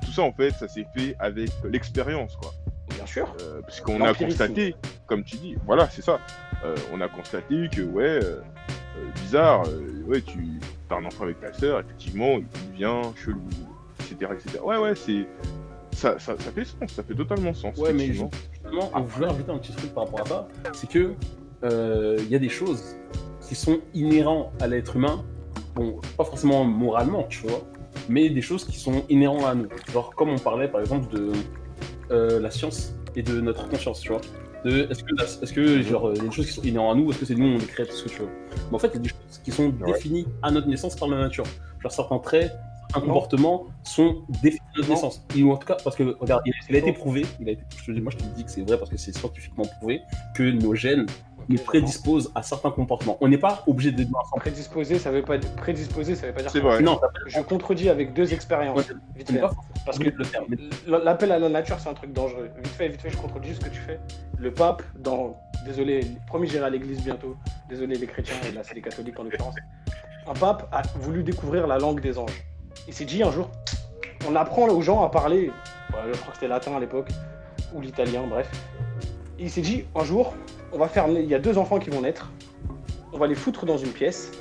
[0.03, 2.51] Tout ça, en fait, ça s'est fait avec l'expérience, quoi.
[2.95, 3.35] Bien sûr.
[3.41, 4.75] Euh, parce qu'on a constaté,
[5.07, 6.19] comme tu dis, voilà, c'est ça.
[6.63, 8.41] Euh, on a constaté que, ouais, euh,
[9.15, 10.59] bizarre, euh, ouais, tu
[10.89, 13.41] as un enfant avec ta sœur, effectivement, il devient chelou,
[14.11, 14.31] etc.
[14.33, 14.59] etc.
[14.63, 15.27] Ouais, ouais, c'est.
[15.91, 17.77] Ça, ça, ça fait sens, ça fait totalement sens.
[17.77, 18.29] Ouais, mais justement,
[18.93, 21.13] on voulait rajouter un petit truc par rapport à ça, c'est que
[21.63, 22.97] euh, il y a des choses
[23.47, 25.23] qui sont inhérentes à l'être humain,
[25.73, 27.61] bon, pas forcément moralement, tu vois,
[28.09, 29.67] mais des choses qui sont inhérentes à nous.
[29.93, 31.31] Genre, comme on parlait par exemple de
[32.11, 34.21] euh, la science et de notre conscience, tu vois.
[34.65, 36.99] De, est-ce que, est-ce que genre, il y a des choses qui sont inhérentes à
[36.99, 38.29] nous, est-ce que c'est nous, on les crée, tout ce que tu veux.
[38.69, 39.93] Mais en fait, il y a des choses qui sont Ouais.
[39.93, 41.45] définies à notre naissance par la nature.
[41.79, 42.51] Genre, certains traits,
[42.91, 43.13] certains Non.
[43.13, 44.87] comportements sont définis Non.
[44.89, 45.25] naissance.
[45.35, 47.63] Et en tout cas, parce que, regarde, il, il a été prouvé, il a été,
[47.77, 50.01] je te dis, moi je te dis que c'est vrai parce que c'est scientifiquement prouvé,
[50.35, 51.05] que nos gènes
[51.47, 53.17] nous prédisposent à certains comportements.
[53.21, 54.41] On n'est pas obligé de devenir ensemble.
[54.41, 56.49] Prédisposé, ça veut pas dire prédisposé, ça veut pas dire.
[56.49, 56.81] C'est vrai.
[56.81, 58.77] Non, Je contredis avec deux expériences.
[58.77, 59.39] Ouais, Vite fait.
[59.39, 59.51] pas
[59.85, 62.49] Parce que de l'appel à la nature, c'est un truc dangereux.
[62.57, 63.99] Vite fait, vite fait, je contredis ce que tu fais.
[64.39, 65.37] Le pape, dans.
[65.67, 67.35] Désolé, promis, j'irai à l'église bientôt.
[67.69, 69.55] Désolé, les chrétiens, et là, c'est les catholiques en l'occurrence.
[70.27, 72.43] Un pape a voulu découvrir la langue des anges.
[72.87, 73.49] Il s'est dit un jour,
[74.29, 75.49] on apprend aux gens à parler.
[75.93, 77.09] ouais, je crois que c'était latin à l'époque,
[77.73, 78.49] ou l'italien, bref.
[79.39, 80.33] Il s'est dit, un jour,
[80.71, 81.07] on va faire.
[81.07, 82.31] Il y a deux enfants qui vont naître.
[83.11, 84.31] On va les foutre dans une pièce.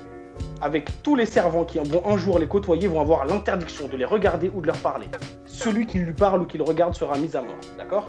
[0.60, 4.04] Avec tous les servants qui vont un jour les côtoyer vont avoir l'interdiction de les
[4.04, 5.06] regarder ou de leur parler.
[5.46, 7.56] Celui qui lui parle ou qui le regarde sera mis à mort.
[7.76, 8.08] D'accord?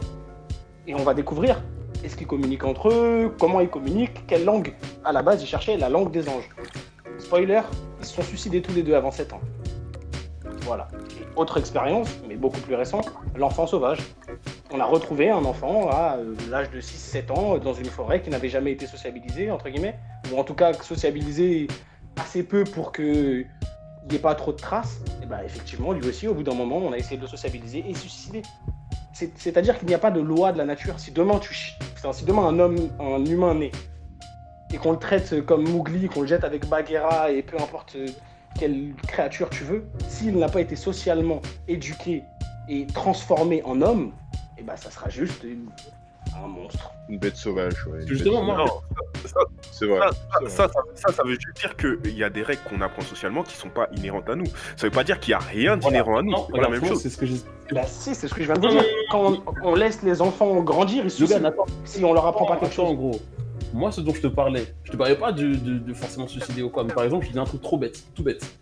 [0.87, 1.61] Et on va découvrir
[2.03, 4.73] est-ce qu'ils communiquent entre eux, comment ils communiquent, quelle langue?
[5.03, 6.49] À la base, ils cherchaient la langue des anges.
[7.17, 7.61] Spoiler,
[7.99, 9.41] ils se sont suicidés tous les deux avant 7 ans.
[10.65, 10.87] Voilà.
[11.35, 13.99] Autre expérience, mais beaucoup plus récente, l'enfant sauvage.
[14.71, 18.21] On a retrouvé un enfant à euh, l'âge de 6-7 ans euh, dans une forêt
[18.21, 19.95] qui n'avait jamais été sociabilisé, entre guillemets,
[20.33, 21.67] ou en tout cas sociabilisé
[22.17, 23.41] assez peu pour que
[24.07, 26.53] il n'y ait pas trop de traces, et ben effectivement, lui aussi, au bout d'un
[26.53, 28.43] moment, on a essayé de le sociabiliser et suicider.
[29.13, 30.99] C'est- C'est-à-dire qu'il n'y a pas de loi de la nature.
[30.99, 31.55] Si demain tu,
[31.93, 33.71] enfin, si demain un homme, un humain naît
[34.73, 38.05] et qu'on le traite comme Mowgli, qu'on le jette avec Bagheera et peu importe euh,
[38.59, 42.23] quelle créature tu veux, s'il n'a pas été socialement éduqué
[42.69, 44.11] et transformé en homme,
[44.57, 45.69] et ben ça sera juste une-
[46.43, 46.91] un monstre.
[47.07, 47.99] Une bête sauvage, ouais.
[48.07, 48.65] Justement, moi,
[49.25, 49.39] ça,
[49.71, 50.07] c'est ça, vrai.
[50.49, 53.55] ça, ça, ça veut juste dire qu'il y a des règles qu'on apprend socialement qui
[53.55, 54.45] sont pas inhérentes à nous.
[54.75, 56.31] Ça veut pas dire qu'il y a rien d'inhérent à nous.
[56.31, 57.01] Non, C'est pas la même chose.
[57.01, 57.35] c'est ce que j'ai.
[57.71, 58.83] Bah si, c'est ce que je viens de dire.
[59.11, 62.57] Quand on, on laisse les enfants grandir, ils se attends, si on leur apprend pas
[62.57, 62.97] quelque Attends, en chose.
[62.97, 63.21] gros.
[63.75, 66.85] Moi, ce dont je te parlais, je te parlais pas de, forcément suicider ou quoi,
[66.85, 68.57] mais par exemple, je dis un truc trop bête, tout bête.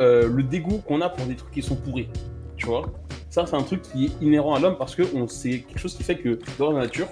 [0.00, 2.08] Euh, le dégoût qu'on a pour des trucs qui sont pourris,
[2.56, 2.92] tu vois.
[3.30, 5.94] Ça, c'est un truc qui est inhérent à l'homme parce que on c'est quelque chose
[5.94, 7.06] qui fait que dans la nature,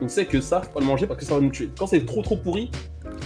[0.00, 1.70] on sait que ça, faut pas le manger parce que ça va nous tuer.
[1.78, 2.70] Quand c'est trop trop pourri,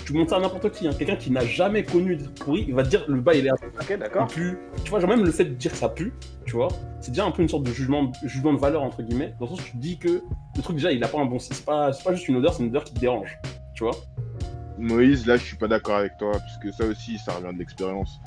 [0.04, 0.86] tu montres ça à n'importe qui.
[0.86, 0.92] hein.
[0.96, 3.50] Quelqu'un qui n'a jamais connu de pourri, il va te dire le bas il est
[3.50, 4.26] un Ok, d'accord.
[4.26, 4.56] Tu
[4.90, 6.12] vois, genre même le fait de dire que ça pue,
[6.44, 6.68] tu vois,
[7.00, 9.34] c'est déjà un peu une sorte de jugement, jugement de valeur entre guillemets.
[9.40, 10.22] Dans le sens où tu dis que
[10.56, 11.38] le truc déjà il a pas un bon.
[11.38, 13.38] C'est pas, c'est pas juste une odeur, c'est une odeur qui te dérange,
[13.74, 13.96] tu vois.
[14.78, 17.58] Moïse, là, je suis pas d'accord avec toi, parce que ça aussi, ça revient de
[17.58, 18.20] l'expérience.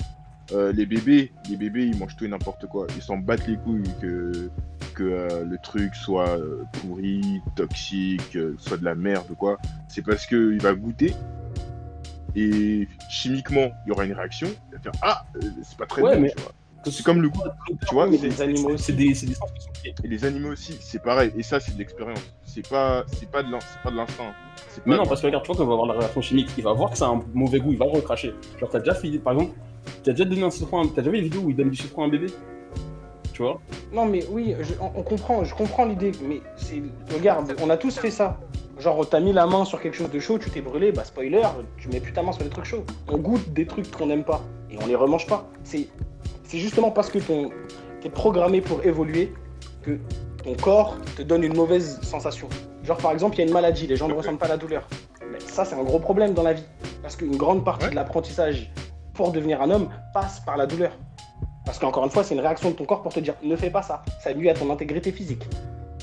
[0.52, 2.86] Euh, les bébés, les bébés, ils mangent tout et n'importe quoi.
[2.96, 4.50] Ils s'en battent les couilles que,
[4.94, 9.58] que euh, le truc soit euh, pourri, toxique, soit de la merde ou quoi.
[9.88, 11.14] C'est parce que il va goûter
[12.36, 14.48] et chimiquement, il y aura une réaction.
[14.70, 15.24] Il va faire Ah,
[15.62, 16.52] c'est pas très Ouais, bon, mais- tu vois.
[16.84, 17.42] C'est comme le goût,
[17.88, 18.06] tu vois.
[18.06, 18.92] mais c'est- les animaux C'est aussi.
[18.94, 19.94] des, c'est des sens qui sont liés.
[20.04, 21.32] Et les animaux aussi, c'est pareil.
[21.36, 22.20] Et ça, c'est de l'expérience.
[22.44, 24.32] C'est pas, c'est pas de l'in- c'est pas de l'instinct.
[24.68, 26.48] C'est Mais non, parce que regarde, tu vois, quand il va avoir la réaction chimique,
[26.56, 28.34] il va voir que ça a un mauvais goût, il va le recracher.
[28.60, 29.52] Genre, t'as déjà fait, par exemple,
[30.04, 31.76] t'as déjà donné un citron, à- t'as déjà vu les vidéos où il donne du
[31.76, 32.26] citron à un bébé?
[33.32, 33.60] Tu vois?
[33.92, 36.82] Non, mais oui, je- on, on comprend, je comprends l'idée, mais c'est.
[37.12, 38.38] Regarde, on a tous fait ça.
[38.78, 41.42] Genre, t'as mis la main sur quelque chose de chaud, tu t'es brûlé, bah spoiler,
[41.78, 42.84] tu mets plus ta main sur des trucs chauds.
[43.08, 45.48] On goûte des trucs qu'on n'aime pas et on les remange pas.
[45.64, 45.88] C'est,
[46.46, 47.50] c'est justement parce que ton,
[48.00, 49.32] t'es programmé pour évoluer
[49.82, 49.98] que
[50.44, 52.48] ton corps te donne une mauvaise sensation.
[52.84, 54.86] Genre, par exemple, il y a une maladie, les gens ne ressentent pas la douleur.
[55.32, 56.64] Mais ça, c'est un gros problème dans la vie.
[57.02, 57.90] Parce qu'une grande partie Ouais.
[57.90, 58.70] de l'apprentissage
[59.14, 60.92] pour devenir un homme passe par la douleur.
[61.64, 63.70] Parce qu'encore une fois, c'est une réaction de ton corps pour te dire ne fais
[63.70, 64.04] pas ça.
[64.22, 65.42] Ça nuit à ton intégrité physique.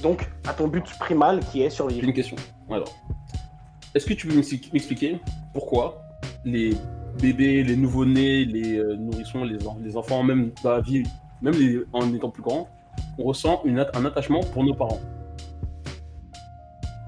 [0.02, 2.04] Donc, à ton but primal qui est survivre.
[2.06, 2.36] une question.
[2.70, 2.90] Alors,
[3.96, 5.20] est-ce que tu peux m'expli- m'expliquer
[5.54, 6.02] pourquoi
[6.44, 6.72] les
[7.22, 11.04] bébés, les nouveau-nés, les euh, nourrissons, les, en- les enfants, même dans la vie,
[11.42, 12.68] même les- en étant plus grands,
[13.18, 15.00] on ressent une un attachement pour nos parents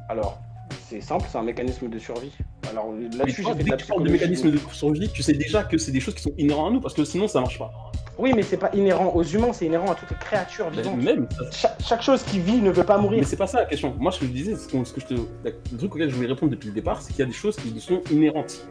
[0.10, 0.40] Alors,
[0.88, 2.32] c'est simple, c'est un mécanisme de survie.
[2.70, 5.24] Alors là-dessus, toi, j'ai fait de dès la tu parles de mécanisme de survie, tu
[5.24, 7.42] sais déjà que c'est des choses qui sont inhérentes à nous, parce que sinon ça
[7.42, 7.72] marche pas.
[8.18, 11.02] Oui, mais c'est pas inhérent aux humains, c'est inhérent à toutes les créatures vivantes.
[11.02, 13.20] même, ça- Chaque, chaque chose qui vit ne veut pas mourir.
[13.20, 13.94] Mais c'est pas ça la question.
[14.00, 16.52] Moi, ce que je disais, ce, que je te, le truc auquel je voulais répondre
[16.52, 18.66] depuis le départ, c'est qu'il y a des choses qui sont inhérentes.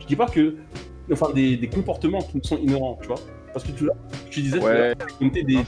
[0.00, 0.56] Je dis pas que,
[1.12, 3.18] enfin, des, des comportements qui nous sont inhérents, tu vois.
[3.52, 3.88] Parce que tu,
[4.30, 5.62] tu disais, tu Ouais, on était des, des,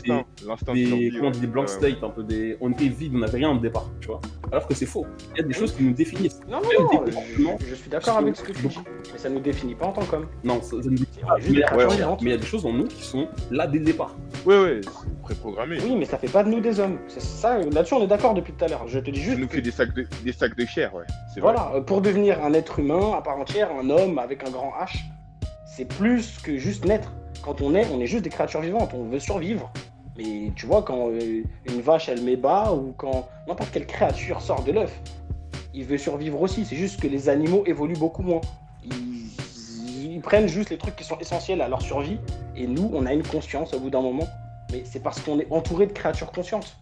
[0.72, 3.90] des, dit, blank state, un peu des, on était vide, on n'avait rien au départ,
[4.00, 4.20] tu vois.
[4.50, 5.06] Alors que c'est faux.
[5.34, 6.40] Il y a des choses qui nous définissent.
[6.48, 7.02] Non, non,
[7.40, 8.78] non, je, je suis d'accord avec ce que tu dis.
[9.12, 10.26] Mais ça nous définit pas en tant qu'homme.
[10.44, 11.36] Non, ça, ça nous définit pas.
[11.38, 12.22] Mais il y a- créatures ouais, vivantes.
[12.22, 14.14] mais il y a des choses en nous qui sont là dès le départ.
[14.46, 15.78] Ouais, ouais, c'est préprogrammé.
[15.82, 16.98] Oui, mais ça fait pas de nous des hommes.
[17.08, 18.86] C'est ça, là-dessus on est d'accord depuis tout à l'heure.
[18.88, 20.94] Je te dis Ça juste nous que fait des sacs de, des sacs de chair,
[20.94, 21.04] ouais.
[21.32, 21.40] Vrai.
[21.42, 25.00] Voilà, pour devenir un être humain à part entière, un homme avec un grand H,
[25.66, 27.12] c'est plus que juste naître.
[27.44, 29.70] Quand on est, on est juste des créatures vivantes, on veut survivre.
[30.16, 34.40] Mais tu vois, quand euh, une vache elle met bas ou quand n'importe quelle créature
[34.40, 34.98] sort de l'œuf,
[35.74, 36.64] il veut survivre aussi.
[36.64, 38.40] C'est juste que les animaux évoluent beaucoup moins.
[38.82, 42.18] Ils, ils prennent juste les trucs qui sont essentiels à leur survie
[42.56, 44.26] et nous, on a une conscience au bout d'un moment.
[44.72, 46.78] Mais c'est parce qu'on est entouré de créatures conscientes.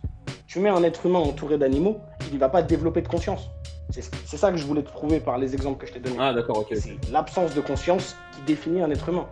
[0.46, 1.98] Tu mets un être humain entouré d'animaux,
[2.28, 3.50] il ne va pas développer de conscience.
[3.90, 6.16] C'est ça que je voulais te prouver par les exemples que je t'ai donnés.
[6.20, 6.68] Ah, d'accord, ok.
[6.76, 9.26] C'est l'absence de conscience qui définit un être humain.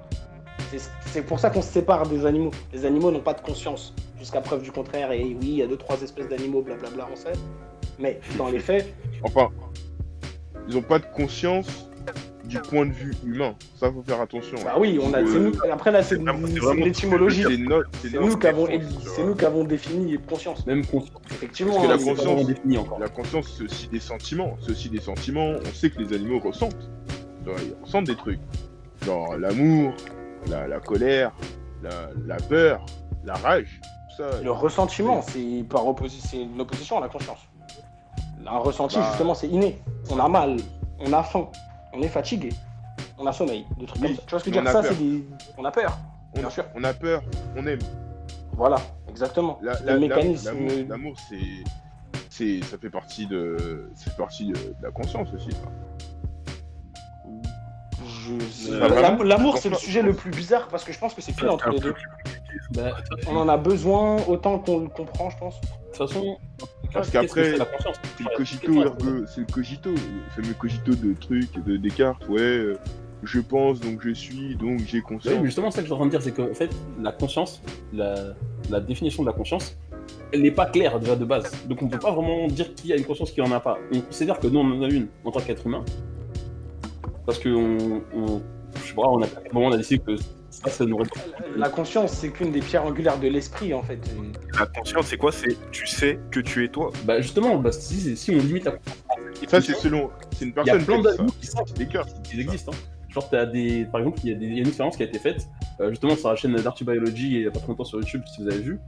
[0.78, 2.50] C'est- pour ça qu'on se sépare des animaux.
[2.72, 5.10] Les animaux n'ont pas de conscience, jusqu'à preuve du contraire.
[5.12, 7.32] Et oui, il y a deux, trois espèces d'animaux, blablabla, on sait.
[7.98, 9.48] Mais dans les faits, Enfin,
[10.68, 11.86] ils ont pas de conscience
[12.44, 13.54] du point de vue humain.
[13.78, 14.56] Ça, faut faire attention.
[14.64, 15.20] bah oui, on a.
[15.20, 16.18] Euh, c'est nous- après là, c'est
[16.76, 17.44] l'étymologie.
[18.02, 18.66] C'est nous qui avons,
[19.36, 20.66] qui avons défini conscience.
[20.66, 21.20] Même conscience.
[21.30, 22.98] Effectivement, Parce que la hein, pas conscience- défini encore.
[22.98, 24.56] La conscience, c'est aussi des sentiments.
[24.62, 25.52] C'est aussi des sentiments.
[25.60, 26.90] On sait que les animaux ressentent.
[27.46, 28.40] Ils ressentent des trucs.
[29.04, 29.92] Genre l'amour,
[30.48, 31.32] la, la colère,
[31.82, 31.90] la,
[32.26, 32.84] la peur,
[33.24, 33.80] la rage.
[33.82, 34.42] Tout ça.
[34.42, 37.38] Le ressentiment, c'est par opposition, c'est une opposition à la conscience.
[38.46, 39.06] Un ressenti, Bah.
[39.10, 39.80] justement, c'est inné.
[40.10, 40.56] On a mal,
[40.98, 41.48] on a faim,
[41.92, 42.48] on est fatigué,
[43.18, 44.22] on a sommeil, des trucs Oui, comme ça.
[44.26, 44.96] Tu vois ce que je veux on dire a Ça, peur.
[44.98, 45.24] c'est des.
[45.58, 45.98] On a peur.
[46.34, 46.64] on, bien sûr.
[46.74, 47.22] on a peur,
[47.56, 47.78] on aime.
[48.54, 48.76] Voilà,
[49.08, 49.58] exactement.
[49.62, 50.50] La- C'est la- le mécanisme.
[50.88, 51.36] L'amour, c'est,
[52.28, 55.50] c'est, ça fait partie de, ça fait partie de, de la conscience aussi.
[59.24, 61.70] L'amour, c'est le sujet le plus bizarre parce que je pense que c'est pile entre
[61.70, 61.94] les deux.
[62.72, 62.96] Bah,
[63.28, 65.60] On en a besoin autant qu'on le comprend, je pense.
[65.60, 66.38] De toute façon,
[66.92, 68.72] Parce qu'après, c'est la conscience C'est le cogito
[69.26, 72.78] c'est le cogito, le fameux cogito de trucs, de Descartes, ouais, euh,
[73.22, 75.34] je pense, donc je suis, donc j'ai Oui, conscience.
[75.38, 76.70] mais justement, ça que je suis en train de dire, c'est qu'en fait,
[77.00, 77.60] la conscience,
[77.92, 78.14] la,
[78.70, 79.76] la définition de la conscience,
[80.32, 81.50] elle n'est pas claire déjà de base.
[81.66, 83.78] Donc on ne peut pas vraiment dire qui a une conscience, qui en a pas.
[83.92, 85.84] On considère que nous, on en a une en tant qu'être humain.
[87.26, 88.42] Parce que on, on,
[88.82, 90.16] je sais pas, on a, à un moment, on a décidé que
[90.50, 91.20] ça, ça nous répond.
[91.56, 93.98] La conscience, c'est qu'une des pierres angulaires de l'esprit, en fait.
[94.58, 95.30] La conscience, c'est quoi?
[95.32, 96.90] C'est tu sais que tu es toi.
[97.04, 100.10] Bah justement, bah, si, si on limite la conscience, Ça, c'est selon.
[100.36, 102.06] C'est une Il y a personne plein qui d'animaux qui C'est des cœurs.
[102.24, 102.72] qu'ils existent.
[102.72, 102.78] Hein.
[103.10, 103.86] Genre, t'as des...
[103.86, 105.48] par exemple, il y, a des- il y a une expérience qui a été faite,
[105.80, 108.22] euh, justement sur la chaîne d'Arty Biology il y a pas trop longtemps sur YouTube,
[108.32, 108.78] si vous avez vu.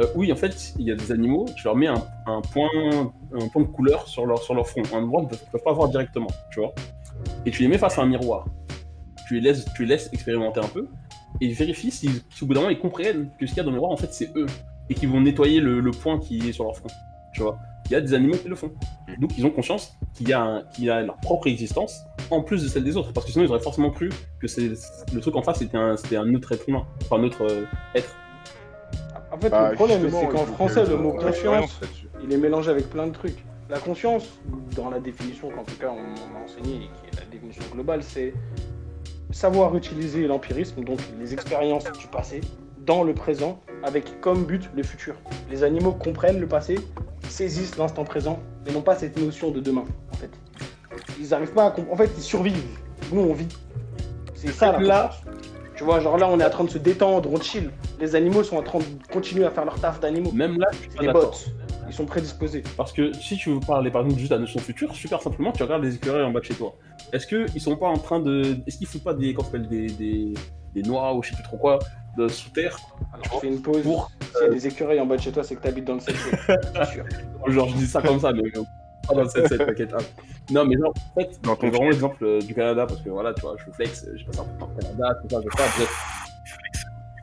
[0.00, 2.68] Euh, oui, en fait, il y a des animaux, tu leur mets un, un point,
[3.34, 5.72] un point de couleur sur leur, sur leur front, un endroit qu'ils peuvent, peuvent pas
[5.72, 6.72] voir directement, tu vois.
[7.46, 8.46] Et tu les mets face à un miroir.
[9.28, 10.88] Tu les laisses, tu les laisses expérimenter un peu,
[11.40, 13.62] et vérifie si, si au bout d'un moment ils comprennent que ce qu'il y a
[13.64, 14.46] dans le miroir, en fait, c'est eux,
[14.90, 16.88] et qu'ils vont nettoyer le, le point qui est sur leur front,
[17.32, 17.58] tu vois.
[17.86, 18.72] Il y a des animaux qui le font.
[19.20, 20.34] Donc ils ont conscience qu'il y,
[20.74, 21.96] qu'il y a leur propre existence
[22.32, 23.12] en plus de celle des autres.
[23.12, 24.10] Parce que sinon ils auraient forcément cru
[24.40, 24.46] que
[25.14, 25.76] le truc en face c'était
[26.16, 26.84] un, autre être humain.
[27.04, 27.64] Enfin un autre euh,
[27.94, 28.12] être.
[29.30, 31.46] En fait, Bah, le problème, c'est qu'en français, que- le mot euh, là-dessus.
[32.24, 33.44] il est mélangé avec plein de trucs.
[33.68, 34.38] La conscience,
[34.76, 38.02] dans la définition qu'en tout cas on m'a enseigné et qui est la définition globale,
[38.02, 38.32] c'est
[39.32, 42.40] savoir utiliser l'empirisme, donc les expériences du passé,
[42.78, 45.16] dans le présent, avec comme but le futur.
[45.50, 46.78] Les animaux comprennent le passé,
[47.28, 50.30] saisissent l'instant présent, mais n'ont pas cette notion de demain, en fait.
[51.18, 52.62] Ils n'arrivent pas à comp- En fait, ils survivent.
[53.12, 53.48] Nous, on vit.
[54.34, 55.10] C'est ça, la Là-.
[55.74, 57.70] Tu vois, genre là, on est en train de se détendre, on chill.
[58.00, 60.32] Les animaux sont en train de continuer à faire leur taf d'animaux.
[60.32, 61.30] Même là, je suis pas des d'accord.
[61.32, 61.65] bots.
[61.88, 62.62] Ils sont prédisposés.
[62.76, 65.52] Parce que si tu veux parler par exemple juste de la notion future, super simplement,
[65.52, 66.74] tu regardes les écureuils en bas de chez toi.
[67.12, 68.56] Est-ce qu'ils sont pas en train de.
[68.66, 69.34] Est-ce qu'ils foutent pas des.
[69.34, 70.34] S'appelle des, des,
[70.74, 71.78] des noix ou je sais plus trop quoi
[72.18, 72.76] de sous terre?
[73.12, 73.82] Alors, je fais une pause.
[73.82, 74.10] pour.
[74.34, 76.00] S'il y a des écureuils en bas de chez toi, c'est que t'habites dans le
[76.00, 76.14] 7
[76.46, 77.04] c'est sûr.
[77.46, 78.42] Genre, je dis ça comme ça, mais.
[78.56, 78.62] euh,
[79.08, 79.94] Pas dans le 7-7, t'inquiète.
[79.94, 80.02] Ah.
[80.50, 83.00] Non, mais genre, en fait, Dans je ton prends vraiment l'exemple euh, du Canada parce
[83.02, 85.28] que voilà, tu vois, je flex, j'ai passé un peu de temps au Canada, tout
[85.30, 86.06] ça, je sais pas, bref.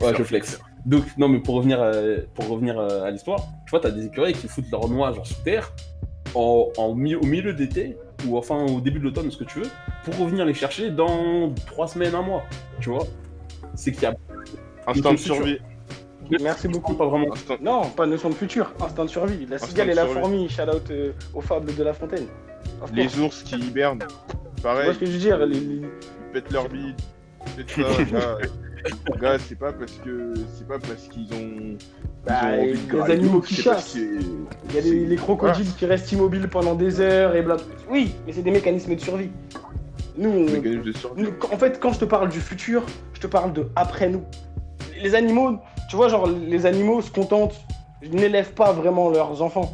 [0.00, 0.58] Ouais, je flex.
[0.86, 4.06] Donc, non, mais pour revenir, euh, pour revenir euh, à l'histoire, tu vois, t'as des
[4.06, 5.72] écureuils qui foutent leur noix genre sous terre
[6.34, 7.96] en, en mi- au milieu d'été
[8.28, 9.68] ou enfin au début de l'automne, ce que tu veux,
[10.04, 12.42] pour revenir les chercher dans trois semaines, un mois.
[12.80, 13.06] Tu vois
[13.74, 14.14] C'est qu'il y a
[14.86, 15.58] Instinct de survie.
[16.42, 16.94] Merci beaucoup.
[16.94, 17.32] pas vraiment.
[17.32, 19.46] Instinct- Non, pas notion de futur, instinct de survie.
[19.46, 22.26] La cigale et la fourmi, shout out euh, aux fables de La Fontaine.
[22.94, 24.04] Les ours qui hibernent.
[24.56, 25.86] Tu Pareil, vois ce que je veux dire les- ils
[26.32, 26.96] pètent leur bide.
[29.20, 29.38] Gars.
[29.38, 30.34] C'est pas parce que.
[30.56, 31.76] C'est pas parce qu'ils ont.
[32.26, 33.94] Bah, ils ont les animaux qui chassent.
[33.96, 37.56] Il y a les, les crocodiles qui restent immobiles pendant des heures et bla.
[37.90, 39.30] Oui, mais c'est des mécanismes de survie.
[40.16, 41.22] Nous, on- Mécanisme de survie.
[41.22, 42.82] nous, en fait, quand je te parle du futur,
[43.14, 44.22] je te parle de après nous.
[45.02, 45.58] Les animaux,
[45.90, 47.60] tu vois, genre, les animaux se contentent,
[48.10, 49.72] n'élèvent pas vraiment leurs enfants.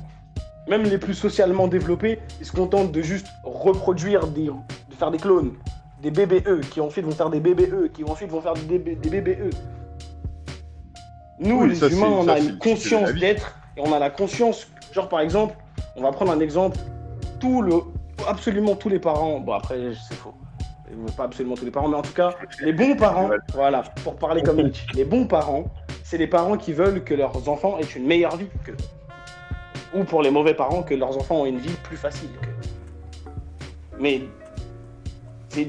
[0.69, 4.47] Même les plus socialement développés, ils se contentent de juste reproduire des.
[4.47, 5.53] de faire des clones.
[6.03, 9.39] Des bébés eux, qui ensuite vont faire des eux, qui ensuite vont faire des bébés
[9.41, 9.51] eux.
[11.39, 14.11] Nous, Oui, les ça, humains, on ça, a une conscience d'être et on a la
[14.11, 14.69] conscience.
[14.93, 15.55] Genre, par exemple,
[15.97, 16.79] on va prendre un exemple.
[17.39, 17.75] Tout le,
[18.29, 19.41] absolument tous les parents.
[19.41, 19.79] Bon, après,
[20.09, 20.35] c'est faux.
[21.17, 24.43] Pas absolument tous les parents, mais en tout cas, les bons parents, voilà, pour parler
[24.43, 25.65] comme Nietzsche, les bons parents,
[26.03, 28.73] c'est les parents qui veulent que leurs enfants aient une meilleure vie que.
[29.97, 32.49] Ou pour les mauvais parents, que leurs enfants ont une vie plus facile que.
[33.99, 34.23] Mais.
[35.49, 35.69] C'est.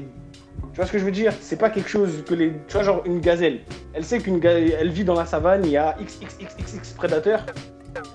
[0.72, 1.32] Tu vois ce que je veux dire?
[1.40, 2.52] C'est pas quelque chose que les.
[2.66, 3.60] Tu vois, genre une gazelle.
[3.92, 4.74] Elle sait qu'une gazelle.
[4.80, 7.44] Elle vit dans la savane, il y a XXXXX prédateurs.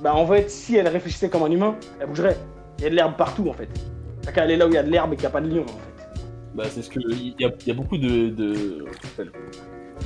[0.02, 2.38] Bah, en fait, si elle réfléchissait comme un humain, elle bougerait.
[2.80, 3.70] Il y a de l'herbe partout, en fait.
[4.24, 5.42] T'as qu'à aller là où il y a de l'herbe et qu'il n'y a pas
[5.42, 6.20] de lion, en fait.
[6.56, 7.00] Bah, c'est ce que.
[7.12, 8.30] Il y a, il y a beaucoup de.
[8.30, 8.86] de-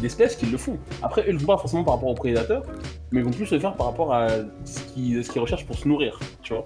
[0.01, 0.77] d'espèces qui le font.
[1.01, 2.63] Après, eux, ils le font pas forcément par rapport aux prédateurs,
[3.11, 4.27] mais ils vont plus le faire par rapport à
[4.65, 6.65] ce qu'ils recherchent pour se nourrir, tu vois.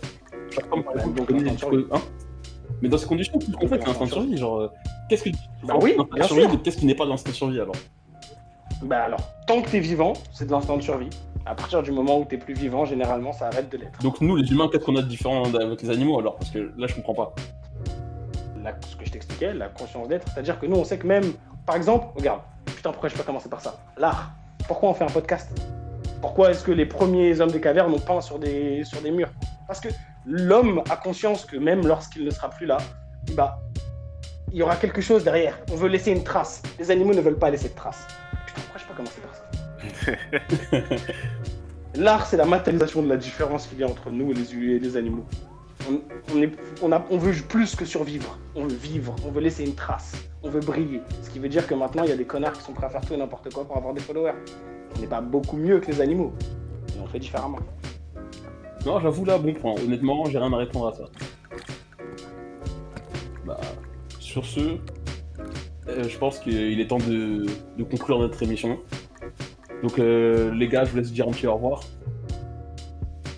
[0.69, 2.01] Comme par exemple, hein?
[2.81, 4.37] Mais dans ces conditions, tout ce qu'on fait, c'est l'instinct de survie.
[4.37, 4.67] Genre, euh,
[5.09, 5.29] qu'est-ce que.
[5.63, 5.95] Bah oui.
[6.63, 7.75] Qu'est-ce qui n'est pas de l'instinct de survie alors
[8.83, 11.09] Bah alors, tant que t'es vivant, c'est de l'instinct de survie.
[11.45, 13.99] À partir du moment où t'es plus vivant, généralement, ça arrête de l'être.
[14.01, 16.71] Donc, nous, les humains, qu'est-ce qu'on a de différent avec les animaux alors Parce que
[16.75, 17.35] là, je comprends pas.
[18.63, 21.33] La- ce que je t'expliquais, la conscience d'être, c'est-à-dire que nous, on sait que même,
[21.67, 23.75] par exemple, regarde, putain, pourquoi je peux pas commencer par ça?
[23.97, 24.31] L'art.
[24.67, 25.51] Pourquoi on fait un podcast?
[26.19, 29.29] Pourquoi est-ce que les premiers hommes des cavernes ont peint sur des, sur des murs?
[29.67, 29.89] Parce que
[30.25, 32.77] l'homme a conscience que même lorsqu'il ne sera plus là,
[33.35, 33.59] bah,
[34.51, 35.59] il y aura quelque chose derrière.
[35.71, 36.61] On veut laisser une trace.
[36.79, 38.07] Les animaux ne veulent pas laisser de trace.
[38.45, 40.95] Putain, pourquoi je pas commencer par ça
[41.95, 44.97] L'art, c'est la matérialisation de la différence qu'il y a entre nous et les, et
[44.97, 45.25] animaux.
[46.81, 48.37] On, veut plus que survivre.
[48.55, 49.15] On veut vivre.
[49.25, 50.13] On veut laisser une trace.
[50.43, 51.01] On veut briller.
[51.21, 52.89] Ce qui veut dire que maintenant, il y a des connards qui sont prêts à
[52.89, 54.33] faire tout et n'importe quoi pour avoir des followers.
[54.95, 56.33] On n'est pas beaucoup mieux que les animaux.
[56.95, 57.59] Et on fait différemment.
[58.85, 59.73] Non, j'avoue, là, bon point.
[59.73, 61.03] Honnêtement, j'ai rien à répondre à ça.
[64.35, 67.45] Sur ce, euh, je pense qu'il est temps de,
[67.77, 68.77] de conclure notre émission.
[69.81, 71.79] Donc, euh, les gars, je vous laisse dire un petit au revoir.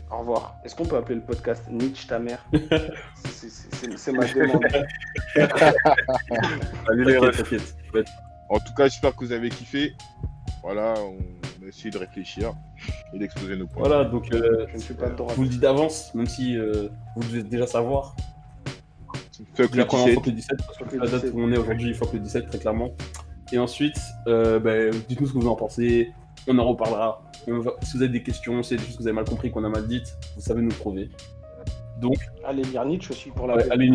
[0.09, 0.55] Au revoir.
[0.65, 2.43] Est-ce qu'on peut appeler le podcast Nietzsche ta mère
[3.25, 4.65] C'est- ma demande.
[6.89, 7.53] Allez les refs.
[8.49, 9.93] En tout cas, j'espère que vous avez kiffé.
[10.63, 12.53] Voilà, on a essayé de réfléchir
[13.13, 13.87] et d'exposer nos points.
[13.87, 15.33] Voilà, donc, euh, Je ne suis pas de droite.
[15.33, 18.15] je vous le dis d'avance, même si euh, vous devez déjà savoir.
[19.55, 20.23] Fuck la le première fois 17.
[20.23, 21.33] que le 17, parce Fuck que le la date 17.
[21.35, 22.95] où on est aujourd'hui, il faut que le 17, très clairement.
[23.53, 23.97] Et ensuite,
[24.27, 26.11] euh, ben, dites-nous ce que vous en pensez,
[26.47, 27.23] on en reparlera.
[27.47, 29.25] On va- Si vous avez des questions, si a des choses que vous avez mal
[29.25, 31.09] compris, qu'on a mal dites, vous savez nous trouver.
[31.99, 32.15] Donc,
[32.45, 33.89] Allez lire Nietzsche aussi pour la Ouais, allez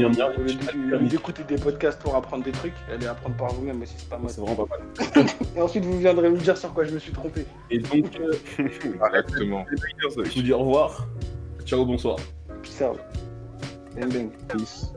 [1.09, 4.29] d'écouter des podcasts pour apprendre des trucs, allez apprendre par vous-même aussi, c'est pas mal.
[4.29, 5.27] c'est vraiment pas mal.
[5.57, 7.47] Et ensuite, vous viendrez me dire sur quoi je me suis trompé.
[7.71, 9.65] Et donc, euh, Exactement.
[9.71, 11.07] je vous dis au revoir.
[11.65, 12.17] Ciao, bonsoir.
[12.63, 12.99] Peace out.
[13.95, 14.31] Bang bang.
[14.49, 14.93] Peace.